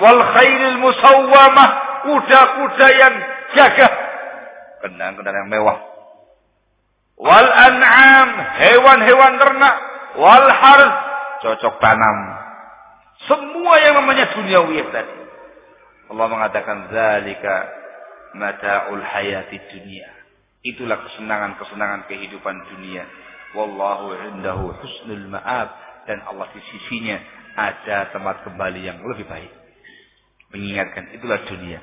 wal 0.01 0.21
khairil 0.33 0.77
musawwamah 0.81 1.69
kuda-kuda 2.03 2.87
yang 2.93 3.13
gagah 3.53 3.93
kendaraan-kendaraan 4.83 5.47
yang 5.47 5.51
mewah. 5.51 5.77
Wal 7.15 7.47
an'am 7.47 8.29
hewan-hewan 8.59 9.33
ternak 9.39 9.75
wal 10.19 10.47
harz 10.51 10.93
cocok 11.39 11.79
tanam. 11.79 12.17
Semua 13.23 13.73
yang 13.79 14.03
namanya 14.03 14.35
duniawi 14.35 14.83
tadi. 14.91 15.17
Allah 16.11 16.27
mengatakan 16.27 16.91
zalika 16.91 17.55
mata'ul 18.35 19.01
hayati 19.01 19.57
dunia. 19.71 20.09
Itulah 20.63 21.01
kesenangan-kesenangan 21.07 22.07
kehidupan 22.07 22.55
dunia. 22.71 23.03
Wallahu 23.53 24.15
indahu 24.33 24.73
husnul 24.77 25.27
ma'ab. 25.29 25.69
Dan 26.03 26.19
Allah 26.27 26.51
di 26.51 26.59
sisinya 26.67 27.15
ada 27.55 28.11
tempat 28.11 28.43
kembali 28.43 28.81
yang 28.83 28.99
lebih 29.03 29.23
baik. 29.23 29.51
Mengingatkan 30.51 31.15
itulah 31.15 31.39
dunia. 31.47 31.79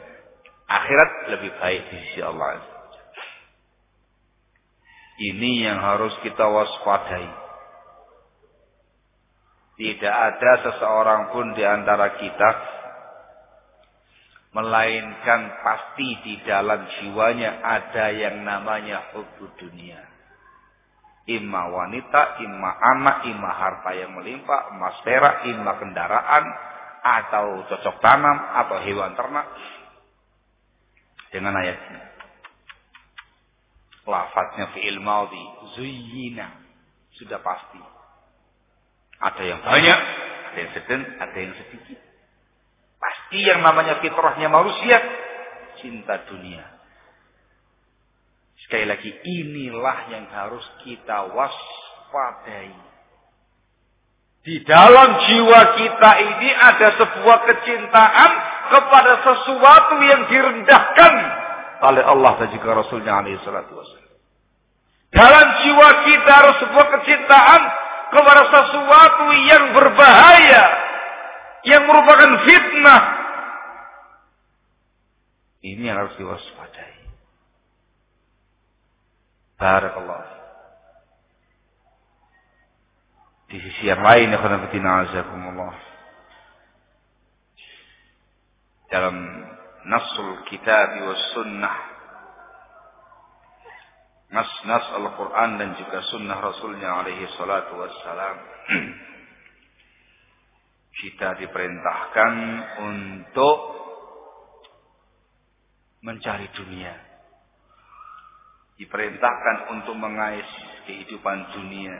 Akhirat 0.68 1.10
lebih 1.32 1.50
baik 1.56 1.82
di 1.88 1.96
sisi 2.04 2.20
Allah 2.20 2.80
ini 5.20 5.68
yang 5.68 5.76
harus 5.84 6.16
kita 6.24 6.48
waspadai. 6.48 7.28
Tidak 9.76 10.12
ada 10.12 10.52
seseorang 10.64 11.32
pun 11.32 11.52
di 11.52 11.64
antara 11.64 12.16
kita 12.16 12.48
melainkan 14.50 15.62
pasti 15.62 16.08
di 16.26 16.34
dalam 16.42 16.82
jiwanya 16.98 17.62
ada 17.62 18.10
yang 18.10 18.42
namanya 18.42 19.14
hubud 19.14 19.54
dunia. 19.58 20.02
Ima 21.30 21.70
wanita, 21.70 22.42
ima 22.42 22.70
anak, 22.74 23.30
ima 23.30 23.50
harta 23.54 23.94
yang 23.94 24.18
melimpah, 24.18 24.74
emas 24.74 24.98
perak, 25.06 25.46
ima 25.46 25.78
kendaraan, 25.78 26.44
atau 27.00 27.62
cocok 27.70 27.96
tanam, 28.02 28.34
atau 28.34 28.82
hewan 28.82 29.14
ternak. 29.14 29.46
Dengan 31.30 31.54
ayat 31.54 31.78
ini. 31.78 32.02
Lafaznya 34.10 34.74
fi'il 34.74 34.98
maudi. 34.98 35.38
Zuyina. 35.78 36.50
Sudah 37.14 37.38
pasti. 37.38 37.78
Ada 39.22 39.42
yang 39.44 39.60
banyak, 39.62 39.98
ada 40.50 40.58
yang 40.58 40.72
sedang, 40.74 41.02
ada 41.20 41.36
yang 41.38 41.54
sedikit. 41.54 42.09
Pasti 43.30 43.46
yang 43.46 43.62
namanya 43.62 44.02
fitrahnya 44.02 44.50
manusia. 44.50 44.98
Cinta 45.78 46.18
dunia. 46.26 46.66
Sekali 48.66 48.90
lagi, 48.90 49.06
inilah 49.22 50.10
yang 50.10 50.26
harus 50.34 50.66
kita 50.82 51.30
waspadai. 51.30 52.74
Di 54.42 54.66
dalam 54.66 55.14
jiwa 55.30 55.60
kita 55.78 56.10
ini 56.26 56.50
ada 56.58 56.88
sebuah 56.98 57.38
kecintaan 57.54 58.30
kepada 58.66 59.12
sesuatu 59.22 59.94
yang 60.02 60.26
direndahkan 60.26 61.14
oleh 61.86 62.02
Allah 62.02 62.34
dan 62.34 62.50
juga 62.50 62.82
Rasulnya 62.82 63.14
alaihi 63.14 63.38
wassalam. 63.38 64.10
Dalam 65.14 65.46
jiwa 65.62 65.88
kita 66.02 66.30
harus 66.34 66.56
sebuah 66.66 66.86
kecintaan 66.98 67.62
kepada 68.10 68.42
sesuatu 68.58 69.26
yang 69.46 69.70
berbahaya. 69.70 70.64
Yang 71.62 71.82
merupakan 71.86 72.30
fitnah. 72.42 73.19
Ini 75.60 75.92
yang 75.92 75.96
harus 76.00 76.16
diwaspadai. 76.16 76.96
Barakallah. 79.60 80.24
Di 83.50 83.58
sisi 83.60 83.84
yang 83.84 84.00
lain, 84.00 84.32
azakumullah. 84.32 85.76
Dalam 88.88 89.16
nasul 89.84 90.48
kitab 90.48 90.88
wa 91.04 91.14
sunnah 91.36 91.76
nas-nas 94.30 94.86
Al-Quran 94.94 95.50
dan 95.58 95.74
juga 95.74 96.06
sunnah 96.06 96.38
Rasulnya 96.38 97.02
alaihi 97.02 97.26
salatu 97.34 97.74
wassalam 97.82 98.36
kita 101.02 101.38
diperintahkan 101.42 102.32
untuk 102.78 103.56
mencari 106.00 106.48
dunia. 106.56 106.94
Diperintahkan 108.80 109.56
untuk 109.76 109.96
mengais 109.96 110.48
kehidupan 110.88 111.52
dunia. 111.52 111.96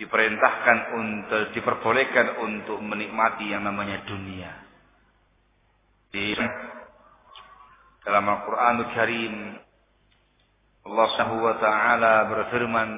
Diperintahkan 0.00 0.78
untuk 0.96 1.42
diperbolehkan 1.52 2.40
untuk 2.40 2.80
menikmati 2.80 3.52
yang 3.52 3.68
namanya 3.68 4.00
dunia. 4.08 4.52
Di 6.08 6.32
dalam 8.00 8.24
Al-Quranul 8.24 8.90
Karim 8.96 9.34
Allah 10.88 11.06
Subhanahu 11.12 11.44
wa 11.44 11.56
taala 11.60 12.14
berfirman 12.32 12.88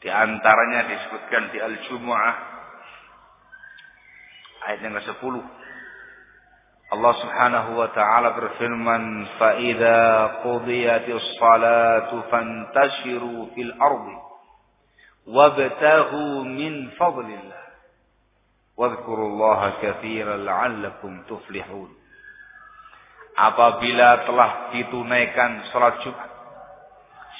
di 0.00 0.08
antaranya 0.08 0.88
disebutkan 0.88 1.52
di 1.52 1.58
Al-Jumu'ah 1.60 2.34
ayat 4.64 4.80
yang 4.80 4.96
ke-10 4.96 5.34
Allah 6.86 7.14
Subhanahu 7.18 7.82
wa 7.82 7.90
taala 7.90 8.38
berfirman 8.38 9.26
fa 9.42 9.58
idza 9.58 9.98
qudiyatis 10.46 11.26
salatu 11.34 12.22
fantashiru 12.30 13.50
fil 13.58 13.74
ardi 13.74 14.16
wabtaghu 15.26 16.46
min 16.46 16.94
fadlillah 16.94 17.66
Wadhkurullaha 18.76 19.80
katsiran 19.80 20.44
la'allakum 20.44 21.24
tuflihun. 21.24 21.88
Apabila 23.36 24.28
telah 24.28 24.68
ditunaikan 24.76 25.72
salat 25.72 26.04
Jumat, 26.04 26.28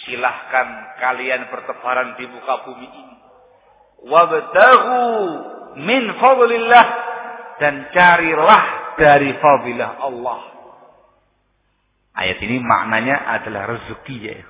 silahkan 0.08 0.96
kalian 0.96 1.52
bertebaran 1.52 2.16
di 2.16 2.24
muka 2.24 2.64
bumi 2.64 2.88
ini. 2.88 3.16
Wabtaghu 4.08 5.04
min 5.84 6.16
fadlillah 6.16 6.86
dan 7.60 7.92
carilah 7.92 8.85
dari 8.98 9.30
fadilah 9.38 10.00
Allah. 10.02 10.40
Ayat 12.16 12.40
ini 12.40 12.60
maknanya 12.64 13.16
adalah 13.40 13.76
rezeki 13.76 14.16
ya. 14.24 14.40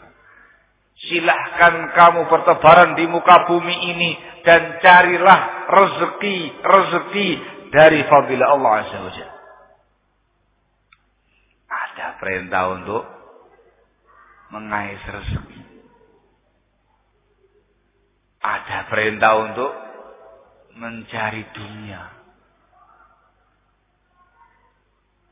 Silahkan 0.96 1.92
kamu 1.92 2.24
bertebaran 2.32 2.96
di 2.96 3.04
muka 3.04 3.44
bumi 3.44 3.76
ini 3.92 4.16
dan 4.48 4.80
carilah 4.80 5.68
rezeki-rezeki 5.68 7.28
dari 7.68 8.00
fadilah 8.08 8.48
Allah 8.56 8.72
Azza 8.80 9.28
Ada 11.68 12.06
perintah 12.16 12.64
untuk 12.72 13.04
mengais 14.56 15.02
rezeki. 15.04 15.62
Ada 18.40 18.78
perintah 18.88 19.32
untuk 19.42 19.72
mencari 20.80 21.42
dunia. 21.50 22.15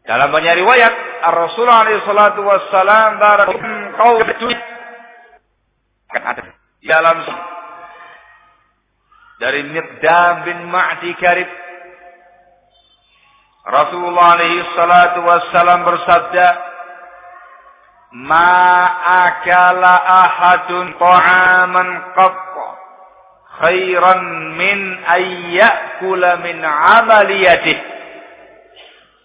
Dalam 0.04 0.28
banyak 0.28 0.54
riwayat, 0.60 0.94
Rasulullah 1.32 1.88
SAW 2.04 2.44
wassalam 2.44 3.16
kau 3.96 4.20
kan 6.14 6.22
ada 6.22 6.42
dalam 6.84 7.16
dari 9.40 9.60
Miqdam 9.66 10.34
bin 10.46 10.68
Ma'di 10.68 11.10
Karib 11.18 11.50
Rasulullah 13.64 14.36
alaihi 14.36 14.68
salatu 14.76 15.24
wassalam 15.24 15.88
bersabda, 15.88 16.46
"Ma 18.28 18.60
akala 19.32 19.92
ahadun 20.04 20.92
ta'aman 21.00 21.88
qatta 22.12 22.66
khairan 23.64 24.20
min 24.60 24.78
ayyakula 25.08 26.44
min 26.44 26.60
amaliyatih." 26.60 27.93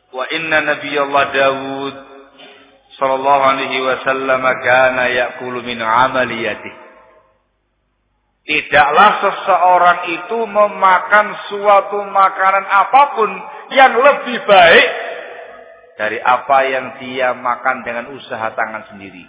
Wa 0.09 0.25
inna 0.33 0.65
nabiyallah 0.65 1.23
Dawud 1.33 1.95
sallallahu 2.97 3.43
alaihi 3.45 3.79
wasallam 3.79 4.43
kana 4.43 5.03
ya'kulu 5.09 5.61
min 5.61 5.79
amaliyatih. 5.79 6.75
Tidaklah 8.49 9.11
seseorang 9.21 9.99
itu 10.09 10.39
memakan 10.49 11.27
suatu 11.53 12.01
makanan 12.09 12.65
apa 12.65 13.03
pun 13.13 13.29
yang 13.77 13.93
lebih 13.93 14.41
baik 14.49 14.89
dari 16.01 16.17
apa 16.17 16.57
yang 16.65 16.85
dia 16.97 17.37
makan 17.37 17.85
dengan 17.85 18.09
usaha 18.09 18.49
tangan 18.57 18.89
sendiri. 18.89 19.27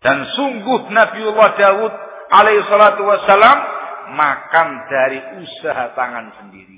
Dan 0.00 0.24
sungguh 0.32 0.88
Nabiullah 0.88 1.50
Dawud 1.58 1.92
alaihi 2.30 2.64
salatu 2.70 3.02
wassalam 3.04 3.58
makan 4.14 4.68
dari 4.88 5.18
usaha 5.44 5.92
tangan 5.92 6.32
sendiri. 6.40 6.77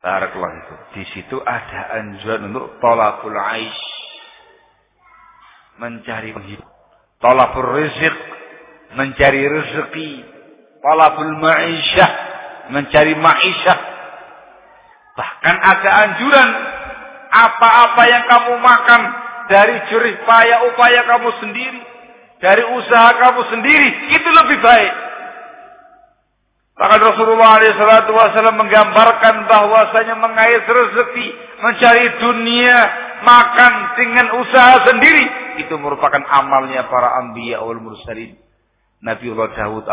Barakallah 0.00 0.52
itu. 0.64 0.74
Di 0.96 1.04
situ 1.12 1.36
ada 1.44 2.00
anjuran 2.00 2.48
untuk 2.52 2.80
tolakul 2.80 3.36
aish. 3.36 3.84
Mencari 5.80 6.32
penghidupan 6.32 6.80
talabur 7.20 7.76
rizq, 7.76 8.16
mencari 8.96 9.44
rezeki, 9.44 10.10
talabul 10.80 11.36
ma'isyah, 11.36 12.10
mencari 12.72 13.14
ma'isyah. 13.14 13.78
Bahkan 15.14 15.56
ada 15.60 15.90
anjuran 16.08 16.48
apa-apa 17.30 18.02
yang 18.08 18.24
kamu 18.26 18.54
makan 18.58 19.00
dari 19.52 19.76
jerih 19.92 20.16
payah 20.24 20.58
upaya 20.72 21.00
kamu 21.06 21.30
sendiri, 21.44 21.80
dari 22.40 22.64
usaha 22.64 23.10
kamu 23.20 23.42
sendiri, 23.52 23.88
itu 24.16 24.28
lebih 24.32 24.58
baik. 24.64 24.92
Bahkan 26.80 27.00
Rasulullah 27.12 27.60
SAW 27.60 28.56
menggambarkan 28.56 29.44
bahwasanya 29.44 30.16
mengais 30.16 30.64
rezeki, 30.64 31.28
mencari 31.60 32.06
dunia, 32.24 32.78
makan 33.20 33.72
dengan 34.00 34.26
usaha 34.40 34.88
sendiri 34.88 35.24
itu 35.60 35.76
merupakan 35.76 36.24
amalnya 36.24 36.88
para 36.88 37.20
anbiya 37.20 37.60
wal 37.60 37.84
mursalin. 37.84 38.40
Nabiullah 39.04 39.52
Dawud 39.52 39.84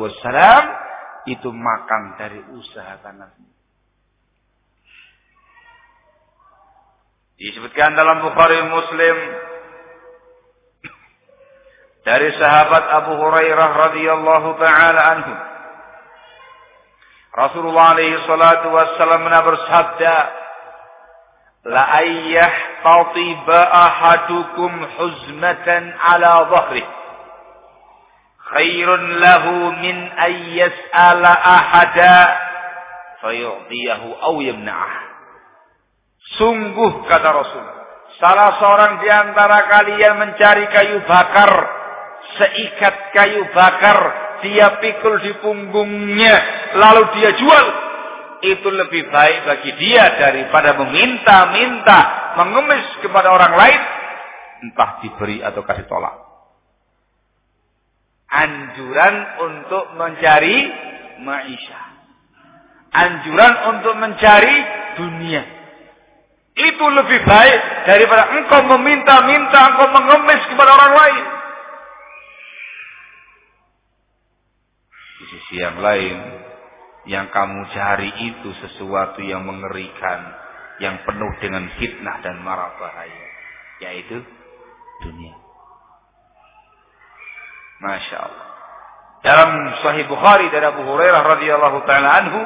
wassalam 0.00 0.64
itu 1.28 1.52
makan 1.52 2.02
dari 2.16 2.40
usaha 2.56 2.96
tanahnya. 3.04 3.52
Disebutkan 7.36 7.92
dalam 7.92 8.24
Bukhari 8.24 8.60
Muslim 8.72 9.16
dari 12.08 12.28
sahabat 12.38 12.84
Abu 13.02 13.12
Hurairah 13.18 13.70
radhiyallahu 13.88 14.48
taala 14.56 15.00
anhu. 15.16 15.51
Rasulullah 17.32 17.96
alaihi 17.96 18.20
salatu 18.28 18.68
wassalam 18.76 19.24
bersabda, 19.24 20.14
la 21.64 21.82
ayyah 22.02 22.52
tatiba 22.82 23.58
ahadukum 23.70 24.72
huzmatan 24.98 25.94
ala 25.96 26.50
dhahri 26.50 26.84
khairun 28.52 29.02
lahu 29.22 29.70
min 29.78 29.96
ay 30.18 30.58
yas'ala 30.58 31.32
ahada 31.32 32.16
fayu'tiyahu 33.22 34.08
aw 34.10 34.34
yamna'ah 34.42 34.94
sungguh 36.36 37.06
kata 37.06 37.30
Rasul 37.30 37.66
salah 38.18 38.58
seorang 38.58 38.92
di 38.98 39.08
antara 39.08 39.58
kalian 39.70 40.18
mencari 40.18 40.66
kayu 40.66 40.98
bakar 41.06 41.52
seikat 42.42 42.96
kayu 43.14 43.46
bakar 43.54 43.98
dia 44.44 44.82
pikul 44.82 45.22
di 45.22 45.32
punggungnya 45.40 46.34
lalu 46.76 47.02
dia 47.16 47.30
jual 47.38 47.66
itu 48.42 48.68
lebih 48.68 49.06
baik 49.06 49.38
bagi 49.46 49.70
dia 49.78 50.18
daripada 50.18 50.74
meminta-minta, 50.82 52.00
mengemis 52.42 52.98
kepada 52.98 53.30
orang 53.30 53.54
lain, 53.54 53.80
entah 54.66 54.98
diberi 54.98 55.38
atau 55.46 55.62
kasih 55.62 55.86
tolak. 55.86 56.18
Anjuran 58.26 59.14
untuk 59.46 59.94
mencari 59.94 60.58
maisha. 61.22 61.80
Anjuran 62.90 63.52
untuk 63.78 63.94
mencari 64.02 64.56
dunia. 64.98 65.42
Itu 66.52 66.84
lebih 66.84 67.24
baik 67.24 67.60
daripada 67.86 68.42
engkau 68.42 68.60
meminta-minta, 68.74 69.60
engkau 69.70 69.88
mengemis 69.88 70.42
kepada 70.50 70.70
orang 70.74 70.92
lain. 70.98 71.24
Sisi 75.32 75.64
yang 75.64 75.80
lain, 75.80 76.16
yang 77.08 77.32
kamu 77.32 77.72
cari 77.72 78.10
itu 78.28 78.52
sesuatu 78.60 79.24
yang 79.24 79.42
mengerikan, 79.48 80.20
yang 80.78 81.00
penuh 81.08 81.32
dengan 81.40 81.66
fitnah 81.80 82.20
dan 82.20 82.44
marah 82.44 82.76
bahaya, 82.76 83.26
yaitu 83.80 84.20
dunia. 85.02 85.34
Masya 87.82 88.16
Allah. 88.22 88.46
Dalam 89.22 89.50
Sahih 89.82 90.06
Bukhari 90.06 90.50
dari 90.50 90.66
Abu 90.66 90.82
Hurairah 90.86 91.22
radhiyallahu 91.38 91.78
taala 91.86 92.08
anhu, 92.22 92.40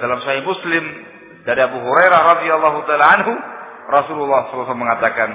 dalam 0.00 0.18
Sahih 0.24 0.44
Muslim 0.44 0.84
dari 1.44 1.60
Abu 1.64 1.80
Hurairah 1.80 2.20
radhiyallahu 2.36 2.78
taala 2.84 3.06
anhu, 3.20 3.32
Rasulullah 3.88 4.52
SAW 4.52 4.76
mengatakan, 4.76 5.32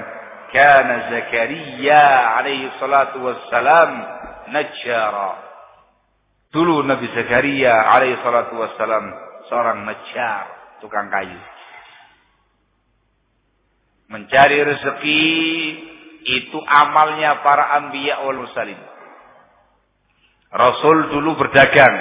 "Kana 0.54 1.10
Zakaria 1.10 2.38
alaihi 2.38 2.70
salatu 2.78 3.22
wassalam 3.22 3.90
najjara." 4.50 5.46
Dulu 6.54 6.86
Nabi 6.86 7.10
Zakaria 7.12 7.74
alaihi 7.74 8.16
salatu 8.22 8.56
wassalam 8.56 9.04
seorang 9.50 9.84
najjar, 9.84 10.44
tukang 10.80 11.10
kayu. 11.10 11.40
Mencari 14.06 14.62
rezeki 14.62 15.24
itu 16.26 16.58
amalnya 16.62 17.42
para 17.42 17.74
anbiya 17.82 18.22
wal 18.22 18.38
mursalin. 18.46 18.78
Rasul 20.50 21.10
dulu 21.10 21.34
berdagang. 21.34 21.96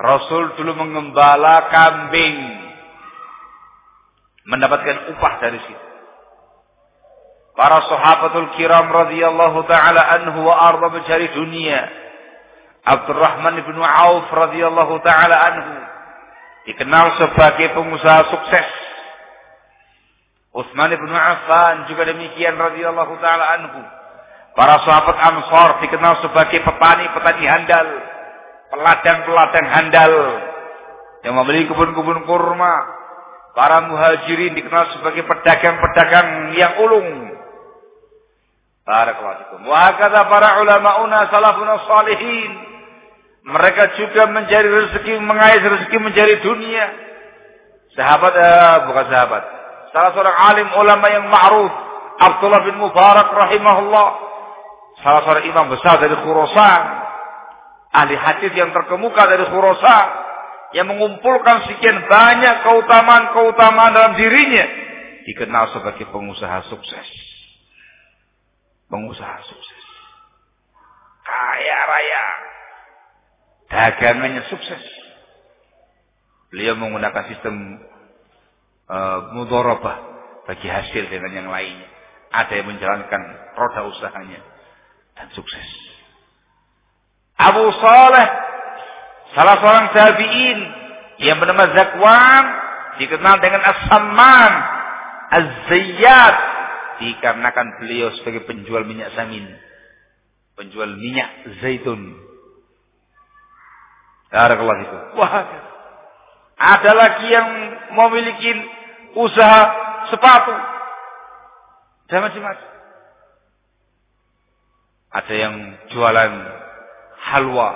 Rasul 0.00 0.56
dulu 0.56 0.72
mengembala 0.74 1.68
kambing. 1.68 2.36
Mendapatkan 4.48 5.12
upah 5.12 5.34
dari 5.44 5.60
situ. 5.60 5.87
Para 7.58 7.82
sahabatul 7.90 8.54
kiram 8.54 8.86
radhiyallahu 8.86 9.66
taala 9.66 9.98
anhu 10.14 10.46
wa 10.46 10.54
arda 10.54 10.94
mencari 10.94 11.26
dunia 11.34 11.90
Abdurrahman 12.86 13.58
bin 13.66 13.76
Auf 13.82 14.30
radhiyallahu 14.30 15.02
taala 15.02 15.36
anhu 15.50 15.74
dikenal 16.70 17.18
sebagai 17.18 17.74
pengusaha 17.74 18.30
sukses. 18.30 18.68
Utsman 20.54 20.94
bin 20.94 21.10
Affan 21.10 21.90
juga 21.90 22.06
demikian 22.06 22.54
radhiyallahu 22.54 23.18
taala 23.18 23.44
anhu. 23.58 23.80
Para 24.54 24.78
sahabat 24.82 25.18
Ansar 25.18 25.82
dikenal 25.82 26.18
sebagai 26.22 26.62
petani-petani 26.62 27.44
handal, 27.46 27.88
peladang-peladang 28.74 29.66
handal 29.66 30.12
yang 31.26 31.34
memiliki 31.42 31.74
kebun-kebun 31.74 32.22
kurma. 32.22 32.74
Para 33.54 33.82
muhajirin 33.90 34.54
dikenal 34.54 34.94
sebagai 34.94 35.26
pedagang-pedagang 35.26 36.54
yang 36.54 36.78
ulung. 36.86 37.37
Barakallahu 38.88 39.36
fikum. 39.44 39.60
Wa 39.68 39.92
hakadha 39.92 40.32
para 40.32 40.64
ulama'una 40.64 41.28
salafuna 41.28 41.84
salihin 41.84 42.50
mereka 43.48 43.96
juga 44.00 44.28
mencari 44.28 44.68
rezeki, 44.68 45.20
mengais 45.24 45.60
rezeki 45.60 45.96
mencari 46.00 46.40
dunia. 46.40 46.86
Sahabat, 47.96 48.32
eh, 48.32 48.76
bukan 48.88 49.06
sahabat. 49.12 49.42
Salah 49.92 50.10
seorang 50.16 50.36
alim 50.36 50.68
ulama 50.72 51.06
yang 51.08 51.28
ma'ruf. 51.28 51.72
Abdullah 52.18 52.64
bin 52.64 52.76
Mubarak 52.76 53.28
rahimahullah. 53.28 54.08
Salah 55.00 55.20
seorang 55.24 55.44
imam 55.48 55.66
besar 55.72 56.00
dari 56.00 56.16
Khurasan. 56.16 56.82
Ahli 57.88 58.16
hadis 58.16 58.52
yang 58.52 58.72
terkemuka 58.72 59.28
dari 59.28 59.48
Khurasan. 59.48 60.08
Yang 60.76 60.86
mengumpulkan 60.92 61.72
sekian 61.72 62.04
banyak 62.04 62.68
keutamaan-keutamaan 62.68 63.92
dalam 63.96 64.12
dirinya. 64.16 64.64
Dikenal 65.24 65.72
sebagai 65.72 66.04
pengusaha 66.12 66.68
sukses. 66.68 67.27
Pengusaha 68.88 69.38
sukses. 69.44 69.84
Kaya 71.24 71.78
raya 71.84 72.24
dagangannya 73.68 74.42
sukses. 74.48 74.84
Beliau 76.48 76.80
menggunakan 76.80 77.28
sistem 77.28 77.84
uh, 78.88 79.36
mudorobah 79.36 79.96
bagi 80.48 80.64
hasil 80.64 81.12
dengan 81.12 81.32
yang 81.36 81.48
lainnya. 81.52 81.88
Ada 82.32 82.64
yang 82.64 82.68
menjalankan 82.72 83.22
roda 83.56 83.84
usahanya 83.92 84.40
dan 85.16 85.28
sukses. 85.36 85.68
Abu 87.36 87.68
Saleh 87.76 88.28
Salah 89.36 89.60
seorang 89.60 89.86
tabi'in 89.92 90.58
yang 91.20 91.36
bernama 91.36 91.68
Zakwan 91.76 92.44
dikenal 92.96 93.36
dengan 93.44 93.60
As-Samman, 93.60 94.52
Az-Zayyad 95.28 96.36
dikarenakan 96.98 97.78
beliau 97.82 98.14
sebagai 98.20 98.46
penjual 98.46 98.82
minyak 98.84 99.14
samin, 99.14 99.46
penjual 100.58 100.90
minyak 100.98 101.46
zaitun. 101.62 102.18
Barakallahu 104.28 104.80
itu. 104.84 104.98
Wah, 105.16 105.32
ada 106.58 106.90
lagi 106.92 107.26
yang 107.30 107.48
memiliki 107.94 108.50
usaha 109.14 109.62
sepatu. 110.10 110.52
Dan 112.08 112.24
macam-macam. 112.24 112.68
Ada 115.08 115.34
yang 115.34 115.54
jualan 115.92 116.32
halwa. 117.30 117.70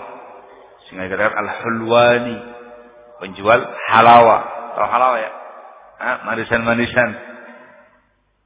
Sehingga 0.84 1.08
dikatakan 1.08 1.36
al-hulwani. 1.40 2.36
Penjual 3.22 3.60
halawa. 3.86 4.36
Tahu 4.76 4.88
halawa 4.88 5.16
ya? 5.20 5.32
Manisan-manisan. 6.26 7.10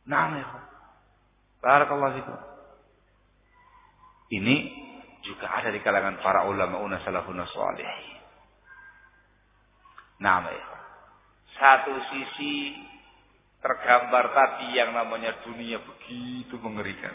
Nah. 0.07 0.56
Barakallahu 1.61 2.17
itu. 2.21 2.35
Ini 4.37 4.57
juga 5.23 5.51
ada 5.51 5.71
di 5.71 5.81
kalangan 5.83 6.23
para 6.23 6.47
ulama 6.47 6.83
una 6.83 7.03
salafun 7.03 7.39
salih. 7.47 7.91
Nah, 10.23 10.49
ya. 10.49 10.67
Satu 11.57 11.95
sisi 12.13 12.77
tergambar 13.65 14.31
tadi 14.37 14.77
yang 14.77 14.93
namanya 14.93 15.41
dunia 15.43 15.81
begitu 15.81 16.55
mengerikan. 16.61 17.15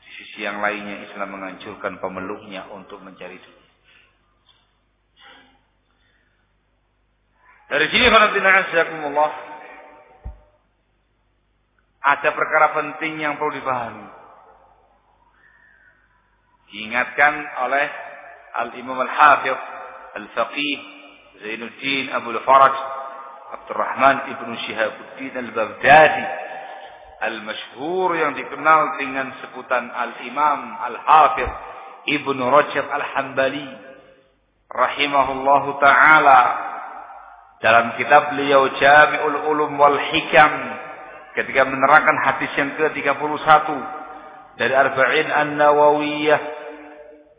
Di 0.00 0.10
sisi 0.22 0.46
yang 0.46 0.62
lainnya 0.62 1.02
Islam 1.02 1.34
menganjurkan 1.34 1.98
pemeluknya 1.98 2.70
untuk 2.70 3.02
mencari 3.02 3.36
dunia. 3.36 3.66
Dari 7.66 7.86
sini 7.90 8.06
Allah 8.06 9.55
ada 12.06 12.28
perkara 12.30 12.66
penting 12.78 13.18
yang 13.18 13.34
perlu 13.34 13.58
dipahami. 13.58 14.06
Diingatkan 16.70 17.34
oleh 17.66 17.86
Al-Imam 18.62 18.98
Al-Hafiz 19.02 19.58
Al-Faqih 20.22 20.78
Zainuddin 21.42 22.14
Abu 22.14 22.30
Al-Faraj 22.34 22.74
Abdurrahman 23.46 24.16
ibnu 24.34 24.54
Syihabuddin 24.66 25.34
al-Baghdadi 25.34 26.26
al-masyhur 27.16 28.18
yang 28.18 28.34
dikenal 28.34 28.98
dengan 28.98 29.30
sebutan 29.42 29.88
al-Imam 29.88 30.60
al-Hafiz 30.82 31.50
Ibnu 32.06 32.42
Rajab 32.42 32.86
al-Hambali 32.86 33.66
rahimahullahu 34.70 35.78
taala 35.78 36.40
dalam 37.62 37.96
kitab 37.96 38.34
beliau 38.34 38.68
Jami'ul 38.78 39.38
Ulum 39.48 39.78
wal 39.80 39.96
Hikam 39.96 40.52
ketika 41.36 41.68
menerangkan 41.68 42.16
hadis 42.24 42.48
yang 42.56 42.72
ke-31 42.80 43.68
dari 44.56 44.72
Arba'in 44.72 45.28
An-Nawawiyah 45.28 46.40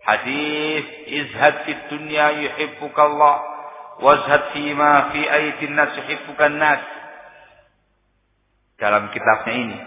hadis 0.05 0.85
izhad 1.09 1.65
fid 1.65 1.81
dunya 1.89 2.45
yuhibbukallah 2.45 3.41
wazhad 3.97 4.53
fima 4.53 5.09
fi 5.09 5.25
ayatin 5.25 5.73
nas 5.73 5.97
yuhibbukan 5.97 6.53
nas. 6.61 6.85
Dalam 8.77 9.09
kitabnya 9.09 9.53
ini. 9.57 9.79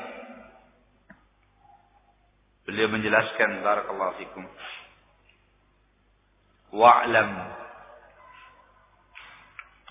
Beliau 2.67 2.91
menjelaskan 2.91 3.63
barakallahu 3.63 4.19
fikum. 4.19 4.43
Wa'lam 6.75 7.31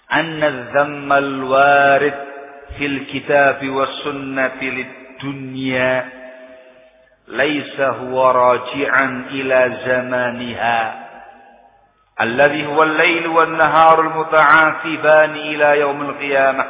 anna 0.09 0.47
adh-dhamma 0.47 1.15
al-warid 1.15 2.28
في 2.77 2.85
الكتاب 2.85 3.69
والسنة 3.69 4.61
للدنيا 4.61 6.09
ليس 7.27 7.79
هو 7.79 8.31
راجعا 8.31 9.25
إلى 9.31 9.77
زمانها 9.85 11.05
الذي 12.21 12.65
هو 12.67 12.83
الليل 12.83 13.27
والنهار 13.27 14.01
المتعاقبان 14.01 15.31
إلى 15.31 15.79
يوم 15.79 16.01
القيامة 16.01 16.65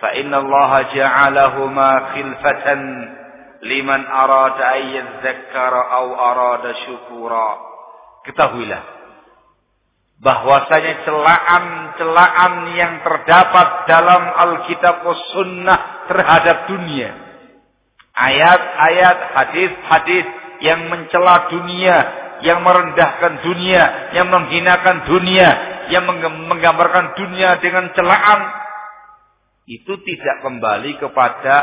فإن 0.00 0.34
الله 0.34 0.82
جعلهما 0.94 2.06
خلفة 2.14 2.74
لمن 3.62 4.06
أراد 4.06 4.62
أن 4.62 4.82
يذكر 4.86 5.92
أو 5.92 6.14
أراد 6.14 6.72
شكورا 6.72 6.78
syukura. 6.86 7.48
Ketahuilah 8.26 8.97
bahwasanya 10.18 11.06
celaan-celaan 11.06 12.54
yang 12.74 12.92
terdapat 13.06 13.68
dalam 13.86 14.22
Alkitab 14.34 15.06
Sunnah 15.34 16.10
terhadap 16.10 16.66
dunia 16.66 17.14
ayat-ayat 18.18 19.18
hadis-hadis 19.30 20.26
yang 20.58 20.90
mencela 20.90 21.46
dunia 21.54 22.26
yang 22.42 22.62
merendahkan 22.62 23.42
dunia, 23.42 24.14
yang 24.14 24.30
menghinakan 24.30 25.10
dunia, 25.10 25.48
yang 25.90 26.06
menggambarkan 26.46 27.18
dunia 27.18 27.58
dengan 27.58 27.90
celaan, 27.94 28.40
itu 29.66 29.92
tidak 30.06 30.36
kembali 30.46 30.96
kepada 31.02 31.56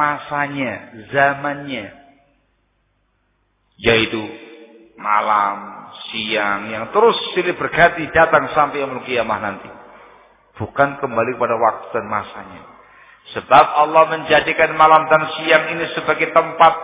masanya, 0.00 1.04
zamannya. 1.12 1.92
Yaitu 3.78 4.22
malam, 4.96 5.83
siang, 6.10 6.70
yang 6.70 6.84
terus 6.90 7.16
silih 7.34 7.54
berganti 7.58 8.06
datang 8.10 8.50
sampai 8.54 8.82
yang 8.82 8.98
kiamah 9.02 9.38
nanti. 9.40 9.70
Bukan 10.54 11.02
kembali 11.02 11.30
kepada 11.34 11.56
waktu 11.58 11.86
dan 11.94 12.06
masanya. 12.06 12.62
Sebab 13.34 13.66
Allah 13.80 14.04
menjadikan 14.14 14.76
malam 14.76 15.08
dan 15.08 15.22
siang 15.38 15.74
ini 15.74 15.90
sebagai 15.96 16.30
tempat 16.30 16.74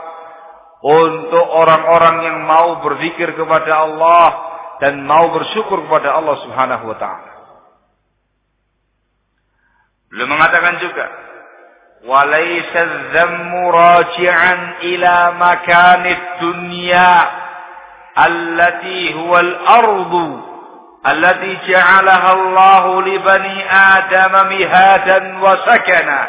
untuk 0.81 1.45
orang-orang 1.45 2.25
yang 2.25 2.39
mau 2.49 2.81
berzikir 2.81 3.37
kepada 3.37 3.85
Allah 3.85 4.29
dan 4.81 5.05
mau 5.05 5.29
bersyukur 5.29 5.85
kepada 5.85 6.17
Allah 6.17 6.41
Subhanahu 6.41 6.85
wa 6.89 6.97
taala. 6.97 7.31
Beliau 10.09 10.27
mengatakan 10.27 10.81
juga, 10.81 11.07
"Walaysa 12.09 12.81
dzammu 13.13 13.63
raji'an 13.71 14.61
ila 14.81 15.17
makanid 15.37 16.21
dunya 16.41 17.40
allati 18.21 19.17
huwa 19.17 19.39
al-ardu 19.41 20.29
allati 21.01 21.57
ja'alaha 21.65 22.29
Allah 22.37 22.85
li 23.09 23.17
bani 23.25 23.57
Adam 23.65 24.35
mihadan 24.53 25.25
wa 25.41 25.53
sakana." 25.65 26.23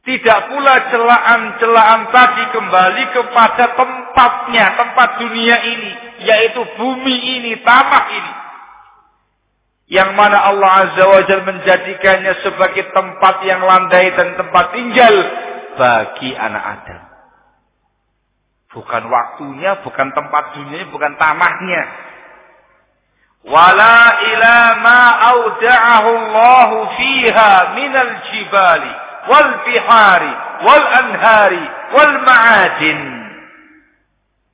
Tidak 0.00 0.40
pula 0.48 0.74
celaan-celaan 0.88 2.08
tadi 2.08 2.44
kembali 2.56 3.04
kepada 3.12 3.76
tempatnya, 3.76 4.64
tempat 4.80 5.08
dunia 5.20 5.56
ini, 5.60 5.92
yaitu 6.24 6.64
bumi 6.80 7.16
ini, 7.36 7.60
tanah 7.60 8.04
ini. 8.08 8.32
Yang 9.92 10.10
mana 10.16 10.38
Allah 10.48 10.70
Azza 10.88 11.04
wa 11.04 11.20
Jalla 11.28 11.44
menjadikannya 11.52 12.32
sebagai 12.46 12.88
tempat 12.96 13.44
yang 13.44 13.60
landai 13.60 14.08
dan 14.16 14.40
tempat 14.40 14.64
tinggal 14.72 15.14
bagi 15.76 16.30
anak 16.32 16.64
Adam. 16.64 17.09
Bukan 18.70 19.02
waktunya, 19.10 19.82
bukan 19.82 20.08
tempat 20.14 20.44
dunia, 20.54 20.86
bukan 20.94 21.18
tanahnya. 21.18 21.82
Wala 23.50 23.98
ila 24.20 24.56
ma 24.84 25.02
auda'ahu 25.34 26.10
Allah 26.12 26.70
fiha 26.94 27.52
minal 27.72 28.12
jibali 28.30 28.92
wal 29.32 29.50
bihari 29.64 30.32
wal 30.60 30.86
anhari 30.86 31.64
wal 31.96 32.14
ma'adin. 32.22 33.00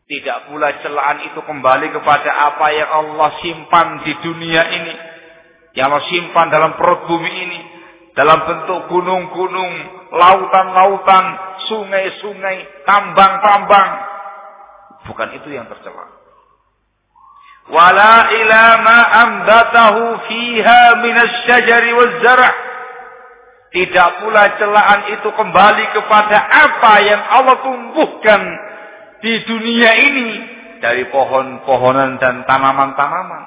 Tidak 0.07 0.39
pula 0.49 0.71
celaan 0.87 1.19
itu 1.27 1.41
kembali 1.43 1.91
kepada 1.91 2.31
apa 2.31 2.67
yang 2.73 2.91
Allah 2.95 3.31
simpan 3.43 4.07
di 4.07 4.15
dunia 4.23 4.63
ini. 4.71 4.95
Yang 5.75 5.87
Allah 5.93 6.05
simpan 6.09 6.47
dalam 6.49 6.73
perut 6.79 7.11
bumi 7.11 7.33
ini. 7.35 7.61
Dalam 8.15 8.49
bentuk 8.49 8.87
gunung-gunung, 8.87 9.73
lautan-lautan, 10.13 11.25
sungai-sungai, 11.71 12.87
tambang-tambang. 12.87 13.91
Bukan 15.07 15.29
itu 15.39 15.49
yang 15.55 15.67
tercela. 15.71 16.07
Wala 17.67 18.31
ila 18.31 18.63
ma 18.79 18.99
ambatahu 19.27 20.03
fiha 20.31 21.03
minas 21.03 21.35
syajari 21.47 21.91
wal 21.99 22.15
zara' 22.23 22.55
Tidak 23.75 24.11
pula 24.23 24.57
celaan 24.57 25.01
itu 25.19 25.27
kembali 25.27 25.85
kepada 25.93 26.39
apa 26.39 26.93
yang 27.03 27.23
Allah 27.29 27.57
tumbuhkan 27.61 28.41
di 29.21 29.43
dunia 29.45 29.91
ini 30.07 30.29
dari 30.81 31.05
pohon-pohonan 31.11 32.17
dan 32.23 32.47
tanaman-tanaman. 32.47 33.45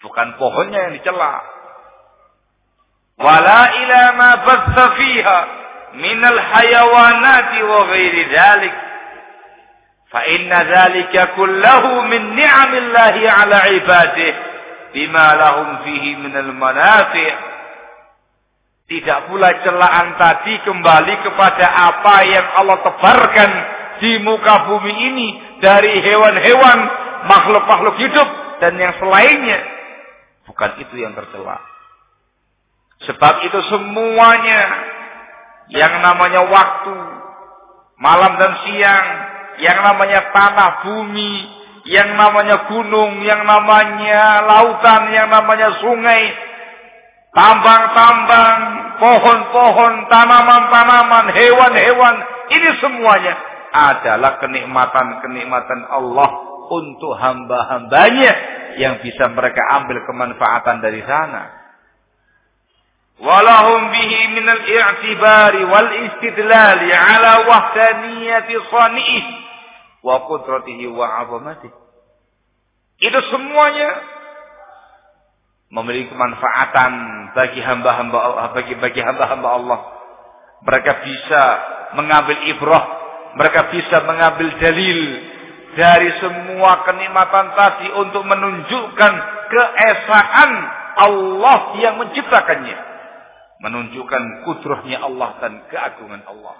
Bukan 0.00 0.28
pohonnya 0.40 0.88
yang 0.88 0.92
dicela. 0.96 1.42
Wala 3.20 3.60
ila 3.76 4.02
ma 4.16 4.30
batha 4.48 4.84
fiha 4.96 5.38
minal 6.00 6.40
hayawanati 6.40 7.58
wa 7.68 7.80
ghairi 7.92 8.22
dhalik. 8.32 8.74
Fa 10.08 10.20
inna 10.24 10.58
dzalika 10.64 11.36
kullahu 11.36 12.08
min 12.08 12.34
ni'amillahi 12.34 13.22
'ala 13.28 13.58
'ibadihi 13.76 14.38
bima 14.96 15.26
lahum 15.36 15.68
fihi 15.86 16.16
minal 16.16 16.50
manafi'. 16.56 17.52
Tidak 18.90 19.30
pula 19.30 19.54
celaan 19.62 20.18
tadi 20.18 20.58
kembali 20.66 21.14
kepada 21.22 21.66
apa 21.94 22.26
yang 22.26 22.46
Allah 22.58 22.78
tebarkan 22.82 23.50
di 24.02 24.18
muka 24.18 24.66
bumi 24.66 24.92
ini 25.14 25.28
dari 25.62 26.02
hewan-hewan, 26.02 26.78
makhluk-makhluk 27.30 28.02
hidup 28.02 28.28
dan 28.58 28.74
yang 28.82 28.90
selainnya. 28.98 29.62
Bukan 30.42 30.82
itu 30.82 30.94
yang 30.98 31.14
tercela. 31.14 31.69
Sebab 33.08 33.34
itu 33.48 33.58
semuanya 33.72 34.62
yang 35.72 36.04
namanya 36.04 36.44
waktu, 36.50 36.96
malam 37.96 38.32
dan 38.36 38.52
siang, 38.66 39.06
yang 39.62 39.78
namanya 39.80 40.34
tanah 40.34 40.70
bumi, 40.84 41.34
yang 41.88 42.12
namanya 42.12 42.68
gunung, 42.68 43.24
yang 43.24 43.40
namanya 43.48 44.44
lautan, 44.44 45.08
yang 45.16 45.32
namanya 45.32 45.80
sungai, 45.80 46.28
tambang-tambang, 47.32 48.60
pohon-pohon, 49.00 49.94
tanaman-tanaman, 50.12 51.32
hewan-hewan, 51.32 52.14
ini 52.50 52.68
semuanya 52.82 53.34
adalah 53.70 54.42
kenikmatan-kenikmatan 54.42 55.86
Allah 55.86 56.30
untuk 56.70 57.14
hamba-hambanya 57.16 58.32
yang 58.78 58.98
bisa 59.02 59.30
mereka 59.30 59.62
ambil 59.82 60.02
kemanfaatan 60.06 60.82
dari 60.82 61.02
sana. 61.06 61.59
Walahum 63.18 63.90
bihi 63.90 64.18
minal 64.38 64.62
i'tibari 64.64 65.66
wal 65.66 65.90
istidlali 65.92 66.88
ala 66.94 67.44
wahdaniyati 67.44 68.54
sani'ih 68.70 69.24
wa 70.06 70.24
qudratihi 70.24 70.88
wa. 70.88 71.28
Itu 73.00 73.20
semuanya 73.32 73.90
memiliki 75.72 76.12
kemanfaatan 76.12 76.92
bagi 77.32 77.60
hamba-hamba 77.62 78.52
bagi 78.52 78.74
bagi 78.76 79.00
hamba-hamba 79.00 79.48
Allah. 79.48 79.80
Mereka 80.60 80.92
bisa 81.04 81.42
mengambil 81.96 82.36
ibrah, 82.52 82.84
mereka 83.38 83.72
bisa 83.72 84.04
mengambil 84.04 84.48
dalil 84.60 85.00
dari 85.78 86.10
semua 86.18 86.82
kenikmatan 86.84 87.46
tadi 87.54 87.88
untuk 87.94 88.26
menunjukkan 88.26 89.12
keesaan 89.48 90.50
Allah 90.98 91.60
yang 91.78 91.94
menciptakannya 92.02 92.89
menunjukkan 93.60 94.48
kudrahnya 94.48 95.04
Allah 95.04 95.36
dan 95.44 95.52
keagungan 95.68 96.24
Allah. 96.24 96.56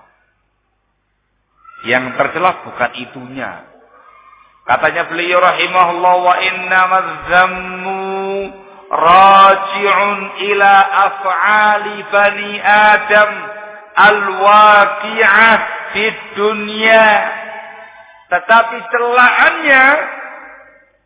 Yang 1.89 2.13
tercela 2.21 2.61
bukan 2.69 2.93
itunya. 3.01 3.65
Katanya 4.69 5.09
beliau 5.09 5.41
rahimahullah 5.41 6.15
wa 6.21 6.35
inna 6.45 6.81
madzammu 6.93 8.01
raji'un 8.93 10.19
ila 10.53 10.73
af'ali 11.09 11.97
bani 12.13 12.53
Adam 12.61 13.31
al-waqi'ah 13.97 15.59
fid 15.97 16.19
dunya. 16.37 17.09
Tetapi 18.29 18.77
celaannya 18.93 19.85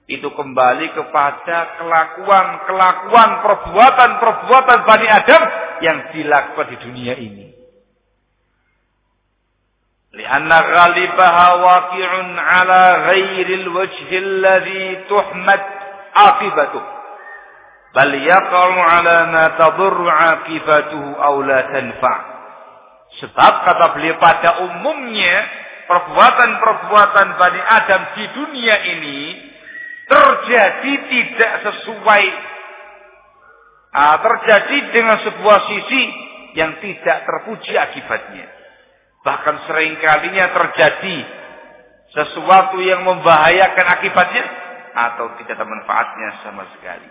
itu 0.05 0.29
kembali 0.29 0.93
kepada 0.93 1.81
kelakuan-kelakuan 1.81 3.31
perbuatan-perbuatan 3.41 4.79
Bani 4.85 5.09
Adam 5.09 5.43
yang 5.81 5.99
dilakukan 6.13 6.67
di 6.69 6.77
dunia 6.77 7.15
ini. 7.17 7.47
Lianna 10.15 10.59
ghalibaha 10.61 11.47
waqi'un 11.59 12.37
ala 12.37 12.83
ghairil 13.11 13.67
wajhi 13.73 14.15
alladhi 14.15 15.09
tuhmad 15.09 15.63
aqibatuh. 16.13 16.85
Bal 17.97 18.13
yaqa'u 18.13 18.77
ala 18.79 19.17
ma 19.33 19.45
tadurru 19.57 20.05
aqibatuhu 20.05 21.17
aw 21.17 21.35
la 21.43 21.61
tanfa'. 21.73 22.21
Sebab 23.25 23.53
kata 23.65 23.87
beliau 23.97 24.21
pada 24.21 24.69
umumnya 24.69 25.37
perbuatan-perbuatan 25.89 27.29
Bani 27.41 27.61
Adam 27.63 28.03
di 28.21 28.25
dunia 28.37 28.77
ini 28.99 29.19
terjadi 30.15 30.93
tidak 31.11 31.53
sesuai 31.67 32.25
uh, 33.91 34.17
terjadi 34.23 34.77
dengan 34.95 35.19
sebuah 35.27 35.59
sisi 35.67 36.03
yang 36.55 36.79
tidak 36.79 37.27
terpuji 37.27 37.75
akibatnya. 37.75 38.47
Bahkan 39.27 39.57
seringkalinya 39.67 40.47
terjadi 40.55 41.17
sesuatu 42.15 42.79
yang 42.79 43.03
membahayakan 43.03 43.87
akibatnya 43.99 44.45
atau 44.95 45.35
tidak 45.43 45.59
ada 45.59 45.67
manfaatnya 45.67 46.29
sama 46.47 46.71
sekali. 46.79 47.11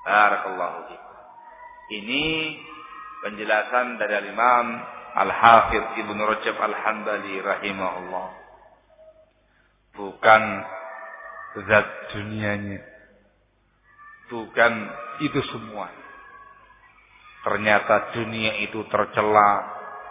Barakallahu 0.00 0.96
Ini 1.92 2.56
penjelasan 3.20 4.00
dari 4.00 4.32
Imam 4.32 4.66
Al-Hafidh 5.12 6.00
Ibnu 6.00 6.22
Rajab 6.24 6.56
Al-Hambali 6.56 7.36
rahimahullah. 7.44 8.28
Bukan 9.98 10.42
zat 11.58 11.86
dunianya. 12.14 12.80
Bukan 14.30 14.72
itu 15.26 15.40
semua. 15.50 15.90
Ternyata 17.40 18.14
dunia 18.14 18.62
itu 18.62 18.84
tercela 18.86 19.50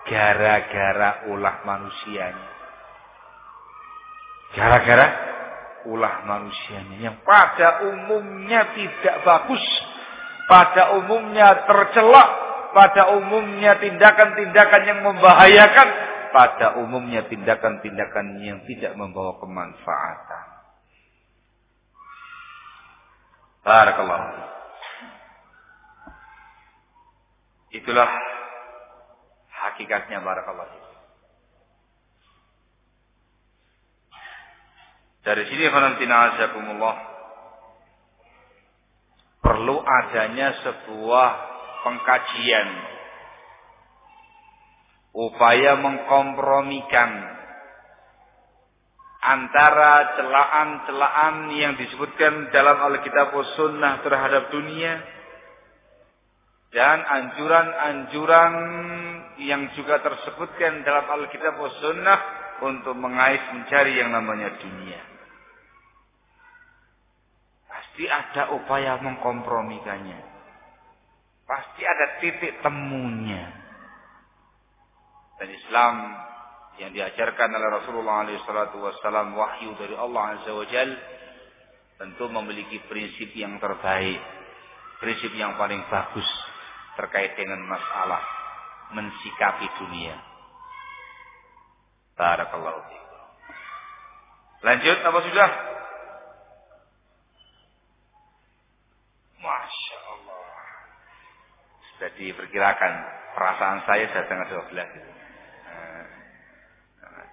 gara-gara 0.10 1.30
ulah 1.30 1.62
manusianya. 1.64 2.50
Gara-gara 4.58 5.08
ulah 5.88 6.26
manusianya 6.28 6.98
yang 7.00 7.16
pada 7.24 7.88
umumnya 7.88 8.76
tidak 8.76 9.16
bagus, 9.24 9.64
pada 10.50 11.00
umumnya 11.00 11.64
tercela, 11.64 12.26
pada 12.76 13.16
umumnya 13.16 13.78
tindakan-tindakan 13.78 14.82
yang 14.90 15.00
membahayakan, 15.06 15.88
pada 16.34 16.82
umumnya 16.82 17.30
tindakan-tindakan 17.30 18.42
yang 18.42 18.60
tidak 18.66 18.98
membawa 18.98 19.38
kemanfaatan. 19.38 20.59
Barakallahu. 23.70 24.30
Itulah 27.70 28.10
hakikatnya 29.54 30.26
barakallahu. 30.26 30.74
Dari 35.22 35.46
sini 35.54 35.70
khonantina 35.70 36.34
azakumullah 36.34 36.98
perlu 39.46 39.78
adanya 39.86 40.66
sebuah 40.66 41.30
pengkajian 41.86 42.70
upaya 45.14 45.78
mengkompromikan 45.78 47.39
antara 49.20 50.16
celaan-celaan 50.16 51.52
yang 51.52 51.76
disebutkan 51.76 52.52
dalam 52.56 52.80
Alkitab 52.80 53.36
Sunnah 53.60 54.00
terhadap 54.00 54.48
dunia 54.52 54.96
dan 56.72 57.04
anjuran-anjuran 57.04 58.54
yang 59.44 59.76
juga 59.76 60.00
tersebutkan 60.00 60.88
dalam 60.88 61.04
Alkitab 61.08 61.60
Sunnah 61.84 62.20
untuk 62.64 62.96
mengais 62.96 63.44
mencari 63.56 64.00
yang 64.00 64.12
namanya 64.12 64.56
dunia. 64.60 65.02
Pasti 67.68 68.04
ada 68.08 68.56
upaya 68.56 69.00
mengkompromikannya. 69.00 70.20
Pasti 71.48 71.82
ada 71.84 72.06
titik 72.22 72.62
temunya. 72.62 73.44
Dan 75.40 75.50
Islam 75.56 75.96
yang 76.80 76.96
diajarkan 76.96 77.50
oleh 77.52 77.70
Rasulullah 77.84 78.24
SAW 78.24 79.36
wahyu 79.36 79.76
dari 79.76 79.96
Allah 80.00 80.40
Azza 80.40 80.52
wa 80.56 80.64
Jal 80.64 80.90
tentu 82.00 82.32
memiliki 82.32 82.80
prinsip 82.88 83.36
yang 83.36 83.60
terbaik, 83.60 84.24
prinsip 85.04 85.36
yang 85.36 85.60
paling 85.60 85.84
bagus 85.92 86.26
terkait 86.96 87.36
dengan 87.36 87.60
masalah 87.68 88.24
mensikapi 88.96 89.68
dunia. 89.84 90.16
Barakallahu 92.16 92.82
Lanjut 94.60 94.98
apa 95.00 95.20
sudah? 95.24 95.50
Masya 99.40 99.98
Allah. 100.04 100.52
Sudah 101.96 102.12
diperkirakan 102.20 102.92
perasaan 103.40 103.80
saya 103.88 104.12
saya 104.12 104.24
setengah 104.28 104.48
12 104.68 105.19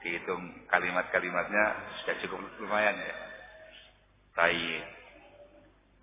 dihitung 0.07 0.71
kalimat-kalimatnya 0.71 1.65
sudah 2.03 2.15
cukup 2.23 2.39
lumayan 2.63 2.95
ya. 2.95 3.17
Baik. 4.39 4.87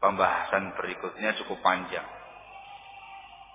Pembahasan 0.03 0.75
berikutnya 0.75 1.39
cukup 1.39 1.63
panjang. 1.63 2.03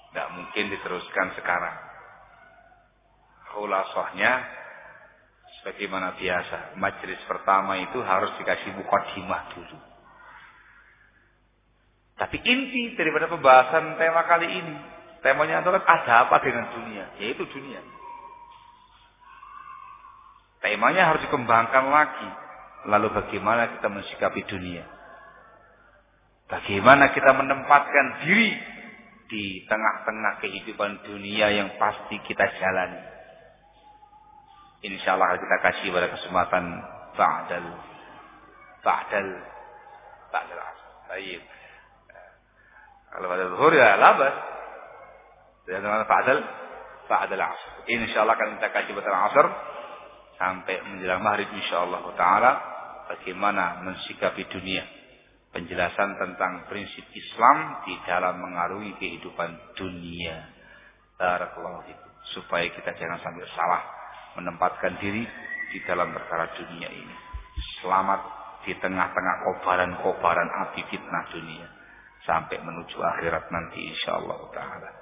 Tidak 0.09 0.29
mungkin 0.33 0.73
diteruskan 0.73 1.37
sekarang. 1.37 1.77
Khulasohnya 3.53 4.59
Sebagaimana 5.59 6.15
biasa, 6.15 6.79
majelis 6.79 7.19
pertama 7.27 7.83
itu 7.83 7.99
harus 8.05 8.31
dikasih 8.39 8.79
mukadimah 8.79 9.43
dulu. 9.57 9.79
Tapi 12.19 12.37
inti 12.47 12.95
daripada 12.95 13.27
pembahasan 13.27 13.99
tema 13.99 14.23
kali 14.27 14.49
ini, 14.55 14.75
temanya 15.23 15.62
adalah 15.62 15.83
ada 15.83 16.31
apa 16.31 16.39
dengan 16.43 16.70
dunia? 16.75 17.05
Yaitu 17.19 17.43
dunia. 17.51 17.83
Temanya 20.59 21.14
harus 21.14 21.22
dikembangkan 21.26 21.85
lagi. 21.90 22.30
Lalu 22.90 23.14
bagaimana 23.14 23.78
kita 23.78 23.86
mensikapi 23.90 24.43
dunia? 24.47 24.86
Bagaimana 26.48 27.12
kita 27.12 27.30
menempatkan 27.36 28.24
diri 28.24 28.56
di 29.28 29.68
tengah-tengah 29.68 30.40
kehidupan 30.40 31.05
dunia 31.05 31.52
yang 31.52 31.76
pasti 31.76 32.16
kita 32.24 32.48
jalani? 32.56 33.02
Insya 34.89 35.18
Allah 35.18 35.36
kita 35.36 35.56
kasih 35.59 35.90
pada 35.90 36.09
kesempatan 36.14 36.64
ba'dal 37.18 37.66
ba'dal 38.86 39.28
ba'dal 40.30 40.60
Baik. 41.09 41.40
Kalau 43.09 43.26
pada 43.26 43.44
zuhur 43.48 43.72
ya 43.74 43.97
labas. 43.98 44.35
Dan 45.68 45.85
ba'dal 45.85 46.39
ba'dal 47.10 47.43
asr. 47.43 47.72
Insya 47.90 48.24
Allah 48.24 48.39
akan 48.39 48.56
kita 48.56 48.68
kasih 48.72 48.93
pada 48.97 49.10
asr 49.28 49.47
sampai 50.39 50.81
menjelang 50.86 51.20
maghrib 51.20 51.51
insyaallah 51.51 52.15
taala 52.15 52.52
bagaimana 53.10 53.82
mensikapi 53.82 54.47
dunia. 54.48 54.86
Penjelasan 55.48 56.15
tentang 56.20 56.70
prinsip 56.70 57.02
Islam 57.10 57.82
di 57.82 57.98
dalam 58.06 58.39
mengarungi 58.39 58.94
kehidupan 59.01 59.74
dunia. 59.74 60.55
Barakallahu 61.19 62.06
supaya 62.31 62.70
kita 62.70 62.94
jangan 62.94 63.19
sampai 63.19 63.48
salah 63.56 63.82
menempatkan 64.39 65.02
diri 65.02 65.27
di 65.74 65.78
dalam 65.82 66.15
perkara 66.15 66.55
dunia 66.55 66.89
ini. 66.93 67.16
Selamat 67.82 68.20
di 68.62 68.77
tengah-tengah 68.78 69.36
kobaran-kobaran 69.48 70.51
api 70.69 70.86
fitnah 70.93 71.24
dunia. 71.35 71.66
Sampai 72.23 72.60
menuju 72.60 73.01
akhirat 73.01 73.48
nanti 73.48 73.89
insyaallah 73.89 74.39
taala 74.52 74.98